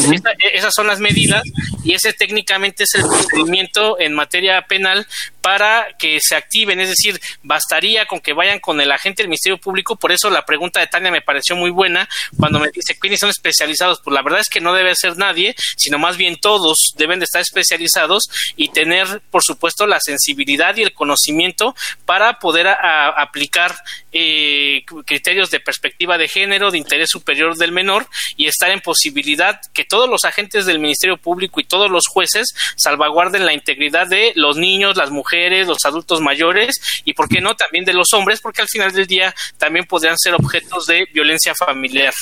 esas 0.52 0.72
son 0.74 0.86
las 0.86 1.00
medidas 1.00 1.42
y 1.84 1.94
ese 1.94 2.12
técnicamente 2.12 2.84
es 2.84 2.94
el 2.94 3.02
procedimiento 3.02 3.98
en 3.98 4.14
materia 4.14 4.62
penal 4.62 5.06
para 5.44 5.88
que 5.98 6.20
se 6.22 6.37
activen, 6.37 6.80
es 6.80 6.88
decir, 6.88 7.20
bastaría 7.42 8.07
con 8.07 8.20
que 8.20 8.33
vayan 8.33 8.61
con 8.61 8.80
el 8.80 8.90
agente 8.90 9.22
del 9.22 9.28
Ministerio 9.28 9.59
Público, 9.59 9.94
por 9.94 10.11
eso 10.11 10.30
la 10.30 10.46
pregunta 10.46 10.80
de 10.80 10.87
Tania 10.87 11.11
me 11.11 11.20
pareció 11.20 11.54
muy 11.54 11.68
buena 11.68 12.09
cuando 12.38 12.59
me 12.59 12.70
dice 12.70 12.98
quiénes 12.98 13.20
son 13.20 13.28
especializados, 13.28 14.00
pues 14.02 14.14
la 14.14 14.22
verdad 14.22 14.40
es 14.40 14.48
que 14.48 14.62
no 14.62 14.72
debe 14.72 14.94
ser 14.94 15.18
nadie, 15.18 15.54
sino 15.76 15.98
más 15.98 16.16
bien 16.16 16.37
todos 16.40 16.94
deben 16.96 17.18
de 17.18 17.24
estar 17.24 17.42
especializados 17.42 18.22
y 18.57 18.68
tener, 18.68 19.20
por 19.30 19.42
supuesto, 19.42 19.87
la 19.87 20.00
sensibilidad 20.00 20.74
y 20.78 20.83
el 20.83 20.94
conocimiento 20.94 21.76
para 22.07 22.38
poder 22.38 22.66
aplicar 22.66 23.76
eh, 24.12 24.83
criterios 25.04 25.50
de 25.50 25.61
perspectiva 25.61 26.16
de 26.16 26.28
género, 26.28 26.70
de 26.70 26.78
interés 26.78 27.11
superior 27.11 27.54
del 27.59 27.72
menor 27.72 28.07
y 28.38 28.46
estar 28.46 28.70
en 28.70 28.80
posibilidad 28.80 29.61
que 29.74 29.85
todos 29.85 30.09
los 30.09 30.24
agentes 30.24 30.64
del 30.64 30.78
Ministerio 30.78 31.18
Público 31.18 31.61
y 31.61 31.64
todos 31.64 31.90
los 31.90 32.07
jueces 32.07 32.54
salvaguarden 32.76 33.44
la 33.44 33.52
integridad 33.52 34.07
de 34.07 34.33
los 34.37 34.57
niños, 34.57 34.96
las 34.96 35.11
mujeres, 35.11 35.33
los 35.66 35.78
adultos 35.84 36.20
mayores 36.20 36.76
y, 37.04 37.14
¿por 37.14 37.28
qué 37.28 37.40
no?, 37.40 37.54
también 37.54 37.84
de 37.84 37.92
los 37.92 38.12
hombres, 38.12 38.40
porque 38.40 38.62
al 38.62 38.68
final 38.68 38.92
del 38.92 39.06
día 39.06 39.34
también 39.58 39.84
podrían 39.84 40.16
ser 40.18 40.34
objetos 40.34 40.86
de 40.86 41.06
violencia 41.12 41.54
familiar. 41.54 42.12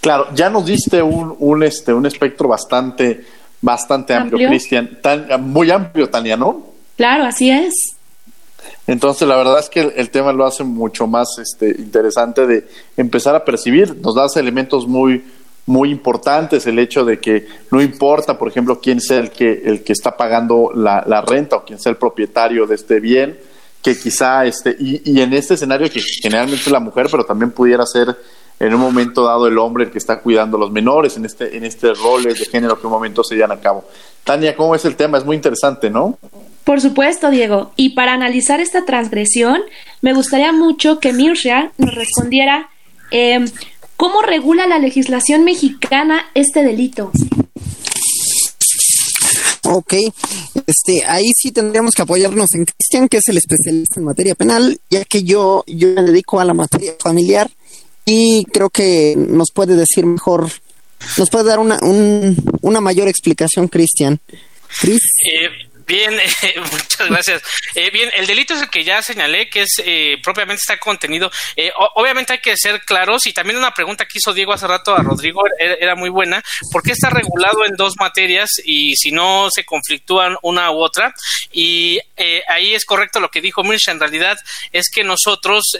Claro, 0.00 0.28
ya 0.34 0.50
nos 0.50 0.66
diste 0.66 1.02
un, 1.02 1.34
un, 1.38 1.62
este, 1.62 1.92
un 1.92 2.06
espectro 2.06 2.48
bastante, 2.48 3.24
bastante 3.60 4.14
amplio, 4.14 4.48
Cristian, 4.48 4.98
muy 5.40 5.70
amplio, 5.70 6.08
Tania, 6.08 6.36
¿no? 6.36 6.66
Claro, 6.96 7.24
así 7.24 7.50
es. 7.50 7.72
Entonces, 8.86 9.26
la 9.26 9.36
verdad 9.36 9.58
es 9.58 9.68
que 9.68 9.80
el, 9.80 10.10
tema 10.10 10.32
lo 10.32 10.44
hace 10.44 10.64
mucho 10.64 11.06
más 11.06 11.28
este, 11.38 11.68
interesante 11.68 12.46
de 12.46 12.68
empezar 12.96 13.34
a 13.34 13.44
percibir, 13.44 13.96
nos 13.96 14.14
das 14.14 14.36
elementos 14.36 14.86
muy, 14.86 15.24
muy 15.66 15.90
importantes 15.90 16.66
el 16.66 16.78
hecho 16.78 17.04
de 17.04 17.20
que 17.20 17.46
no 17.70 17.80
importa, 17.80 18.38
por 18.38 18.48
ejemplo, 18.48 18.80
quién 18.80 19.00
sea 19.00 19.18
el 19.18 19.30
que, 19.30 19.62
el 19.64 19.84
que 19.84 19.92
está 19.92 20.16
pagando 20.16 20.70
la, 20.74 21.04
la 21.06 21.22
renta 21.22 21.56
o 21.56 21.64
quién 21.64 21.78
sea 21.78 21.90
el 21.90 21.96
propietario 21.96 22.66
de 22.66 22.74
este 22.74 23.00
bien, 23.00 23.38
que 23.82 23.98
quizá, 23.98 24.44
este, 24.44 24.76
y, 24.78 25.02
y 25.04 25.20
en 25.20 25.32
este 25.32 25.54
escenario 25.54 25.90
que 25.90 26.00
generalmente 26.00 26.62
es 26.64 26.70
la 26.70 26.80
mujer, 26.80 27.08
pero 27.10 27.24
también 27.24 27.50
pudiera 27.50 27.84
ser 27.86 28.16
en 28.62 28.74
un 28.74 28.80
momento 28.80 29.24
dado 29.24 29.48
el 29.48 29.58
hombre 29.58 29.84
el 29.84 29.90
que 29.90 29.98
está 29.98 30.20
cuidando 30.20 30.56
a 30.56 30.60
los 30.60 30.70
menores, 30.70 31.16
en 31.16 31.24
este, 31.24 31.56
en 31.56 31.64
este 31.64 31.94
roles 31.94 32.38
de 32.38 32.46
género 32.46 32.80
que 32.80 32.86
un 32.86 32.92
momento 32.92 33.24
se 33.24 33.34
llevan 33.34 33.52
a 33.52 33.60
cabo. 33.60 33.84
Tania, 34.22 34.54
¿cómo 34.54 34.76
es 34.76 34.84
el 34.84 34.94
tema? 34.94 35.18
Es 35.18 35.24
muy 35.24 35.34
interesante, 35.34 35.90
¿no? 35.90 36.16
Por 36.62 36.80
supuesto, 36.80 37.30
Diego. 37.30 37.72
Y 37.74 37.90
para 37.90 38.12
analizar 38.12 38.60
esta 38.60 38.84
transgresión, 38.84 39.60
me 40.00 40.12
gustaría 40.12 40.52
mucho 40.52 41.00
que 41.00 41.12
Mirsha 41.12 41.72
nos 41.76 41.92
respondiera 41.92 42.68
eh, 43.10 43.44
¿Cómo 44.02 44.20
regula 44.20 44.66
la 44.66 44.80
legislación 44.80 45.44
mexicana 45.44 46.28
este 46.34 46.64
delito? 46.64 47.12
Ok, 49.62 49.94
este, 50.66 51.04
ahí 51.04 51.30
sí 51.36 51.52
tendríamos 51.52 51.92
que 51.94 52.02
apoyarnos 52.02 52.52
en 52.54 52.64
Cristian, 52.64 53.08
que 53.08 53.18
es 53.18 53.28
el 53.28 53.36
especialista 53.38 54.00
en 54.00 54.06
materia 54.06 54.34
penal, 54.34 54.80
ya 54.90 55.04
que 55.04 55.22
yo, 55.22 55.62
yo 55.68 55.86
me 55.90 56.02
dedico 56.02 56.40
a 56.40 56.44
la 56.44 56.52
materia 56.52 56.94
familiar 56.98 57.48
y 58.04 58.44
creo 58.46 58.70
que 58.70 59.14
nos 59.16 59.52
puede 59.54 59.76
decir 59.76 60.04
mejor, 60.04 60.50
nos 61.16 61.30
puede 61.30 61.44
dar 61.44 61.60
una, 61.60 61.78
un, 61.82 62.36
una 62.60 62.80
mayor 62.80 63.06
explicación, 63.06 63.68
Cristian. 63.68 64.18
Cris. 64.80 65.02
Eh, 65.32 65.48
Bien, 65.92 66.18
eh, 66.42 66.54
muchas 66.58 67.06
gracias. 67.06 67.42
Eh, 67.74 67.90
bien, 67.90 68.10
el 68.16 68.26
delito 68.26 68.54
es 68.54 68.62
el 68.62 68.70
que 68.70 68.82
ya 68.82 69.02
señalé, 69.02 69.50
que 69.50 69.62
es 69.62 69.74
eh, 69.84 70.16
propiamente 70.22 70.60
está 70.62 70.78
contenido. 70.78 71.30
obviamente 71.96 72.32
hay 72.32 72.38
que 72.38 72.56
ser 72.56 72.80
claros 72.80 73.26
y 73.26 73.34
también 73.34 73.58
una 73.58 73.74
pregunta 73.74 74.06
que 74.06 74.16
hizo 74.16 74.32
Diego 74.32 74.54
hace 74.54 74.66
rato 74.66 74.94
a 74.94 75.02
Rodrigo 75.02 75.42
era, 75.58 75.94
muy 75.94 76.08
buena. 76.08 76.42
¿Por 76.70 76.82
qué 76.82 76.92
está 76.92 77.10
regulado 77.10 77.66
en 77.66 77.76
dos 77.76 77.96
materias 77.98 78.48
y 78.64 78.96
si 78.96 79.10
no 79.10 79.48
se 79.54 79.66
conflictúan 79.66 80.38
una 80.40 80.70
u 80.70 80.82
otra? 80.82 81.14
Y 81.52 81.98
ahí 82.48 82.74
es 82.74 82.86
correcto 82.86 83.20
lo 83.20 83.28
que 83.28 83.42
dijo 83.42 83.62
Mirsha. 83.62 83.92
En 83.92 84.00
realidad 84.00 84.38
es 84.72 84.88
que 84.88 85.04
nosotros 85.04 85.76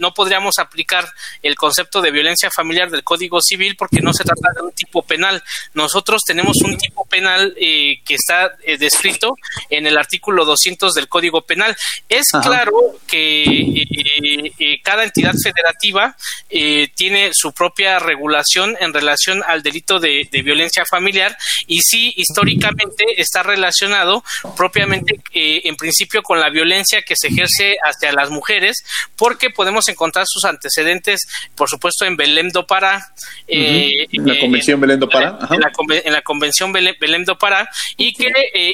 no 0.00 0.12
podríamos 0.14 0.58
aplicar 0.58 1.08
el 1.44 1.54
concepto 1.54 2.00
de 2.00 2.10
violencia 2.10 2.50
familiar 2.50 2.90
del 2.90 3.04
Código 3.04 3.40
Civil 3.40 3.76
porque 3.76 4.00
no 4.00 4.12
se 4.12 4.24
trata 4.24 4.50
de 4.56 4.62
un 4.62 4.72
tipo 4.72 5.02
penal. 5.02 5.42
Nosotros 5.74 6.22
tenemos 6.26 6.56
un 6.64 6.76
tipo 6.76 7.06
penal 7.06 7.54
que 7.56 8.14
está 8.14 8.56
descrito 8.78 9.27
en 9.70 9.86
el 9.86 9.98
artículo 9.98 10.44
200 10.44 10.92
del 10.94 11.08
Código 11.08 11.42
Penal. 11.42 11.76
Es 12.08 12.26
claro 12.42 12.72
que 13.06 13.42
eh, 13.42 14.52
eh, 14.58 14.80
cada 14.82 15.04
entidad 15.04 15.32
federativa 15.42 16.16
eh, 16.50 16.88
tiene 16.94 17.30
su 17.32 17.52
propia 17.52 17.98
regulación 17.98 18.76
en 18.80 18.92
relación 18.92 19.42
al 19.46 19.62
delito 19.62 19.98
de, 19.98 20.28
violencia 20.38 20.84
familiar 20.88 21.36
y 21.66 21.80
sí, 21.80 22.14
históricamente 22.16 23.04
está 23.16 23.42
relacionado 23.42 24.22
propiamente 24.56 25.20
en 25.32 25.76
principio 25.76 26.22
con 26.22 26.40
la 26.40 26.48
violencia 26.48 27.02
que 27.02 27.14
se 27.16 27.28
ejerce 27.28 27.76
hacia 27.82 28.12
las 28.12 28.30
mujeres, 28.30 28.76
porque 29.16 29.50
podemos 29.50 29.88
encontrar 29.88 30.24
sus 30.28 30.44
antecedentes, 30.44 31.20
por 31.54 31.68
supuesto, 31.68 32.04
en 32.04 32.16
Belém 32.16 32.50
do 32.50 32.66
Pará. 32.66 33.12
en 33.48 34.26
la 34.26 34.38
Convención 34.38 34.80
Belém 34.80 34.98
do 34.98 35.08
Pará. 35.08 35.38
En, 35.50 36.12
la, 36.12 36.22
Convención 36.22 36.72
Belém 36.72 37.24
do 37.24 37.36
Pará, 37.36 37.68
y 37.96 38.12
que 38.12 38.28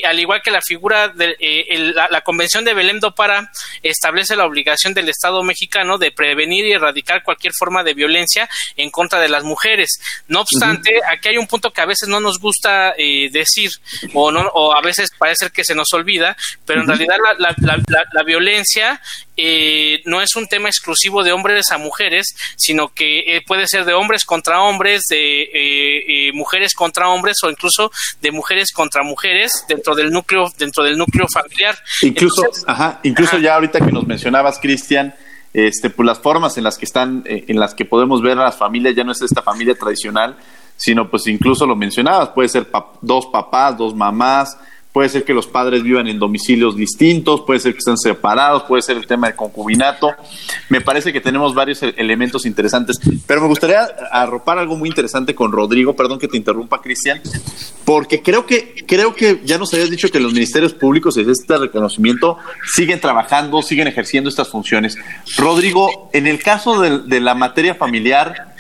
al 0.05 0.21
igual 0.21 0.34
que 0.41 0.51
la 0.51 0.61
figura 0.63 1.09
de 1.09 1.37
eh, 1.39 1.93
la, 1.95 2.21
Convención 2.23 2.65
de 2.65 2.75
Belém 2.75 3.01
do 3.01 3.15
Pará 3.15 3.51
establece 3.83 4.37
la 4.37 4.47
obligación 4.47 4.95
del 4.95 5.09
Estado 5.09 5.43
mexicano 5.43 5.99
de 5.99 6.11
prevenir 6.11 6.67
y 6.67 6.73
erradicar 6.73 7.23
cualquier 7.23 7.53
forma 7.53 7.83
de 7.83 7.95
violencia 7.95 8.49
en 8.77 8.91
contra 8.91 9.21
de 9.21 9.29
las 9.29 9.45
mujeres. 9.45 10.01
No 10.29 10.41
obstante, 10.41 11.01
aquí 11.07 11.29
hay 11.29 11.39
un 11.39 11.47
punto 11.47 11.73
que 11.73 11.81
a 11.81 11.87
veces 11.87 12.09
no 12.09 12.21
nos 12.21 12.39
gusta 12.39 12.95
eh, 12.97 13.29
decir 13.31 13.71
o, 14.13 14.31
no, 14.31 14.41
o 14.55 14.75
a 14.75 14.81
veces 14.81 15.11
parece 15.19 15.51
que 15.51 15.65
se 15.65 15.75
nos 15.75 15.93
olvida, 15.93 16.37
pero 16.65 16.81
en 16.81 16.87
realidad 16.87 17.17
la, 17.39 17.55
la 18.13 18.23
violencia 18.23 19.01
eh, 19.37 20.01
no 20.05 20.23
es 20.23 20.37
un 20.37 20.47
tema 20.47 20.69
exclusivo 20.69 21.25
de 21.25 21.33
hombres 21.33 21.71
a 21.71 21.79
mujeres, 21.79 22.35
sino 22.57 22.95
que 22.95 23.37
eh, 23.37 23.43
puede 23.45 23.67
ser 23.67 23.85
de 23.85 23.93
hombres 23.93 24.25
contra 24.25 24.63
hombres, 24.63 25.03
de 25.09 25.51
eh, 25.53 26.33
mujeres 26.33 26.75
contra 26.75 27.09
hombres 27.09 27.37
o 27.43 27.51
incluso 27.51 27.91
de 28.21 28.31
mujeres 28.31 28.73
contra 28.73 29.03
mujeres 29.03 29.65
dentro 29.69 29.95
del 29.95 30.11
núcleo 30.11 30.24
dentro 30.59 30.83
del 30.85 30.97
núcleo 30.97 31.27
familiar. 31.33 31.77
Incluso, 32.03 32.43
ajá, 32.67 33.01
incluso 33.03 33.39
ya 33.39 33.55
ahorita 33.55 33.81
que 33.81 33.93
nos 33.93 34.07
mencionabas, 34.07 34.59
Cristian, 34.59 35.15
este, 35.53 35.91
pues 35.91 36.07
las 36.07 36.19
formas 36.19 36.59
en 36.59 36.65
las 36.65 36.79
que 36.79 36.85
están, 36.85 37.23
en 37.27 37.59
las 37.61 37.75
que 37.75 37.85
podemos 37.85 38.23
ver 38.23 38.39
a 38.39 38.45
las 38.45 38.57
familias 38.57 38.95
ya 38.95 39.05
no 39.05 39.13
es 39.13 39.23
esta 39.23 39.43
familia 39.43 39.75
tradicional, 39.75 40.37
sino 40.77 41.09
pues 41.09 41.27
incluso 41.27 41.67
lo 41.67 41.77
mencionabas, 41.77 42.31
puede 42.31 42.49
ser 42.49 42.67
dos 43.01 43.27
papás, 43.27 43.79
dos 43.79 43.95
mamás, 43.95 44.59
puede 44.95 45.09
ser 45.09 45.25
que 45.25 45.35
los 45.35 45.49
padres 45.49 45.83
vivan 45.83 46.07
en 46.07 46.21
domicilios 46.21 46.77
distintos, 46.77 47.41
puede 47.41 47.59
ser 47.59 47.73
que 47.73 47.81
estén 47.81 47.99
separados, 47.99 48.63
puede 48.63 48.81
ser 48.81 48.97
el 48.97 49.09
tema 49.09 49.27
del 49.27 49.35
concubinato. 49.35 50.13
Me 50.69 50.81
parece 50.81 51.13
que 51.13 51.21
tenemos 51.21 51.53
varios 51.53 51.83
e-, 51.83 51.95
elementos 51.97 52.47
interesantes, 52.47 53.01
pero 53.27 53.41
me 53.41 53.49
gustaría 53.49 53.81
arropar 54.13 54.57
algo 54.57 54.77
muy 54.77 54.89
interesante 54.89 55.35
con 55.35 55.51
Rodrigo, 55.51 55.97
perdón 55.97 56.21
que 56.21 56.29
te 56.29 56.37
interrumpa, 56.37 56.81
Cristian, 56.81 57.21
porque 57.85 58.23
creo 58.23 58.47
que 58.47 58.85
creo 58.87 59.17
que 59.17 59.41
ya 59.45 59.59
nos 59.59 59.75
habías 59.75 59.91
dicho 59.91 60.09
que 60.11 60.21
los 60.21 60.33
ministerios 60.33 60.75
públicos 60.75 61.17
desde 61.17 61.33
este 61.33 61.59
reconocimiento 61.59 62.39
siguen 62.77 63.01
trabajando, 63.01 63.63
siguen 63.63 63.89
ejerciendo 63.89 64.31
estas 64.31 64.49
funciones. 64.49 64.97
Rodrigo, 65.37 66.09
en 66.13 66.29
el 66.29 66.41
caso 66.41 66.81
de, 66.81 67.01
de 67.01 67.19
la 67.19 67.35
materia 67.35 67.75
familiar, 67.75 68.54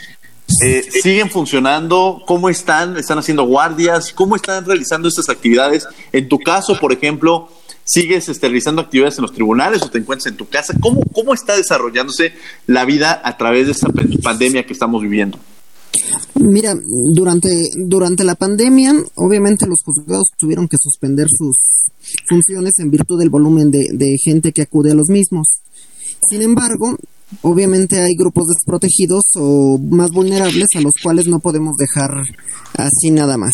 eh, 0.62 0.84
¿Siguen 1.03 1.30
funcionando? 1.30 2.22
¿Cómo 2.26 2.49
están? 2.49 2.97
¿Están 2.97 3.18
haciendo 3.18 3.45
guardias? 3.45 4.12
¿Cómo 4.12 4.36
están 4.36 4.64
realizando 4.64 5.09
estas 5.09 5.28
actividades? 5.28 5.86
En 6.12 6.28
tu 6.28 6.38
caso, 6.38 6.78
por 6.78 6.92
ejemplo, 6.92 7.49
¿sigues 7.84 8.28
este, 8.28 8.49
realizando 8.49 8.82
actividades 8.82 9.18
en 9.18 9.22
los 9.22 9.32
tribunales 9.32 9.82
o 9.82 9.90
te 9.90 9.99
encuentras 9.99 10.30
en 10.30 10.36
tu 10.36 10.49
casa? 10.49 10.74
¿Cómo, 10.80 11.01
¿Cómo 11.12 11.34
está 11.34 11.57
desarrollándose 11.57 12.34
la 12.66 12.84
vida 12.84 13.20
a 13.24 13.36
través 13.36 13.66
de 13.66 13.72
esta 13.72 13.88
pandemia 14.22 14.66
que 14.66 14.74
estamos 14.74 15.03
viviendo? 15.03 15.38
Mira, 16.34 16.74
durante, 17.14 17.70
durante 17.76 18.24
la 18.24 18.34
pandemia, 18.34 18.92
obviamente 19.14 19.66
los 19.66 19.78
juzgados 19.84 20.28
tuvieron 20.36 20.68
que 20.68 20.76
suspender 20.78 21.26
sus 21.28 21.57
funciones 22.28 22.74
en 22.78 22.90
virtud 22.90 23.18
del 23.18 23.30
volumen 23.30 23.70
de, 23.70 23.88
de 23.92 24.16
gente 24.22 24.53
que 24.53 24.62
acude 24.62 24.90
a 24.90 24.95
los 24.95 25.09
mismos. 25.09 25.62
Sin 26.28 26.42
embargo, 26.42 26.97
Obviamente 27.42 28.00
hay 28.00 28.14
grupos 28.14 28.46
desprotegidos 28.48 29.24
o 29.36 29.78
más 29.78 30.10
vulnerables 30.10 30.68
a 30.76 30.80
los 30.80 30.92
cuales 31.02 31.26
no 31.26 31.40
podemos 31.40 31.76
dejar 31.76 32.10
así 32.76 33.10
nada 33.10 33.36
más. 33.36 33.52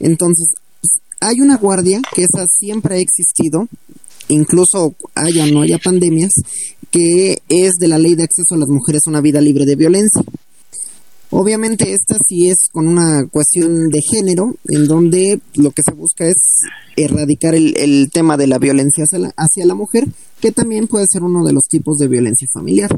Entonces, 0.00 0.48
hay 1.20 1.40
una 1.40 1.56
guardia 1.56 2.00
que 2.14 2.22
esa 2.22 2.46
siempre 2.48 2.96
ha 2.96 2.98
existido, 2.98 3.68
incluso 4.28 4.94
haya 5.14 5.44
o 5.44 5.46
no 5.48 5.62
haya 5.62 5.78
pandemias, 5.78 6.32
que 6.90 7.38
es 7.48 7.72
de 7.78 7.88
la 7.88 7.98
ley 7.98 8.14
de 8.14 8.24
acceso 8.24 8.54
a 8.54 8.58
las 8.58 8.68
mujeres 8.68 9.02
a 9.06 9.10
una 9.10 9.20
vida 9.20 9.40
libre 9.40 9.64
de 9.64 9.76
violencia. 9.76 10.22
Obviamente 11.34 11.90
esta 11.94 12.16
sí 12.28 12.50
es 12.50 12.68
con 12.70 12.86
una 12.86 13.26
cuestión 13.30 13.88
de 13.88 14.00
género, 14.12 14.54
en 14.68 14.86
donde 14.86 15.40
lo 15.54 15.70
que 15.70 15.80
se 15.82 15.94
busca 15.94 16.26
es 16.26 16.58
erradicar 16.94 17.54
el, 17.54 18.10
tema 18.12 18.36
de 18.36 18.46
la 18.46 18.58
violencia 18.58 19.04
hacia 19.04 19.64
la, 19.64 19.74
mujer, 19.74 20.06
que 20.42 20.50
también 20.50 20.88
puede 20.88 21.06
ser 21.08 21.22
uno 21.22 21.44
de 21.44 21.52
los 21.52 21.62
tipos 21.70 21.98
de 21.98 22.08
violencia 22.08 22.48
familiar. 22.52 22.90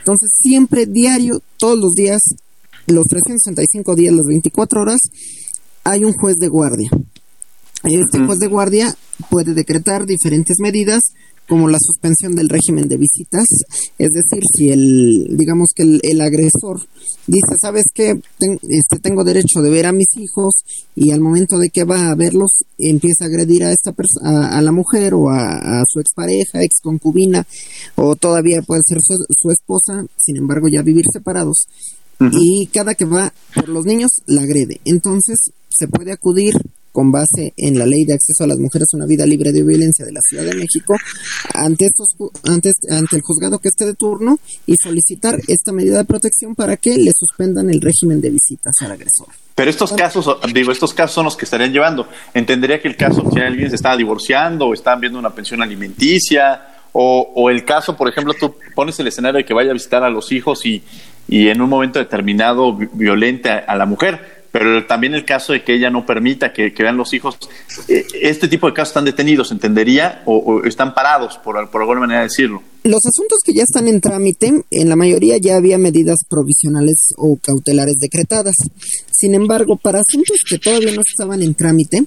Entonces 0.00 0.30
siempre, 0.38 0.84
diario, 0.84 1.40
todos 1.56 1.78
los 1.78 1.94
días, 1.94 2.20
los 2.86 3.06
365 3.06 3.96
días, 3.96 4.14
las 4.14 4.26
24 4.26 4.82
horas, 4.82 5.00
hay 5.82 6.04
un 6.04 6.12
juez 6.12 6.36
de 6.36 6.48
guardia. 6.48 6.90
Este 7.84 8.24
juez 8.24 8.38
de 8.38 8.48
guardia 8.48 8.94
puede 9.30 9.54
decretar 9.54 10.04
diferentes 10.04 10.56
medidas 10.60 11.02
como 11.48 11.68
la 11.68 11.78
suspensión 11.78 12.34
del 12.34 12.48
régimen 12.48 12.88
de 12.88 12.96
visitas, 12.96 13.46
es 13.98 14.10
decir, 14.10 14.42
si 14.56 14.70
el, 14.70 15.36
digamos 15.36 15.70
que 15.74 15.82
el, 15.82 16.20
agresor 16.20 16.80
dice, 17.26 17.56
sabes 17.60 17.84
que 17.94 18.10
este, 18.10 18.98
tengo 19.02 19.24
derecho 19.24 19.60
de 19.60 19.70
ver 19.70 19.86
a 19.86 19.92
mis 19.92 20.16
hijos 20.16 20.64
y 20.94 21.10
al 21.10 21.20
momento 21.20 21.58
de 21.58 21.68
que 21.68 21.84
va 21.84 22.10
a 22.10 22.14
verlos 22.14 22.64
empieza 22.78 23.24
a 23.24 23.28
agredir 23.28 23.64
a 23.64 23.72
esta 23.72 23.92
persona, 23.92 24.56
a, 24.56 24.62
la 24.62 24.72
mujer 24.72 25.14
o 25.14 25.28
a, 25.30 25.82
su 25.86 26.00
expareja, 26.00 26.62
ex 26.62 26.80
concubina 26.82 27.46
o 27.96 28.16
todavía 28.16 28.62
puede 28.62 28.82
ser 28.86 28.98
su, 29.00 29.50
esposa, 29.50 30.06
sin 30.16 30.36
embargo 30.36 30.68
ya 30.68 30.82
vivir 30.82 31.04
separados. 31.12 31.68
Y 32.32 32.68
cada 32.68 32.94
que 32.94 33.04
va 33.04 33.34
por 33.54 33.68
los 33.68 33.84
niños 33.84 34.10
la 34.26 34.42
agrede, 34.42 34.80
entonces 34.84 35.50
se 35.68 35.88
puede 35.88 36.12
acudir 36.12 36.54
con 36.94 37.10
base 37.10 37.52
en 37.56 37.76
la 37.76 37.86
Ley 37.86 38.04
de 38.04 38.14
Acceso 38.14 38.44
a 38.44 38.46
las 38.46 38.60
Mujeres 38.60 38.86
a 38.92 38.96
una 38.96 39.06
Vida 39.06 39.26
Libre 39.26 39.50
de 39.50 39.64
Violencia 39.64 40.06
de 40.06 40.12
la 40.12 40.20
Ciudad 40.20 40.44
de 40.44 40.54
México 40.54 40.94
ante, 41.52 41.86
estos, 41.86 42.14
ante, 42.44 42.70
ante 42.88 43.16
el 43.16 43.22
juzgado 43.22 43.58
que 43.58 43.66
esté 43.66 43.84
de 43.84 43.94
turno 43.94 44.38
y 44.64 44.76
solicitar 44.80 45.36
esta 45.48 45.72
medida 45.72 45.98
de 45.98 46.04
protección 46.04 46.54
para 46.54 46.76
que 46.76 46.96
le 46.96 47.10
suspendan 47.12 47.68
el 47.68 47.80
régimen 47.80 48.20
de 48.20 48.30
visitas 48.30 48.74
al 48.82 48.92
agresor. 48.92 49.26
Pero 49.56 49.70
estos 49.70 49.92
casos, 49.92 50.36
digo, 50.54 50.70
estos 50.70 50.94
casos 50.94 51.16
son 51.16 51.24
los 51.24 51.36
que 51.36 51.46
estarían 51.46 51.72
llevando. 51.72 52.06
Entendería 52.32 52.80
que 52.80 52.86
el 52.86 52.96
caso, 52.96 53.28
si 53.32 53.40
alguien 53.40 53.70
se 53.70 53.74
estaba 53.74 53.96
divorciando 53.96 54.66
o 54.66 54.74
están 54.74 55.00
viendo 55.00 55.18
una 55.18 55.34
pensión 55.34 55.62
alimenticia, 55.62 56.62
o, 56.92 57.32
o, 57.34 57.50
el 57.50 57.64
caso, 57.64 57.96
por 57.96 58.08
ejemplo, 58.08 58.34
tú 58.34 58.54
pones 58.72 59.00
el 59.00 59.08
escenario 59.08 59.38
de 59.38 59.44
que 59.44 59.52
vaya 59.52 59.70
a 59.70 59.72
visitar 59.72 60.04
a 60.04 60.10
los 60.10 60.30
hijos 60.30 60.64
y, 60.64 60.84
y 61.26 61.48
en 61.48 61.60
un 61.60 61.68
momento 61.68 61.98
determinado 61.98 62.76
violente 62.76 63.50
a 63.50 63.74
la 63.74 63.84
mujer 63.84 64.33
pero 64.54 64.86
también 64.86 65.14
el 65.14 65.24
caso 65.24 65.52
de 65.52 65.64
que 65.64 65.74
ella 65.74 65.90
no 65.90 66.06
permita 66.06 66.52
que, 66.52 66.72
vean 66.78 66.96
los 66.96 67.12
hijos, 67.12 67.36
eh, 67.88 68.04
este 68.22 68.46
tipo 68.46 68.68
de 68.68 68.72
casos 68.72 68.90
están 68.90 69.04
detenidos, 69.04 69.50
¿entendería? 69.50 70.22
O, 70.26 70.62
están 70.62 70.94
parados, 70.94 71.38
por, 71.38 71.68
por 71.72 71.80
alguna 71.80 71.98
manera 71.98 72.20
de 72.20 72.26
decirlo. 72.26 72.62
Los 72.84 73.00
asuntos 73.04 73.40
que 73.44 73.52
ya 73.52 73.64
están 73.64 73.88
en 73.88 74.00
trámite, 74.00 74.52
en 74.70 74.88
la 74.88 74.94
mayoría 74.94 75.38
ya 75.42 75.56
había 75.56 75.76
medidas 75.76 76.18
provisionales 76.30 77.14
o 77.16 77.36
cautelares 77.42 77.96
decretadas. 77.98 78.54
Sin 79.10 79.34
embargo, 79.34 79.76
para 79.76 79.98
asuntos 79.98 80.38
que 80.48 80.60
todavía 80.60 80.92
no 80.92 81.02
estaban 81.04 81.42
en 81.42 81.56
trámite, 81.56 82.04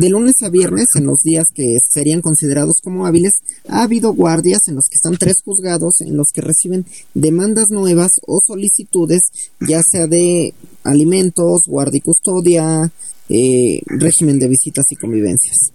de 0.00 0.10
lunes 0.10 0.34
a 0.42 0.50
viernes, 0.50 0.86
en 0.96 1.06
los 1.06 1.18
días 1.22 1.46
que 1.54 1.76
serían 1.82 2.20
considerados 2.20 2.80
como 2.82 3.06
hábiles, 3.06 3.40
ha 3.68 3.82
habido 3.82 4.12
guardias 4.12 4.60
en 4.68 4.76
los 4.76 4.84
que 4.88 4.96
están 4.96 5.16
tres 5.16 5.36
juzgados, 5.44 6.00
en 6.00 6.16
los 6.16 6.28
que 6.32 6.42
reciben 6.42 6.84
demandas 7.14 7.66
nuevas 7.70 8.10
o 8.26 8.38
solicitudes, 8.44 9.20
ya 9.60 9.80
sea 9.90 10.06
de 10.06 10.54
alimentos, 10.84 11.60
guardia 11.66 11.98
y 11.98 12.00
custodia, 12.00 12.92
eh, 13.28 13.80
régimen 13.86 14.38
de 14.38 14.48
visitas 14.48 14.84
y 14.90 14.96
convivencias. 14.96 15.72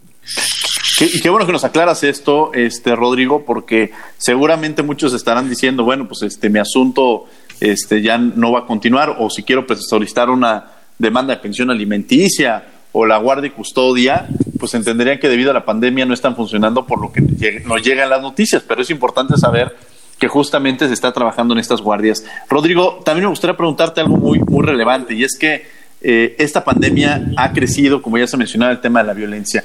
Y 1.00 1.20
qué 1.20 1.30
bueno 1.30 1.48
que 1.48 1.52
nos 1.52 1.64
aclaras 1.64 2.04
esto, 2.04 2.54
este 2.54 2.96
Rodrigo, 2.96 3.44
porque 3.44 3.92
seguramente 4.18 4.84
muchos 4.84 5.14
estarán 5.14 5.50
diciendo, 5.50 5.84
bueno, 5.84 6.08
pues 6.08 6.22
este 6.22 6.50
mi 6.50 6.60
asunto 6.60 7.26
este 7.60 8.02
ya 8.02 8.18
no 8.18 8.52
va 8.52 8.60
a 8.60 8.66
continuar 8.66 9.16
o 9.20 9.30
si 9.30 9.44
quiero 9.44 9.66
pues, 9.66 9.82
solicitar 9.88 10.30
una 10.30 10.66
demanda 10.98 11.36
de 11.36 11.42
pensión 11.42 11.72
alimenticia 11.72 12.64
o 12.92 13.06
la 13.06 13.18
guardia 13.18 13.48
y 13.48 13.52
custodia, 13.52 14.28
pues 14.60 14.74
entenderían 14.74 15.20
que 15.20 15.30
debido 15.30 15.52
a 15.52 15.54
la 15.54 15.66
pandemia 15.66 16.06
no 16.06 16.14
están 16.14 16.36
funcionando 16.36 16.86
por 16.86 17.02
lo 17.02 17.12
que 17.12 17.22
nos 17.66 17.82
llegan 17.82 18.10
las 18.10 18.22
noticias, 18.22 18.64
pero 18.68 18.82
es 18.82 18.90
importante 18.90 19.38
saber 19.38 19.76
que 20.20 20.28
justamente 20.28 20.88
se 20.88 20.94
está 20.94 21.12
trabajando 21.12 21.54
en 21.54 21.60
estas 21.60 21.82
guardias. 21.82 22.24
Rodrigo, 22.48 23.02
también 23.04 23.26
me 23.26 23.30
gustaría 23.30 23.58
preguntarte 23.58 24.02
algo 24.02 24.18
muy, 24.18 24.40
muy 24.40 24.66
relevante 24.66 25.16
y 25.16 25.24
es 25.24 25.38
que 25.40 25.66
eh, 26.02 26.36
esta 26.38 26.64
pandemia 26.64 27.32
ha 27.38 27.54
crecido, 27.54 28.02
como 28.02 28.18
ya 28.18 28.28
se 28.28 28.38
mencionaba, 28.38 28.72
el 28.72 28.82
tema 28.82 29.02
de 29.02 29.08
la 29.08 29.14
violencia. 29.14 29.64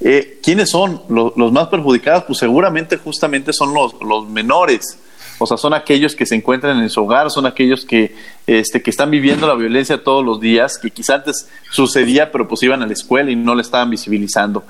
Eh, 0.00 0.38
¿Quiénes 0.42 0.70
son 0.70 1.02
los, 1.08 1.36
los, 1.36 1.52
más 1.52 1.68
perjudicados? 1.68 2.24
Pues 2.24 2.38
seguramente 2.38 2.96
justamente 2.96 3.52
son 3.52 3.74
los, 3.74 3.94
los 4.00 4.28
menores. 4.28 4.98
O 5.38 5.46
sea, 5.46 5.56
son 5.56 5.72
aquellos 5.72 6.16
que 6.16 6.26
se 6.26 6.34
encuentran 6.34 6.80
en 6.80 6.90
su 6.90 7.02
hogar, 7.02 7.30
son 7.30 7.46
aquellos 7.46 7.84
que, 7.84 8.14
este, 8.46 8.82
que 8.82 8.90
están 8.90 9.10
viviendo 9.10 9.46
la 9.46 9.54
violencia 9.54 10.02
todos 10.02 10.24
los 10.24 10.40
días, 10.40 10.78
que 10.78 10.90
quizás 10.90 11.16
antes 11.16 11.48
sucedía, 11.70 12.32
pero 12.32 12.48
pues 12.48 12.62
iban 12.62 12.82
a 12.82 12.86
la 12.86 12.92
escuela 12.92 13.30
y 13.30 13.36
no 13.36 13.54
la 13.54 13.62
estaban 13.62 13.90
visibilizando. 13.90 14.64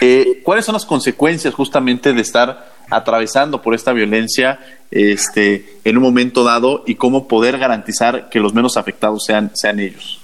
Eh, 0.00 0.40
¿Cuáles 0.42 0.64
son 0.64 0.72
las 0.72 0.84
consecuencias 0.84 1.54
justamente 1.54 2.12
de 2.12 2.20
estar 2.20 2.72
atravesando 2.90 3.62
por 3.62 3.74
esta 3.74 3.92
violencia 3.92 4.58
este, 4.90 5.78
en 5.84 5.96
un 5.96 6.02
momento 6.02 6.42
dado 6.42 6.82
y 6.86 6.96
cómo 6.96 7.28
poder 7.28 7.58
garantizar 7.58 8.28
que 8.28 8.40
los 8.40 8.52
menos 8.52 8.76
afectados 8.76 9.24
sean, 9.24 9.52
sean 9.54 9.78
ellos? 9.78 10.20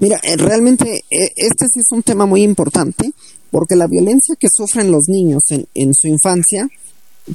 Mira, 0.00 0.18
eh, 0.22 0.36
realmente 0.36 1.04
eh, 1.10 1.32
este 1.36 1.66
sí 1.72 1.80
es 1.80 1.90
un 1.92 2.02
tema 2.02 2.26
muy 2.26 2.42
importante 2.42 3.12
porque 3.50 3.76
la 3.76 3.86
violencia 3.86 4.34
que 4.38 4.48
sufren 4.52 4.90
los 4.90 5.04
niños 5.08 5.44
en, 5.50 5.66
en 5.74 5.94
su 5.94 6.08
infancia 6.08 6.68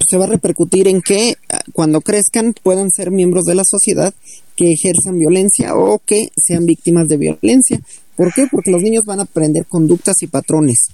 se 0.08 0.18
va 0.18 0.26
a 0.26 0.30
repercutir 0.30 0.88
en 0.88 1.02
que 1.02 1.36
ah, 1.50 1.60
cuando 1.74 2.02
crezcan 2.02 2.54
puedan 2.62 2.90
ser 2.92 3.12
miembros 3.12 3.44
de 3.44 3.56
la 3.56 3.64
sociedad 3.66 4.14
que 4.56 4.72
ejerzan 4.72 5.18
violencia 5.18 5.76
o 5.76 6.00
que 6.00 6.28
sean 6.38 6.66
víctimas 6.66 7.08
de 7.08 7.18
violencia. 7.18 7.82
¿Por 8.16 8.34
qué? 8.34 8.48
Porque 8.52 8.72
los 8.72 8.82
niños 8.82 9.04
van 9.06 9.20
a 9.20 9.24
aprender 9.24 9.66
conductas 9.66 10.16
y 10.22 10.28
patrones. 10.28 10.88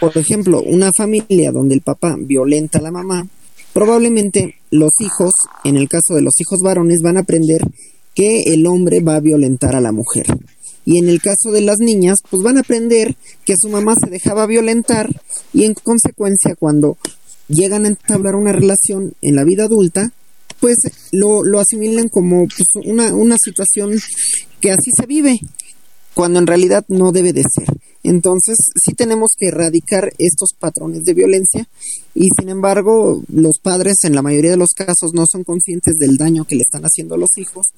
Por 0.00 0.16
ejemplo, 0.16 0.62
una 0.62 0.90
familia 0.96 1.50
donde 1.50 1.74
el 1.74 1.80
papá 1.80 2.16
violenta 2.18 2.78
a 2.78 2.82
la 2.82 2.90
mamá, 2.90 3.26
probablemente 3.72 4.56
los 4.70 4.92
hijos, 5.00 5.32
en 5.64 5.76
el 5.76 5.88
caso 5.88 6.14
de 6.14 6.22
los 6.22 6.34
hijos 6.40 6.60
varones, 6.62 7.00
van 7.02 7.16
a 7.16 7.20
aprender 7.20 7.62
que 8.14 8.42
el 8.52 8.66
hombre 8.66 9.00
va 9.00 9.16
a 9.16 9.20
violentar 9.20 9.74
a 9.74 9.80
la 9.80 9.92
mujer. 9.92 10.26
Y 10.84 10.98
en 10.98 11.08
el 11.08 11.20
caso 11.20 11.52
de 11.52 11.60
las 11.60 11.78
niñas, 11.78 12.18
pues 12.30 12.42
van 12.42 12.56
a 12.56 12.60
aprender 12.60 13.14
que 13.44 13.54
su 13.60 13.68
mamá 13.68 13.94
se 14.02 14.10
dejaba 14.10 14.46
violentar 14.46 15.08
y 15.52 15.64
en 15.64 15.74
consecuencia 15.74 16.54
cuando 16.58 16.96
llegan 17.48 17.84
a 17.84 17.88
entablar 17.88 18.34
una 18.34 18.52
relación 18.52 19.14
en 19.22 19.36
la 19.36 19.44
vida 19.44 19.64
adulta, 19.64 20.12
pues 20.60 20.76
lo, 21.12 21.44
lo 21.44 21.60
asimilan 21.60 22.08
como 22.08 22.46
pues, 22.46 22.68
una, 22.84 23.14
una 23.14 23.36
situación 23.38 23.98
que 24.60 24.70
así 24.70 24.90
se 24.96 25.06
vive, 25.06 25.38
cuando 26.14 26.38
en 26.38 26.46
realidad 26.46 26.84
no 26.88 27.12
debe 27.12 27.32
de 27.32 27.42
ser. 27.42 27.68
Entonces, 28.02 28.56
sí 28.76 28.94
tenemos 28.94 29.32
que 29.36 29.48
erradicar 29.48 30.12
estos 30.18 30.50
patrones 30.58 31.04
de 31.04 31.14
violencia 31.14 31.68
y 32.14 32.28
sin 32.36 32.48
embargo, 32.48 33.22
los 33.28 33.58
padres 33.60 33.98
en 34.02 34.14
la 34.14 34.22
mayoría 34.22 34.50
de 34.50 34.56
los 34.56 34.70
casos 34.74 35.12
no 35.14 35.24
son 35.30 35.44
conscientes 35.44 35.94
del 35.98 36.16
daño 36.16 36.44
que 36.44 36.56
le 36.56 36.62
están 36.62 36.82
haciendo 36.82 37.14
a 37.14 37.18
los 37.18 37.30
hijos, 37.36 37.68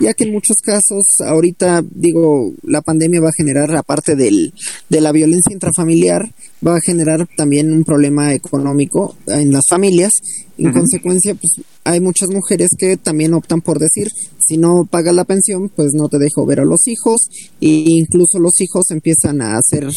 ya 0.00 0.14
que 0.14 0.24
en 0.24 0.32
muchos 0.32 0.56
casos, 0.62 1.04
ahorita 1.26 1.82
digo, 1.90 2.52
la 2.62 2.80
pandemia 2.80 3.20
va 3.20 3.28
a 3.28 3.36
generar, 3.36 3.74
aparte 3.76 4.16
del, 4.16 4.54
de 4.88 5.00
la 5.00 5.12
violencia 5.12 5.52
intrafamiliar, 5.52 6.22
va 6.66 6.76
a 6.76 6.80
generar 6.80 7.28
también 7.36 7.72
un 7.72 7.84
problema 7.84 8.32
económico 8.32 9.16
en 9.26 9.52
las 9.52 9.64
familias. 9.68 10.12
En 10.56 10.72
consecuencia, 10.72 11.34
pues 11.34 11.66
hay 11.84 12.00
muchas 12.00 12.28
mujeres 12.30 12.68
que 12.78 12.96
también 12.96 13.34
optan 13.34 13.60
por 13.60 13.78
decir, 13.78 14.08
si 14.46 14.56
no 14.56 14.86
pagas 14.90 15.14
la 15.14 15.24
pensión, 15.24 15.70
pues 15.74 15.92
no 15.94 16.08
te 16.08 16.18
dejo 16.18 16.46
ver 16.46 16.60
a 16.60 16.64
los 16.64 16.86
hijos 16.88 17.28
e 17.60 17.84
incluso 17.86 18.38
los 18.38 18.60
hijos 18.60 18.90
empiezan 18.90 19.42
a 19.42 19.58
ser 19.62 19.88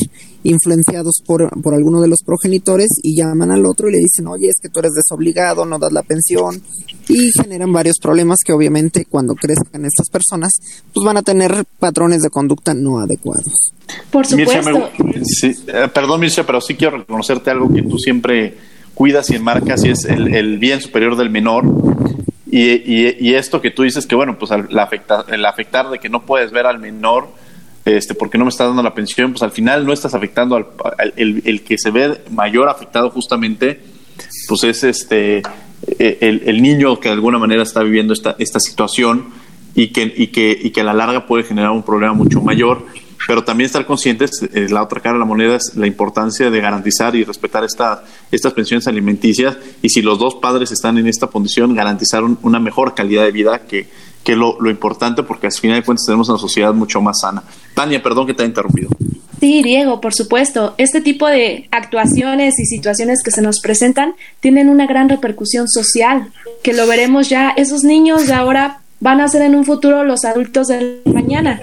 influenciados 0.43 1.21
por, 1.25 1.49
por 1.61 1.73
alguno 1.73 2.01
de 2.01 2.07
los 2.07 2.21
progenitores 2.23 2.89
y 3.01 3.15
llaman 3.15 3.51
al 3.51 3.65
otro 3.65 3.89
y 3.89 3.93
le 3.93 3.97
dicen, 3.99 4.27
oye, 4.27 4.47
es 4.47 4.59
que 4.61 4.69
tú 4.69 4.79
eres 4.79 4.91
desobligado, 4.93 5.65
no 5.65 5.79
das 5.79 5.91
la 5.91 6.03
pensión 6.03 6.61
y 7.07 7.31
generan 7.31 7.71
varios 7.71 7.97
problemas 7.99 8.39
que 8.45 8.53
obviamente 8.53 9.05
cuando 9.05 9.35
crezcan 9.35 9.85
estas 9.85 10.09
personas, 10.09 10.53
pues 10.93 11.05
van 11.05 11.17
a 11.17 11.21
tener 11.21 11.63
patrones 11.79 12.21
de 12.21 12.29
conducta 12.29 12.73
no 12.73 12.99
adecuados. 12.99 13.73
Por 14.11 14.25
supuesto. 14.25 14.89
Eh, 15.43 15.89
perdón, 15.93 16.19
Mircea, 16.19 16.45
pero 16.45 16.61
sí 16.61 16.75
quiero 16.75 16.97
reconocerte 16.97 17.51
algo 17.51 17.71
que 17.73 17.81
tú 17.83 17.97
siempre 17.97 18.55
cuidas 18.93 19.29
y 19.29 19.35
enmarcas 19.35 19.83
y 19.83 19.89
es 19.89 20.05
el, 20.05 20.33
el 20.33 20.57
bien 20.57 20.81
superior 20.81 21.17
del 21.17 21.29
menor 21.29 21.65
y, 22.51 23.33
esto 23.33 23.61
que 23.61 23.71
tú 23.71 23.83
dices 23.83 24.05
que, 24.05 24.15
bueno, 24.15 24.37
pues 24.37 24.51
el, 24.51 24.77
afecta, 24.77 25.25
el 25.29 25.45
afectar 25.45 25.89
de 25.89 25.99
que 25.99 26.09
no 26.09 26.25
puedes 26.25 26.51
ver 26.51 26.65
al 26.65 26.79
menor 26.79 27.27
este, 27.85 28.15
porque 28.15 28.37
no 28.37 28.45
me 28.45 28.49
está 28.49 28.65
dando 28.65 28.81
la 28.81 28.93
pensión, 28.93 29.31
pues 29.31 29.43
al 29.43 29.51
final 29.51 29.85
no 29.85 29.93
estás 29.93 30.15
afectando 30.15 30.55
al, 30.55 31.13
el, 31.15 31.63
que 31.63 31.77
se 31.77 31.91
ve 31.91 32.21
mayor 32.31 32.67
afectado 32.67 33.11
justamente, 33.11 33.79
pues 34.47 34.63
es 34.63 34.83
este 34.83 35.43
e, 35.99 36.17
el, 36.45 36.61
niño 36.63 36.99
que 36.99 37.09
de 37.09 37.13
alguna 37.13 37.37
manera 37.37 37.61
está 37.61 37.83
viviendo 37.83 38.13
esta, 38.13 38.35
esta 38.39 38.59
situación 38.59 39.25
y 39.75 39.89
que, 39.89 40.11
y, 40.15 40.27
que, 40.27 40.57
y 40.59 40.71
que 40.71 40.81
a 40.81 40.83
la 40.83 40.93
larga 40.93 41.27
puede 41.27 41.43
generar 41.43 41.71
un 41.71 41.83
problema 41.83 42.13
mucho 42.13 42.41
mayor 42.41 42.85
pero 43.27 43.43
también 43.43 43.65
estar 43.65 43.85
conscientes, 43.85 44.31
eh, 44.53 44.67
la 44.69 44.83
otra 44.83 44.99
cara 45.01 45.13
de 45.13 45.19
la 45.19 45.25
moneda 45.25 45.55
es 45.55 45.75
la 45.75 45.87
importancia 45.87 46.49
de 46.49 46.61
garantizar 46.61 47.15
y 47.15 47.23
respetar 47.23 47.63
esta, 47.63 48.03
estas 48.31 48.53
pensiones 48.53 48.87
alimenticias 48.87 49.57
y 49.81 49.89
si 49.89 50.01
los 50.01 50.19
dos 50.19 50.35
padres 50.35 50.71
están 50.71 50.97
en 50.97 51.07
esta 51.07 51.27
condición, 51.27 51.73
garantizar 51.73 52.23
una 52.23 52.59
mejor 52.59 52.93
calidad 52.93 53.23
de 53.23 53.31
vida 53.31 53.61
que, 53.67 53.87
que 54.23 54.35
lo, 54.35 54.59
lo 54.59 54.69
importante 54.69 55.23
porque 55.23 55.47
al 55.47 55.53
final 55.53 55.79
de 55.79 55.83
cuentas 55.83 56.05
tenemos 56.05 56.29
una 56.29 56.37
sociedad 56.37 56.73
mucho 56.73 57.01
más 57.01 57.19
sana. 57.21 57.43
Tania, 57.73 58.01
perdón 58.01 58.27
que 58.27 58.33
te 58.33 58.43
haya 58.43 58.49
interrumpido. 58.49 58.89
Sí, 59.39 59.61
Diego, 59.63 59.99
por 60.01 60.13
supuesto. 60.13 60.75
Este 60.77 61.01
tipo 61.01 61.27
de 61.27 61.67
actuaciones 61.71 62.57
y 62.59 62.65
situaciones 62.65 63.21
que 63.23 63.31
se 63.31 63.41
nos 63.41 63.59
presentan 63.59 64.15
tienen 64.39 64.69
una 64.69 64.87
gran 64.87 65.09
repercusión 65.09 65.67
social, 65.67 66.31
que 66.63 66.73
lo 66.73 66.87
veremos 66.87 67.29
ya. 67.29 67.49
Esos 67.51 67.83
niños 67.83 68.27
de 68.27 68.33
ahora 68.33 68.79
van 69.01 69.19
a 69.19 69.27
ser 69.27 69.41
en 69.41 69.55
un 69.55 69.65
futuro 69.65 70.03
los 70.03 70.23
adultos 70.23 70.67
del 70.67 71.01
mañana 71.05 71.59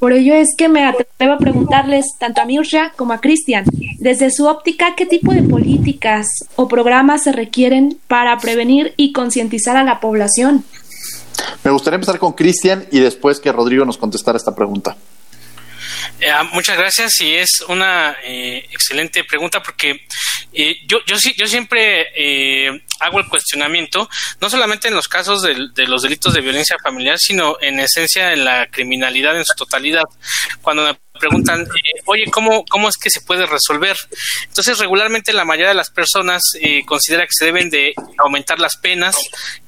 por 0.00 0.14
ello 0.14 0.34
es 0.34 0.48
que 0.56 0.68
me 0.68 0.84
atrevo 0.84 1.34
a 1.34 1.38
preguntarles 1.38 2.06
tanto 2.18 2.40
a 2.40 2.46
Mirsha 2.46 2.92
como 2.96 3.12
a 3.12 3.20
Cristian, 3.20 3.64
desde 3.98 4.30
su 4.30 4.46
óptica, 4.46 4.94
¿qué 4.96 5.04
tipo 5.04 5.32
de 5.32 5.42
políticas 5.42 6.26
o 6.56 6.68
programas 6.68 7.24
se 7.24 7.32
requieren 7.32 8.00
para 8.08 8.38
prevenir 8.38 8.94
y 8.96 9.12
concientizar 9.12 9.76
a 9.76 9.84
la 9.84 10.00
población? 10.00 10.64
Me 11.62 11.70
gustaría 11.70 11.96
empezar 11.96 12.18
con 12.18 12.32
Cristian 12.32 12.86
y 12.90 13.00
después 13.00 13.40
que 13.40 13.52
Rodrigo 13.52 13.84
nos 13.84 13.98
contestara 13.98 14.38
esta 14.38 14.54
pregunta. 14.54 14.96
Eh, 16.18 16.30
ah, 16.30 16.44
muchas 16.52 16.78
gracias 16.78 17.20
y 17.20 17.34
es 17.34 17.62
una 17.68 18.16
eh, 18.24 18.66
excelente 18.72 19.24
pregunta 19.24 19.62
porque 19.62 20.06
eh, 20.52 20.80
yo, 20.86 20.98
yo, 21.06 21.16
yo 21.36 21.46
siempre 21.46 22.80
hago 23.00 23.18
el 23.18 23.28
cuestionamiento, 23.28 24.08
no 24.40 24.50
solamente 24.50 24.88
en 24.88 24.94
los 24.94 25.08
casos 25.08 25.42
de, 25.42 25.86
los 25.86 26.02
delitos 26.02 26.34
de 26.34 26.40
violencia 26.40 26.76
familiar, 26.82 27.18
sino 27.18 27.56
en 27.60 27.80
esencia 27.80 28.32
en 28.32 28.44
la 28.44 28.68
criminalidad 28.70 29.36
en 29.36 29.44
su 29.44 29.54
totalidad. 29.54 30.04
Cuando 30.62 30.84
me 30.84 30.98
preguntan, 31.18 31.66
oye, 32.10 32.30
¿cómo, 32.30 32.64
¿cómo 32.66 32.88
es 32.88 32.96
que 32.96 33.10
se 33.10 33.20
puede 33.20 33.46
resolver? 33.46 33.96
Entonces, 34.46 34.78
regularmente 34.78 35.32
la 35.32 35.44
mayoría 35.44 35.68
de 35.68 35.74
las 35.74 35.90
personas 35.90 36.42
considera 36.86 37.24
que 37.26 37.32
se 37.32 37.44
deben 37.44 37.70
de 37.70 37.94
aumentar 38.18 38.58
las 38.58 38.76
penas, 38.76 39.16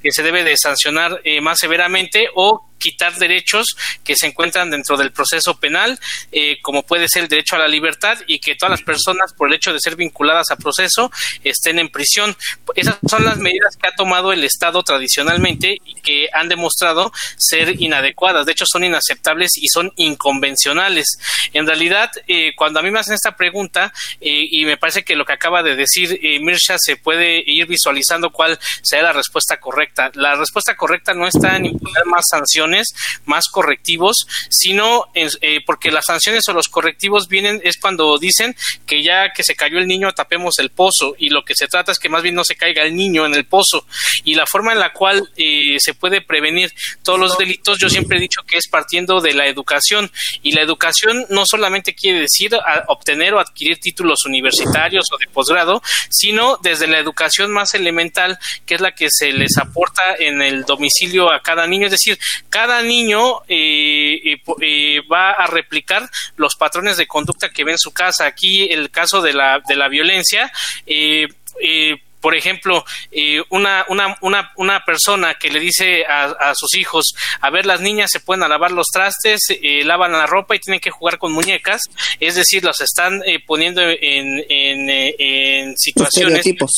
que 0.02 0.12
se 0.12 0.22
debe 0.22 0.44
de 0.44 0.56
sancionar 0.56 1.20
más 1.40 1.58
severamente 1.58 2.28
o 2.34 2.66
quitar 2.82 3.14
derechos 3.16 3.76
que 4.02 4.16
se 4.16 4.26
encuentran 4.26 4.70
dentro 4.70 4.96
del 4.96 5.12
proceso 5.12 5.58
penal, 5.58 5.98
eh, 6.32 6.58
como 6.62 6.82
puede 6.82 7.08
ser 7.08 7.22
el 7.22 7.28
derecho 7.28 7.54
a 7.54 7.60
la 7.60 7.68
libertad 7.68 8.18
y 8.26 8.40
que 8.40 8.56
todas 8.56 8.72
las 8.72 8.82
personas, 8.82 9.32
por 9.32 9.48
el 9.48 9.54
hecho 9.54 9.72
de 9.72 9.78
ser 9.78 9.94
vinculadas 9.94 10.50
a 10.50 10.56
proceso, 10.56 11.12
estén 11.44 11.78
en 11.78 11.90
prisión. 11.90 12.36
Esas 12.74 12.98
son 13.08 13.24
las 13.24 13.38
medidas 13.38 13.76
que 13.76 13.88
ha 13.88 13.94
tomado 13.94 14.32
el 14.32 14.42
Estado 14.42 14.82
tradicionalmente 14.82 15.78
y 15.84 15.94
que 16.02 16.28
han 16.32 16.48
demostrado 16.48 17.12
ser 17.36 17.80
inadecuadas. 17.80 18.46
De 18.46 18.52
hecho, 18.52 18.66
son 18.66 18.82
inaceptables 18.82 19.52
y 19.56 19.68
son 19.68 19.92
inconvencionales. 19.96 21.06
En 21.52 21.66
realidad, 21.66 22.10
eh, 22.34 22.54
cuando 22.56 22.80
a 22.80 22.82
mí 22.82 22.90
me 22.90 22.98
hacen 22.98 23.12
esta 23.12 23.36
pregunta, 23.36 23.92
eh, 24.18 24.46
y 24.50 24.64
me 24.64 24.78
parece 24.78 25.02
que 25.02 25.16
lo 25.16 25.26
que 25.26 25.34
acaba 25.34 25.62
de 25.62 25.76
decir 25.76 26.18
eh, 26.22 26.40
Mirsha 26.40 26.76
se 26.78 26.96
puede 26.96 27.42
ir 27.44 27.66
visualizando 27.66 28.30
cuál 28.30 28.58
sea 28.82 29.02
la 29.02 29.12
respuesta 29.12 29.60
correcta. 29.60 30.10
La 30.14 30.34
respuesta 30.34 30.74
correcta 30.74 31.12
no 31.12 31.26
está 31.26 31.56
en 31.56 31.66
imponer 31.66 32.06
más 32.06 32.24
sanciones, 32.30 32.94
más 33.26 33.48
correctivos, 33.48 34.26
sino 34.48 35.04
en, 35.14 35.28
porque 35.66 35.90
las 35.90 36.06
sanciones 36.06 36.48
o 36.48 36.54
los 36.54 36.68
correctivos 36.68 37.28
vienen 37.28 37.60
es 37.64 37.76
cuando 37.76 38.16
dicen 38.18 38.56
que 38.86 39.02
ya 39.02 39.34
que 39.34 39.42
se 39.42 39.54
cayó 39.54 39.76
el 39.76 39.86
niño 39.86 40.12
tapemos 40.12 40.58
el 40.58 40.70
pozo 40.70 41.14
y 41.18 41.28
lo 41.28 41.44
que 41.44 41.54
se 41.54 41.68
trata 41.68 41.92
es 41.92 41.98
que 41.98 42.08
más 42.08 42.22
bien 42.22 42.34
no 42.34 42.44
se 42.44 42.56
caiga 42.56 42.82
el 42.82 42.96
niño 42.96 43.26
en 43.26 43.34
el 43.34 43.44
pozo 43.44 43.86
y 44.24 44.34
la 44.34 44.46
forma 44.46 44.72
en 44.72 44.78
la 44.78 44.92
cual 44.92 45.28
se 45.36 45.94
puede 45.94 46.22
prevenir 46.22 46.72
todos 47.02 47.18
los 47.18 47.36
delitos 47.36 47.78
yo 47.78 47.90
siempre 47.90 48.16
he 48.16 48.20
dicho 48.20 48.42
que 48.46 48.56
es 48.56 48.68
partiendo 48.68 49.20
de 49.20 49.34
la 49.34 49.46
educación 49.46 50.10
y 50.42 50.52
la 50.52 50.62
educación 50.62 51.26
no 51.28 51.44
solamente 51.46 51.94
quiere 51.94 52.20
decir 52.22 52.50
obtener 52.88 53.34
o 53.34 53.40
adquirir 53.40 53.78
títulos 53.78 54.24
universitarios 54.24 55.06
o 55.12 55.18
de 55.18 55.26
posgrado, 55.26 55.82
sino 56.10 56.58
desde 56.62 56.86
la 56.86 56.98
educación 56.98 57.52
más 57.52 57.74
elemental, 57.74 58.38
que 58.66 58.74
es 58.74 58.80
la 58.80 58.92
que 58.92 59.08
se 59.10 59.32
les 59.32 59.56
aporta 59.58 60.02
en 60.18 60.42
el 60.42 60.64
domicilio 60.64 61.32
a 61.32 61.40
cada 61.40 61.66
niño. 61.66 61.86
Es 61.86 61.92
decir, 61.92 62.18
cada 62.48 62.82
niño 62.82 63.42
eh, 63.48 64.14
eh, 64.24 64.42
eh, 64.60 65.00
va 65.10 65.32
a 65.32 65.46
replicar 65.46 66.08
los 66.36 66.56
patrones 66.56 66.96
de 66.96 67.06
conducta 67.06 67.50
que 67.50 67.64
ve 67.64 67.72
en 67.72 67.78
su 67.78 67.92
casa. 67.92 68.26
Aquí 68.26 68.64
el 68.64 68.90
caso 68.90 69.20
de 69.20 69.32
la, 69.32 69.60
de 69.66 69.76
la 69.76 69.88
violencia. 69.88 70.50
Eh, 70.86 71.96
por 72.22 72.36
ejemplo, 72.36 72.84
eh, 73.10 73.42
una, 73.50 73.84
una, 73.88 74.16
una, 74.20 74.52
una, 74.56 74.84
persona 74.84 75.34
que 75.34 75.50
le 75.50 75.58
dice 75.58 76.04
a, 76.06 76.54
sus 76.54 76.74
hijos, 76.76 77.14
a 77.40 77.50
ver, 77.50 77.66
las 77.66 77.80
niñas 77.80 78.10
se 78.12 78.20
pueden 78.20 78.48
lavar 78.48 78.70
los 78.70 78.86
trastes, 78.86 79.40
eh, 79.50 79.82
lavan 79.84 80.12
la 80.12 80.26
ropa 80.26 80.54
y 80.54 80.60
tienen 80.60 80.80
que 80.80 80.92
jugar 80.92 81.18
con 81.18 81.32
muñecas, 81.32 81.82
es 82.20 82.36
decir, 82.36 82.64
los 82.64 82.80
están 82.80 83.22
eh, 83.26 83.40
poniendo 83.44 83.82
en, 83.82 84.44
en, 84.48 84.88
en 84.88 85.76
situaciones, 85.76 86.38
estereotipos. 86.38 86.70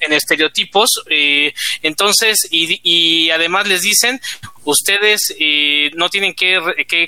en, 0.00 0.12
estereotipos, 0.12 0.90
entonces, 1.82 2.48
y, 2.50 2.80
y 2.82 3.30
además 3.30 3.68
les 3.68 3.82
dicen, 3.82 4.18
ustedes 4.64 5.34
eh, 5.38 5.90
no 5.94 6.08
tienen 6.08 6.34
que, 6.34 6.58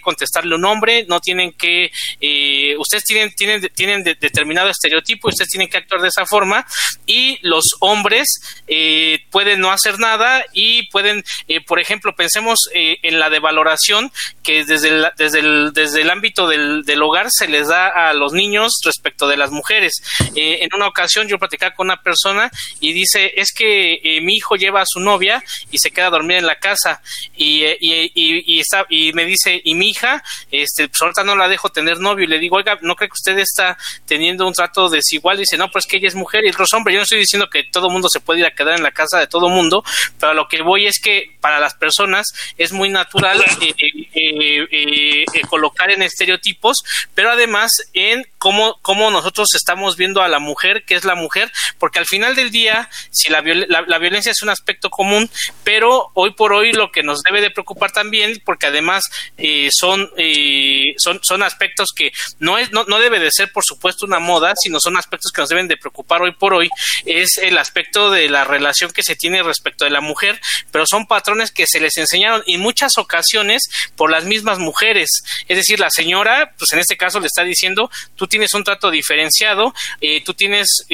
contestarle 0.02 0.54
un 0.54 0.61
nombre, 0.61 1.04
no 1.09 1.20
tienen 1.20 1.52
que, 1.52 1.90
eh, 2.20 2.76
ustedes 2.78 3.04
tienen, 3.04 3.32
tienen, 3.34 3.68
tienen 3.74 4.04
determinado 4.04 4.68
estereotipo, 4.68 5.28
ustedes 5.28 5.50
tienen 5.50 5.68
que 5.68 5.78
actuar 5.78 6.02
de 6.02 6.09
esa 6.09 6.26
forma 6.26 6.66
y 7.07 7.38
los 7.47 7.64
hombres 7.80 8.28
eh, 8.66 9.24
pueden 9.30 9.61
no 9.61 9.70
hacer 9.70 9.99
nada 9.99 10.44
y 10.53 10.88
pueden, 10.90 11.24
por 11.66 11.80
ejemplo, 11.80 12.14
pensemos 12.14 12.68
en 12.72 13.18
la 13.18 13.30
devaloración 13.30 14.11
que 14.42 14.64
desde 14.64 14.88
el, 14.88 15.07
desde 15.16 15.40
el, 15.40 15.72
desde 15.72 16.03
el 16.03 16.11
ámbito 16.11 16.49
del, 16.49 16.82
del, 16.84 17.03
hogar 17.03 17.26
se 17.30 17.49
les 17.49 17.68
da 17.68 17.88
a 17.88 18.12
los 18.14 18.32
niños 18.32 18.72
respecto 18.84 19.28
de 19.28 19.36
las 19.36 19.51
mujeres. 19.51 19.94
en 20.34 20.68
una 20.74 20.88
ocasión 20.88 21.28
yo 21.28 21.38
platicaba 21.38 21.74
con 21.74 21.86
una 21.86 22.03
persona 22.03 22.51
y 22.80 22.92
dice, 22.92 23.32
es 23.36 23.53
que 23.53 24.20
mi 24.22 24.36
hijo 24.36 24.57
lleva 24.57 24.80
a 24.80 24.86
su 24.86 25.01
novia 25.01 25.42
y 25.70 25.78
se 25.78 25.90
queda 25.90 26.11
dormida 26.11 26.38
en 26.38 26.47
la 26.47 26.59
casa 26.59 27.01
y, 27.36 27.64
y, 27.80 28.61
está, 28.61 28.86
y 28.88 29.12
me 29.12 29.24
dice, 29.24 29.61
y 29.64 29.74
mi 29.74 29.90
hija, 29.90 30.22
este, 30.51 30.88
pues 30.88 31.01
ahorita 31.03 31.24
no 31.24 31.36
la 31.36 31.49
dejo 31.49 31.68
tener 31.68 31.99
novio, 32.01 32.24
y 32.24 32.28
le 32.28 32.38
digo, 32.38 32.57
oiga, 32.57 32.78
¿no 32.82 32.97
cree 32.97 33.09
que 33.09 33.14
usted 33.14 33.38
está 33.38 33.76
teniendo 34.07 34.47
un 34.47 34.55
trato 34.55 34.88
desigual? 34.88 35.36
Y 35.36 35.40
dice, 35.40 35.57
no, 35.57 35.70
pues 35.70 35.86
que 35.86 35.99
ella 35.99 36.09
es 36.09 36.14
mujer 36.14 36.44
y 36.44 36.49
el 36.49 36.55
otro 36.55 36.66
hombre. 36.72 36.94
Yo 36.94 37.01
no 37.01 37.05
estoy 37.05 37.18
diciendo 37.18 37.36
que 37.51 37.64
todo 37.64 37.91
mundo 37.91 38.09
se 38.11 38.20
puede 38.20 38.41
ir 38.41 38.47
a 38.47 38.55
quedar 38.55 38.76
en 38.76 38.82
la 38.82 38.93
casa 38.93 39.18
de 39.18 39.26
todo 39.26 39.49
mundo, 39.49 39.84
pero 40.18 40.34
lo 40.34 40.49
que 40.49 40.62
voy 40.62 40.87
es 40.87 41.01
que 41.01 41.37
para 41.41 41.61
las 41.61 41.74
personas 41.74 42.26
es 42.57 42.72
muy 42.72 42.89
natural 42.89 43.43
eh, 43.61 44.05
eh, 44.16 44.66
eh, 44.70 45.24
colocar 45.48 45.90
en 45.90 46.02
estereotipos, 46.02 46.78
pero 47.14 47.30
además 47.30 47.70
en 47.92 48.26
cómo, 48.38 48.78
cómo 48.82 49.10
nosotros 49.10 49.48
estamos 49.54 49.96
viendo 49.96 50.22
a 50.22 50.28
la 50.28 50.38
mujer, 50.38 50.84
que 50.84 50.94
es 50.94 51.04
la 51.04 51.14
mujer, 51.14 51.52
porque 51.78 51.98
al 51.98 52.06
final 52.06 52.34
del 52.34 52.50
día, 52.50 52.88
si 53.10 53.30
la, 53.30 53.42
la 53.42 53.98
violencia 53.98 54.32
es 54.32 54.42
un 54.42 54.48
aspecto 54.48 54.90
común, 54.90 55.30
pero 55.64 56.10
hoy 56.14 56.32
por 56.32 56.52
hoy 56.52 56.72
lo 56.72 56.90
que 56.90 57.02
nos 57.02 57.22
debe 57.22 57.40
de 57.40 57.50
preocupar 57.50 57.92
también 57.92 58.40
porque 58.44 58.66
además 58.66 59.04
eh, 59.36 59.68
son, 59.70 60.10
eh, 60.16 60.94
son, 60.98 61.20
son 61.22 61.42
aspectos 61.42 61.88
que 61.94 62.10
no, 62.38 62.58
es, 62.58 62.72
no, 62.72 62.84
no 62.84 62.98
debe 62.98 63.18
de 63.18 63.30
ser 63.30 63.50
por 63.52 63.64
supuesto 63.64 64.06
una 64.06 64.18
moda, 64.18 64.54
sino 64.56 64.80
son 64.80 64.96
aspectos 64.96 65.32
que 65.32 65.40
nos 65.40 65.48
deben 65.48 65.68
de 65.68 65.76
preocupar 65.76 66.22
hoy 66.22 66.32
por 66.32 66.54
hoy, 66.54 66.68
es 67.04 67.38
el 67.38 67.58
aspecto 67.58 68.10
de 68.10 68.28
la 68.28 68.44
relación 68.44 68.90
que 68.92 69.02
se 69.02 69.16
tiene 69.16 69.42
respecto 69.42 69.84
de 69.84 69.90
la 69.90 70.00
mujer, 70.00 70.40
pero 70.70 70.86
son 70.86 71.06
patrones 71.06 71.50
que 71.50 71.66
se 71.66 71.80
les 71.80 71.96
enseñaron 71.96 72.42
en 72.46 72.60
muchas 72.60 72.98
ocasiones 72.98 73.64
por 73.96 74.05
las 74.11 74.24
mismas 74.24 74.59
mujeres, 74.59 75.09
es 75.48 75.57
decir, 75.57 75.80
la 75.80 75.90
señora, 75.90 76.52
pues 76.59 76.72
en 76.72 76.78
este 76.78 76.96
caso 76.96 77.20
le 77.20 77.26
está 77.26 77.42
diciendo, 77.44 77.90
tú 78.16 78.26
tienes 78.26 78.54
un 78.54 78.64
trato 78.64 78.90
diferenciado, 78.90 79.74
eh, 80.00 80.22
tú 80.24 80.34
tienes 80.34 80.86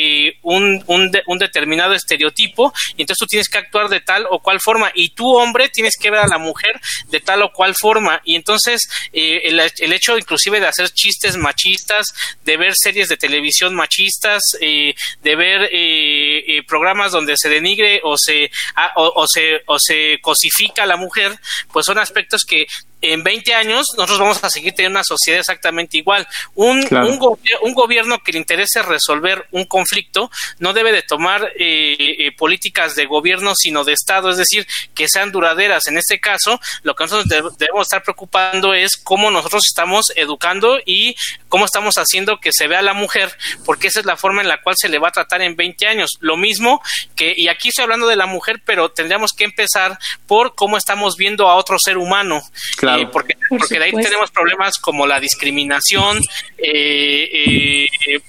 un, 0.43 0.83
un, 0.87 1.39
determinado 1.39 1.95
estereotipo, 1.95 2.73
y 2.97 3.03
entonces 3.03 3.19
tú 3.19 3.27
tienes 3.27 3.49
que 3.49 3.59
actuar 3.59 3.89
de 3.89 4.01
tal 4.01 4.27
o 4.31 4.41
cual 4.41 4.61
forma, 4.61 4.91
y 4.95 5.11
tú 5.11 5.37
hombre 5.37 5.69
tienes 5.69 5.97
que 6.01 6.11
ver 6.11 6.21
a 6.21 6.29
la 6.29 6.39
mujer 6.39 6.81
de 7.09 7.21
tal 7.21 7.43
o 7.43 7.53
cual 7.53 7.75
forma. 7.75 8.21
Y 8.25 8.37
entonces 8.37 8.89
eh, 9.13 9.43
el, 9.45 9.93
hecho 9.93 10.17
inclusive 10.19 10.61
de 10.61 10.67
hacer 10.67 10.91
chistes 10.91 11.37
machistas, 11.37 12.07
de 12.45 12.57
ver 12.57 12.75
series 12.75 13.09
de 13.09 13.17
televisión 13.17 13.75
machistas, 13.75 14.43
eh, 14.61 14.95
de 15.23 15.37
ver 15.37 15.69
eh, 15.73 16.63
programas 16.67 17.13
donde 17.13 17.37
se 17.37 17.49
denigre 17.49 18.01
o 18.05 18.17
se, 18.17 18.51
ah, 18.77 18.93
o, 18.97 19.27
se, 19.27 19.63
o 19.67 19.79
se 19.79 20.19
cosifica 20.21 20.85
a 20.85 20.87
la 20.87 20.97
mujer, 20.97 21.39
pues 21.73 21.87
son 21.87 21.99
aspectos 21.99 22.43
que 22.47 22.67
en 23.03 23.25
20 23.25 23.55
años 23.55 23.87
nosotros 23.97 24.19
vamos 24.21 24.45
a 24.45 24.49
seguir 24.49 24.73
teniendo 24.75 24.99
una 24.99 25.05
sociedad 25.05 25.41
exactamente 25.41 25.99
igual. 25.99 26.27
Un, 26.55 26.87
un, 26.93 27.75
gobierno 27.75 28.21
que 28.21 28.33
le 28.33 28.39
interese 28.39 28.81
resolver 28.83 29.47
un 29.51 29.65
conflicto 29.65 30.31
no 30.61 30.73
debe 30.73 30.93
de 30.93 31.03
tomar 31.03 31.53
eh, 31.59 31.97
eh, 31.99 32.33
políticas 32.37 32.95
de 32.95 33.07
gobierno, 33.07 33.55
sino 33.57 33.83
de 33.83 33.93
Estado, 33.93 34.31
es 34.31 34.37
decir, 34.37 34.67
que 34.95 35.09
sean 35.09 35.33
duraderas. 35.33 35.89
En 35.89 35.99
este 35.99 36.21
caso, 36.21 36.61
lo 36.85 36.95
que 36.95 37.05
nosotros 37.05 37.57
debemos 37.59 37.87
estar 37.87 38.05
preocupando 38.05 38.73
es 38.73 38.97
cómo 38.97 39.31
nosotros 39.31 39.65
estamos 39.67 40.07
educando 40.15 40.79
y 40.87 41.17
cómo 41.49 41.65
estamos 41.65 41.97
haciendo 41.97 42.39
que 42.39 42.53
se 42.53 42.69
vea 42.69 42.79
a 42.79 42.83
la 42.83 42.95
mujer, 42.95 43.37
porque 43.65 43.89
esa 43.89 44.01
es 44.01 44.07
la 44.07 44.17
forma 44.17 44.43
en 44.43 44.49
la 44.49 44.63
cual 44.63 44.77
se 44.79 44.89
le 44.89 45.01
va 45.01 45.09
a 45.09 45.13
tratar 45.13 45.43
en 45.43 45.57
20 45.57 45.87
años. 45.89 46.11
Lo 46.21 46.37
mismo 46.37 46.81
que, 47.17 47.35
y 47.37 47.49
aquí 47.49 47.69
estoy 47.69 47.83
hablando 47.83 48.07
de 48.07 48.17
la 48.17 48.27
mujer, 48.27 48.63
pero 48.65 48.93
tendríamos 48.93 49.33
que 49.33 49.45
empezar 49.45 49.99
por 50.27 50.55
cómo 50.55 50.77
estamos 50.77 51.17
viendo 51.17 51.49
a 51.49 51.57
otro 51.57 51.77
ser 51.83 51.99
humano. 51.99 52.43
Claro 52.77 52.92
porque, 53.11 53.35
porque 53.49 53.79
de 53.79 53.85
ahí 53.85 53.93
tenemos 53.93 54.31
problemas 54.31 54.79
como 54.79 55.07
la 55.07 55.21
discriminación, 55.21 56.19
eh, 56.59 57.89
eh, 58.07 58.21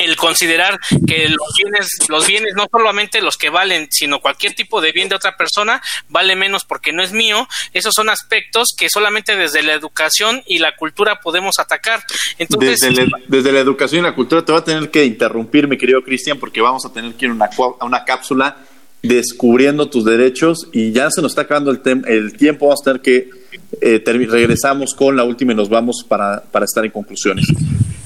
el 0.00 0.16
considerar 0.16 0.78
que 1.06 1.28
los 1.28 1.54
bienes, 1.62 1.88
los 2.08 2.26
bienes 2.26 2.54
no 2.54 2.66
solamente 2.70 3.20
los 3.20 3.36
que 3.36 3.50
valen, 3.50 3.88
sino 3.90 4.20
cualquier 4.20 4.54
tipo 4.54 4.80
de 4.80 4.92
bien 4.92 5.08
de 5.08 5.14
otra 5.14 5.36
persona 5.36 5.82
vale 6.08 6.34
menos 6.36 6.64
porque 6.64 6.92
no 6.92 7.02
es 7.02 7.12
mío. 7.12 7.46
Esos 7.74 7.94
son 7.94 8.08
aspectos 8.08 8.68
que 8.76 8.88
solamente 8.88 9.36
desde 9.36 9.62
la 9.62 9.74
educación 9.74 10.42
y 10.46 10.58
la 10.58 10.74
cultura 10.74 11.20
podemos 11.20 11.58
atacar. 11.58 12.02
Entonces, 12.38 12.80
desde, 12.80 13.52
la, 13.52 13.60
educación 13.60 14.00
y 14.00 14.04
la 14.04 14.14
cultura 14.14 14.42
te 14.44 14.52
va 14.52 14.58
a 14.58 14.64
tener 14.64 14.90
que 14.90 15.04
interrumpir, 15.04 15.68
mi 15.68 15.76
querido 15.76 16.02
Cristian, 16.02 16.38
porque 16.38 16.62
vamos 16.62 16.86
a 16.86 16.92
tener 16.92 17.14
que 17.14 17.26
ir 17.26 17.32
a 17.32 17.84
una 17.84 18.04
cápsula 18.04 18.56
descubriendo 19.02 19.88
tus 19.88 20.04
derechos 20.04 20.68
y 20.72 20.92
ya 20.92 21.10
se 21.10 21.22
nos 21.22 21.32
está 21.32 21.42
acabando 21.42 21.70
el, 21.70 21.80
el 22.06 22.36
tiempo, 22.36 22.66
vamos 22.66 22.80
a 22.82 22.84
tener 22.84 23.02
que 23.02 23.39
eh, 23.80 24.02
regresamos 24.04 24.94
con 24.94 25.16
la 25.16 25.24
última 25.24 25.52
y 25.52 25.56
nos 25.56 25.68
vamos 25.68 26.04
para, 26.06 26.42
para 26.42 26.64
estar 26.64 26.84
en 26.84 26.90
conclusiones. 26.90 27.46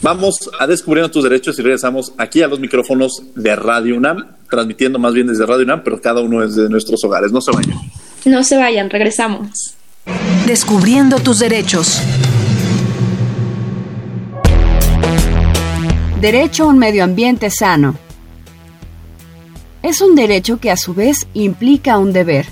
Vamos 0.02 0.50
a 0.58 0.66
descubriendo 0.66 1.10
tus 1.10 1.24
derechos 1.24 1.58
y 1.58 1.62
regresamos 1.62 2.12
aquí 2.18 2.42
a 2.42 2.48
los 2.48 2.60
micrófonos 2.60 3.22
de 3.34 3.56
Radio 3.56 3.96
UNAM, 3.96 4.26
transmitiendo 4.50 4.98
más 4.98 5.14
bien 5.14 5.26
desde 5.26 5.46
Radio 5.46 5.64
UNAM, 5.64 5.82
pero 5.82 6.00
cada 6.00 6.20
uno 6.20 6.46
desde 6.46 6.68
nuestros 6.68 7.02
hogares. 7.04 7.32
No 7.32 7.40
se 7.40 7.52
vayan. 7.52 7.78
No 8.26 8.44
se 8.44 8.56
vayan, 8.56 8.90
regresamos. 8.90 9.74
Descubriendo 10.46 11.18
tus 11.20 11.38
derechos. 11.38 12.00
Derecho 16.20 16.64
a 16.64 16.66
un 16.68 16.78
medio 16.78 17.04
ambiente 17.04 17.50
sano. 17.50 17.96
Es 19.82 20.00
un 20.00 20.14
derecho 20.14 20.58
que 20.58 20.70
a 20.70 20.76
su 20.76 20.94
vez 20.94 21.26
implica 21.34 21.98
un 21.98 22.12
deber. 22.12 22.46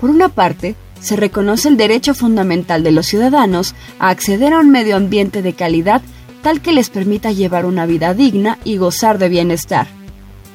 Por 0.00 0.10
una 0.10 0.28
parte, 0.28 0.74
se 1.00 1.16
reconoce 1.16 1.68
el 1.68 1.76
derecho 1.76 2.14
fundamental 2.14 2.82
de 2.82 2.92
los 2.92 3.06
ciudadanos 3.06 3.74
a 3.98 4.10
acceder 4.10 4.52
a 4.52 4.60
un 4.60 4.70
medio 4.70 4.96
ambiente 4.96 5.42
de 5.42 5.54
calidad 5.54 6.02
tal 6.42 6.60
que 6.60 6.72
les 6.72 6.90
permita 6.90 7.32
llevar 7.32 7.66
una 7.66 7.86
vida 7.86 8.14
digna 8.14 8.58
y 8.64 8.76
gozar 8.76 9.18
de 9.18 9.28
bienestar. 9.28 9.86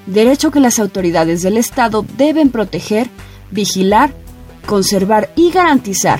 Derecho 0.05 0.51
que 0.51 0.59
las 0.59 0.79
autoridades 0.79 1.41
del 1.41 1.57
Estado 1.57 2.05
deben 2.17 2.49
proteger, 2.49 3.09
vigilar, 3.51 4.13
conservar 4.65 5.31
y 5.35 5.51
garantizar. 5.51 6.19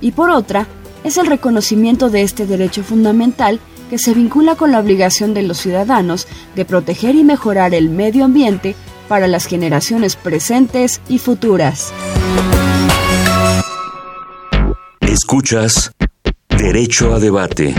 Y 0.00 0.12
por 0.12 0.30
otra, 0.30 0.66
es 1.04 1.16
el 1.16 1.26
reconocimiento 1.26 2.10
de 2.10 2.22
este 2.22 2.46
derecho 2.46 2.82
fundamental 2.82 3.60
que 3.88 3.98
se 3.98 4.12
vincula 4.12 4.54
con 4.56 4.72
la 4.72 4.80
obligación 4.80 5.32
de 5.32 5.42
los 5.42 5.58
ciudadanos 5.58 6.26
de 6.54 6.64
proteger 6.64 7.14
y 7.14 7.24
mejorar 7.24 7.74
el 7.74 7.88
medio 7.88 8.24
ambiente 8.24 8.74
para 9.08 9.26
las 9.26 9.46
generaciones 9.46 10.16
presentes 10.16 11.00
y 11.08 11.18
futuras. 11.18 11.92
Escuchas 15.20 15.90
Derecho 16.48 17.12
a 17.12 17.18
Debate. 17.18 17.74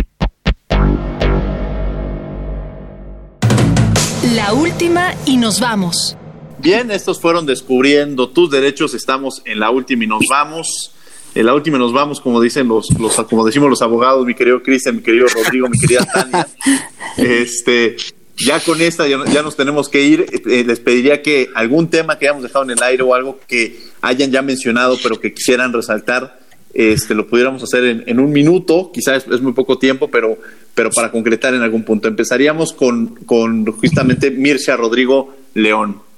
La 4.36 4.52
última 4.52 5.16
y 5.26 5.38
nos 5.38 5.62
vamos. 5.62 6.18
Bien, 6.58 6.92
estos 6.92 7.22
fueron 7.22 7.46
descubriendo 7.46 8.28
tus 8.28 8.52
derechos. 8.52 8.94
Estamos 8.94 9.42
en 9.46 9.62
la 9.62 9.70
última 9.70 10.04
y 10.04 10.08
nos 10.08 10.20
vamos. 10.30 10.94
En 11.34 11.46
la 11.46 11.54
última 11.54 11.78
y 11.78 11.80
nos 11.80 11.94
vamos, 11.94 12.20
como 12.20 12.42
dicen 12.42 12.68
los, 12.68 12.90
los 13.00 13.16
como 13.30 13.46
decimos 13.46 13.70
los 13.70 13.82
abogados, 13.82 14.26
mi 14.26 14.36
querido 14.36 14.62
Cristian, 14.62 14.98
mi 14.98 15.02
querido 15.02 15.28
Rodrigo, 15.28 15.70
mi 15.70 15.80
querida 15.80 16.06
Tania. 16.06 16.46
Este, 17.18 17.96
ya 18.36 18.60
con 18.60 18.82
esta 18.82 19.08
ya, 19.08 19.18
ya, 19.32 19.44
nos 19.44 19.56
tenemos 19.56 19.88
que 19.88 20.02
ir. 20.02 20.26
Eh, 20.30 20.42
eh, 20.46 20.64
les 20.66 20.82
pediría 20.82 21.22
que 21.22 21.48
algún 21.56 21.90
tema 21.90 22.20
que 22.20 22.28
hayamos 22.28 22.44
dejado 22.44 22.66
en 22.66 22.72
el 22.72 22.84
aire 22.84 23.04
o 23.04 23.16
algo 23.16 23.40
que 23.48 23.80
hayan 24.02 24.30
ya 24.30 24.42
mencionado, 24.42 24.98
pero 25.02 25.22
que 25.22 25.34
quisieran 25.34 25.72
resaltar, 25.72 26.38
este, 26.74 27.16
lo 27.16 27.28
pudiéramos 27.28 27.64
hacer 27.64 28.04
en, 28.06 28.20
un 28.20 28.32
minuto. 28.32 28.92
Quizás 28.94 29.26
es, 29.32 29.42
muy 29.42 29.54
poco 29.54 29.78
tiempo, 29.78 30.10
pero, 30.10 30.38
pero 30.76 30.90
para 30.92 31.12
concretar 31.12 31.54
en 31.54 31.62
algún 31.62 31.84
punto. 31.84 32.08
Empezaríamos 32.08 32.74
con, 32.74 33.16
con 33.26 33.66
justamente 33.66 34.32
Mircea 34.32 34.78
Rodrigo 34.78 35.36
León. 35.54 36.09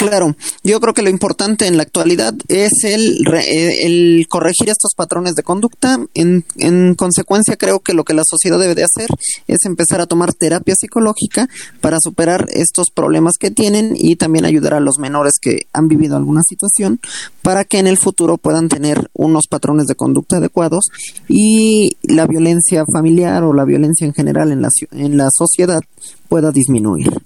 Claro, 0.00 0.34
yo 0.64 0.80
creo 0.80 0.94
que 0.94 1.02
lo 1.02 1.10
importante 1.10 1.66
en 1.66 1.76
la 1.76 1.82
actualidad 1.82 2.32
es 2.48 2.70
el, 2.84 3.22
eh, 3.34 3.84
el 3.84 4.24
corregir 4.30 4.70
estos 4.70 4.94
patrones 4.96 5.34
de 5.34 5.42
conducta. 5.42 5.98
En, 6.14 6.46
en, 6.56 6.94
consecuencia, 6.94 7.56
creo 7.56 7.80
que 7.80 7.92
lo 7.92 8.02
que 8.04 8.14
la 8.14 8.22
sociedad 8.26 8.58
debe 8.58 8.74
de 8.74 8.84
hacer 8.84 9.10
es 9.46 9.58
empezar 9.66 10.00
a 10.00 10.06
tomar 10.06 10.32
terapia 10.32 10.74
psicológica 10.74 11.50
para 11.82 11.98
superar 12.00 12.46
estos 12.48 12.88
problemas 12.90 13.34
que 13.38 13.50
tienen 13.50 13.92
y 13.94 14.16
también 14.16 14.46
ayudar 14.46 14.72
a 14.72 14.80
los 14.80 14.98
menores 14.98 15.34
que 15.38 15.66
han 15.74 15.86
vivido 15.86 16.16
alguna 16.16 16.40
situación 16.48 16.98
para 17.42 17.64
que 17.66 17.78
en 17.78 17.86
el 17.86 17.98
futuro 17.98 18.38
puedan 18.38 18.70
tener 18.70 19.10
unos 19.12 19.48
patrones 19.48 19.86
de 19.86 19.96
conducta 19.96 20.38
adecuados 20.38 20.88
y 21.28 21.98
la 22.04 22.26
violencia 22.26 22.84
familiar 22.90 23.44
o 23.44 23.52
la 23.52 23.66
violencia 23.66 24.06
en 24.06 24.14
general 24.14 24.50
en 24.50 24.62
la, 24.62 24.70
en 24.92 25.18
la 25.18 25.28
sociedad 25.30 25.82
pueda 26.30 26.52
disminuir. 26.52 27.20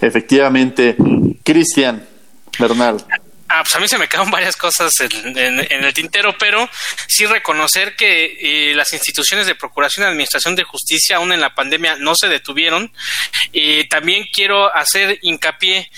Efectivamente, 0.00 0.96
Cristian 1.42 2.06
Bernal. 2.58 3.04
Ah, 3.48 3.62
pues 3.62 3.76
a 3.76 3.78
mí 3.78 3.86
se 3.86 3.96
me 3.96 4.08
quedan 4.08 4.30
varias 4.30 4.56
cosas 4.56 4.92
en, 5.00 5.60
el 5.60 5.94
tintero, 5.94 6.36
pero 6.36 6.68
sí 7.06 7.26
reconocer 7.26 7.94
que 7.94 8.36
eh, 8.40 8.74
las 8.74 8.92
instituciones 8.92 9.46
de 9.46 9.54
Procuración 9.54 10.04
y 10.04 10.08
Administración 10.08 10.56
de 10.56 10.64
Justicia, 10.64 11.16
aún 11.16 11.32
en 11.32 11.40
la 11.40 11.54
pandemia, 11.54 11.96
no 11.96 12.14
se 12.16 12.28
detuvieron. 12.28 12.92
y 13.52 13.84
también 13.88 14.26
quiero 14.32 14.74
hacer 14.74 15.18
hincapié 15.22 15.88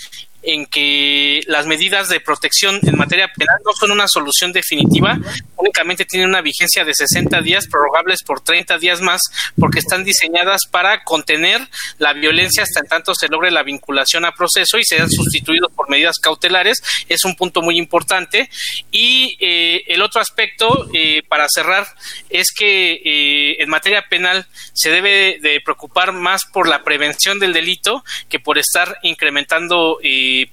en 0.41 0.65
que 0.67 1.41
las 1.47 1.65
medidas 1.65 2.07
de 2.07 2.19
protección 2.19 2.79
en 2.83 2.97
materia 2.97 3.29
penal 3.35 3.57
no 3.65 3.71
son 3.73 3.91
una 3.91 4.07
solución 4.07 4.53
definitiva, 4.53 5.17
únicamente 5.59 6.05
tienen 6.05 6.29
una 6.29 6.41
vigencia 6.41 6.83
de 6.83 6.93
60 6.93 7.41
días, 7.41 7.67
prorrogables 7.67 8.23
por 8.23 8.41
30 8.41 8.77
días 8.77 9.01
más, 9.01 9.21
porque 9.59 9.79
están 9.79 10.03
diseñadas 10.03 10.61
para 10.71 11.03
contener 11.03 11.61
la 11.97 12.13
violencia 12.13 12.63
hasta 12.63 12.79
en 12.79 12.87
tanto 12.87 13.13
se 13.13 13.27
logre 13.27 13.51
la 13.51 13.63
vinculación 13.63 14.25
a 14.25 14.33
proceso 14.33 14.77
y 14.77 14.85
sean 14.85 15.09
sustituidos 15.09 15.71
por 15.73 15.89
medidas 15.89 16.17
cautelares. 16.21 16.81
Es 17.07 17.23
un 17.25 17.35
punto 17.35 17.61
muy 17.61 17.77
importante. 17.77 18.49
Y 18.91 19.37
eh, 19.39 19.83
el 19.87 20.01
otro 20.01 20.21
aspecto, 20.21 20.89
eh, 20.93 21.21
para 21.27 21.47
cerrar, 21.49 21.87
es 22.29 22.51
que 22.51 22.93
eh, 22.93 23.61
en 23.61 23.69
materia 23.69 24.05
penal 24.09 24.47
se 24.73 24.89
debe 24.89 25.39
de 25.41 25.61
preocupar 25.63 26.13
más 26.13 26.43
por 26.51 26.67
la 26.67 26.83
prevención 26.83 27.39
del 27.39 27.53
delito 27.53 28.03
que 28.29 28.39
por 28.39 28.57
estar 28.57 28.97
incrementando 29.03 29.99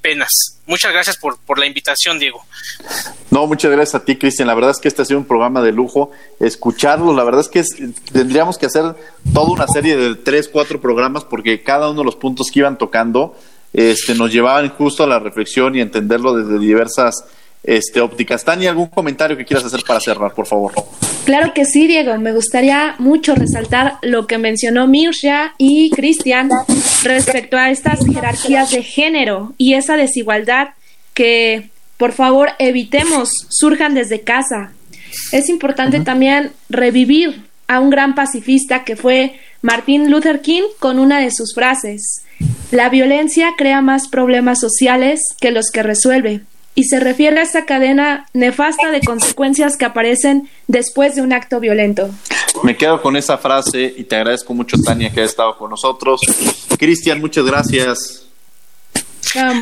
penas. 0.01 0.56
Muchas 0.67 0.93
gracias 0.93 1.17
por, 1.17 1.39
por 1.39 1.59
la 1.59 1.67
invitación, 1.67 2.19
Diego. 2.19 2.45
No, 3.31 3.47
muchas 3.47 3.71
gracias 3.71 3.95
a 3.95 4.05
ti, 4.05 4.17
Cristian. 4.17 4.49
La 4.49 4.55
verdad 4.55 4.73
es 4.73 4.79
que 4.79 4.89
este 4.89 5.03
ha 5.03 5.05
sido 5.05 5.21
un 5.21 5.27
programa 5.27 5.63
de 5.63 5.73
lujo. 5.73 6.11
Escucharlo, 6.41 7.15
la 7.15 7.23
verdad 7.23 7.43
es 7.43 7.49
que 7.49 7.65
tendríamos 8.13 8.59
que 8.59 8.67
hacer 8.67 8.97
toda 9.33 9.53
una 9.53 9.67
serie 9.69 9.97
de 9.97 10.15
tres, 10.17 10.49
cuatro 10.49 10.81
programas 10.81 11.25
porque 11.25 11.63
cada 11.63 11.91
uno 11.91 12.01
de 12.01 12.05
los 12.05 12.17
puntos 12.17 12.49
que 12.53 12.61
iban 12.61 12.79
tocando 12.79 13.37
este, 13.73 14.15
nos 14.15 14.33
llevaban 14.33 14.69
justo 14.71 15.05
a 15.05 15.07
la 15.07 15.19
reflexión 15.19 15.77
y 15.77 15.81
entenderlo 15.81 16.35
desde 16.35 16.59
diversas 16.59 17.25
este, 17.63 18.01
ópticas. 18.01 18.45
Tania, 18.45 18.71
¿algún 18.71 18.87
comentario 18.87 19.37
que 19.37 19.45
quieras 19.45 19.65
hacer 19.65 19.81
para 19.87 20.01
cerrar, 20.01 20.33
por 20.33 20.47
favor? 20.47 20.73
Claro 21.25 21.53
que 21.53 21.65
sí, 21.65 21.89
Diego. 21.89 22.17
Me 22.19 22.33
gustaría 22.33 22.95
mucho 22.99 23.35
resaltar 23.35 23.99
lo 24.03 24.27
que 24.27 24.39
mencionó 24.39 24.87
Mirja 24.87 25.55
y 25.59 25.91
Cristian 25.91 26.49
respecto 27.03 27.57
a 27.57 27.71
estas 27.71 27.99
jerarquías 28.07 28.71
de 28.71 28.83
género 28.83 29.53
y 29.59 29.75
esa 29.75 29.97
desigualdad 29.97 30.69
que, 31.15 31.71
por 31.97 32.13
favor, 32.13 32.51
evitemos 32.61 33.31
surjan 33.51 33.95
desde 33.95 34.21
casa. 34.21 34.73
Es 35.33 35.49
importante 35.49 36.01
también 36.01 36.53
revivir 36.69 37.43
a 37.67 37.81
un 37.81 37.91
gran 37.91 38.15
pacifista 38.15 38.85
que 38.85 38.95
fue 38.95 39.35
Martin 39.63 40.11
Luther 40.11 40.41
King 40.41 40.63
con 40.79 41.01
una 41.01 41.19
de 41.19 41.33
sus 41.33 41.55
frases. 41.55 42.23
La 42.71 42.89
violencia 42.89 43.55
crea 43.57 43.81
más 43.81 44.09
problemas 44.09 44.61
sociales 44.61 45.21
que 45.41 45.51
los 45.51 45.71
que 45.73 45.83
resuelve 45.83 46.43
y 46.77 46.85
se 46.85 47.01
refiere 47.01 47.41
a 47.41 47.43
esa 47.43 47.65
cadena 47.65 48.29
nefasta 48.35 48.91
de 48.91 49.01
consecuencias 49.01 49.77
que 49.79 49.87
aparecen 49.87 50.49
después 50.69 51.17
de 51.17 51.23
un 51.23 51.33
acto 51.33 51.59
violento. 51.59 52.11
Me 52.63 52.77
quedo 52.77 53.01
con 53.01 53.17
esa 53.17 53.39
frase 53.39 53.95
y 53.97 54.05
te 54.05 54.15
agradezco 54.15 54.53
mucho, 54.53 54.77
Tania, 54.85 55.11
que 55.11 55.23
ha 55.23 55.25
estado 55.25 55.57
con 55.57 55.71
nosotros. 55.71 56.21
Cristian, 56.79 57.19
muchas 57.19 57.47
gracias. 57.47 58.27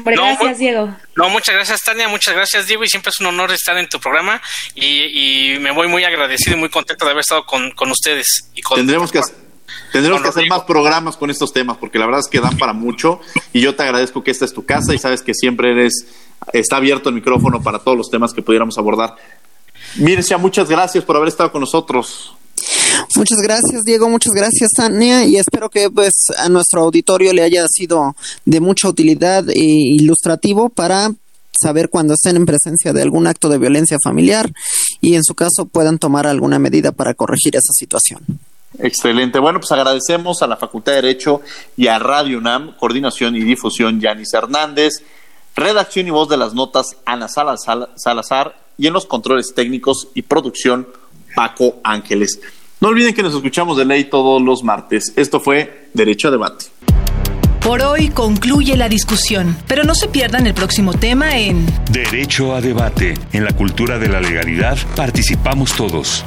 gracias, 0.05 0.59
Diego. 0.59 0.93
No, 1.15 1.31
muchas 1.31 1.55
gracias, 1.55 1.81
Tania, 1.83 2.09
muchas 2.09 2.35
gracias, 2.35 2.67
Diego, 2.67 2.83
y 2.83 2.89
siempre 2.89 3.11
es 3.11 3.21
un 3.21 3.27
honor 3.27 3.53
estar 3.53 3.79
en 3.79 3.89
tu 3.89 4.01
programa 4.01 4.43
y, 4.75 5.57
me 5.61 5.71
voy 5.71 5.87
muy 5.87 6.03
agradecido 6.03 6.57
y 6.57 6.61
muy 6.61 6.69
contento 6.69 7.05
de 7.05 7.13
haber 7.13 7.21
estado 7.21 7.47
con, 7.47 7.91
ustedes. 7.93 8.51
Y 8.57 8.63
Tendremos 8.75 9.13
que 9.13 9.21
Tendremos 9.93 10.23
que 10.23 10.29
hacer 10.29 10.47
más 10.49 10.63
programas 10.65 11.17
con 11.17 11.31
estos 11.31 11.53
temas 11.53 11.77
porque 11.77 11.99
la 11.99 12.07
verdad 12.07 12.21
es 12.21 12.29
que 12.29 12.41
dan 12.41 12.59
para 12.59 12.73
mucho 12.73 13.21
y 13.53 13.61
yo 13.61 13.75
te 13.75 13.85
agradezco 13.85 14.25
que 14.25 14.31
esta 14.31 14.45
es 14.45 14.53
tu 14.53 14.65
casa 14.65 14.93
y 14.95 14.99
sabes 14.99 15.23
que 15.23 15.35
siempre 15.35 15.71
eres 15.71 16.07
está 16.53 16.77
abierto 16.77 17.09
el 17.09 17.15
micrófono 17.15 17.63
para 17.63 17.79
todos 17.79 17.97
los 17.97 18.11
temas 18.11 18.33
que 18.33 18.43
pudiéramos 18.43 18.79
abordar. 18.79 19.15
Mircea, 19.97 20.39
muchas 20.39 20.69
gracias 20.69 21.05
por 21.05 21.17
haber 21.17 21.29
estado 21.29 21.53
con 21.53 21.61
nosotros. 21.61 22.35
Muchas 23.17 23.39
gracias, 23.43 23.85
Diego. 23.85 24.09
Muchas 24.09 24.33
gracias, 24.33 24.71
Tania. 24.77 25.25
Y 25.25 25.37
espero 25.37 25.71
que 25.71 25.91
pues 25.91 26.13
a 26.39 26.49
nuestro 26.49 26.83
auditorio 26.83 27.33
le 27.33 27.43
haya 27.43 27.67
sido 27.69 28.17
de 28.45 28.61
mucha 28.61 28.89
utilidad 28.89 29.49
e 29.51 29.61
ilustrativo 29.61 30.69
para 30.69 31.11
saber 31.61 31.89
cuando 31.89 32.15
estén 32.15 32.37
en 32.37 32.47
presencia 32.47 32.93
de 32.93 33.03
algún 33.03 33.27
acto 33.27 33.49
de 33.49 33.59
violencia 33.59 33.99
familiar 34.03 34.51
y 35.01 35.15
en 35.15 35.23
su 35.23 35.35
caso 35.35 35.67
puedan 35.67 35.99
tomar 35.99 36.27
alguna 36.27 36.59
medida 36.59 36.93
para 36.93 37.15
corregir 37.15 37.55
esa 37.57 37.73
situación. 37.73 38.21
Excelente. 38.79 39.39
Bueno, 39.39 39.61
pues 39.61 39.71
agradecemos 39.71 40.43
a 40.43 40.49
la 40.49 40.57
Facultad 40.57 40.93
de 40.93 41.03
Derecho 41.03 41.43
y 41.77 41.87
a 41.87 41.99
Radio 41.99 42.39
UNAM, 42.39 42.77
coordinación 42.77 43.37
y 43.37 43.41
difusión, 43.41 44.01
Yanis 44.01 44.35
Hernández, 44.35 44.95
redacción 45.55 46.07
y 46.07 46.11
voz 46.11 46.29
de 46.29 46.37
las 46.37 46.55
notas, 46.55 46.97
Ana 47.05 47.29
Salazar, 47.29 48.57
y 48.77 48.87
en 48.87 48.93
los 48.93 49.07
controles 49.07 49.55
técnicos 49.55 50.09
y 50.15 50.23
producción, 50.23 50.89
Paco 51.35 51.77
Ángeles. 51.85 52.41
No 52.81 52.89
olviden 52.89 53.15
que 53.15 53.23
nos 53.23 53.35
escuchamos 53.35 53.77
de 53.77 53.85
ley 53.85 54.05
todos 54.05 54.43
los 54.43 54.63
martes. 54.63 55.13
Esto 55.17 55.41
fue 55.41 55.89
Derecho 55.95 56.29
a 56.29 56.31
Debate. 56.33 56.67
Por 57.61 57.81
hoy 57.81 58.11
concluye 58.11 58.77
la 58.77 58.91
discusión, 58.91 59.57
pero 59.67 59.85
no 59.85 59.95
se 59.95 60.09
pierdan 60.09 60.47
el 60.47 60.53
próximo 60.53 60.93
tema 60.93 61.39
en 61.39 61.65
Derecho 61.91 62.55
a 62.55 62.61
Debate. 62.61 63.15
En 63.33 63.45
la 63.45 63.53
cultura 63.53 63.99
de 63.99 64.09
la 64.09 64.21
legalidad 64.21 64.77
participamos 64.95 65.73
todos. 65.73 66.25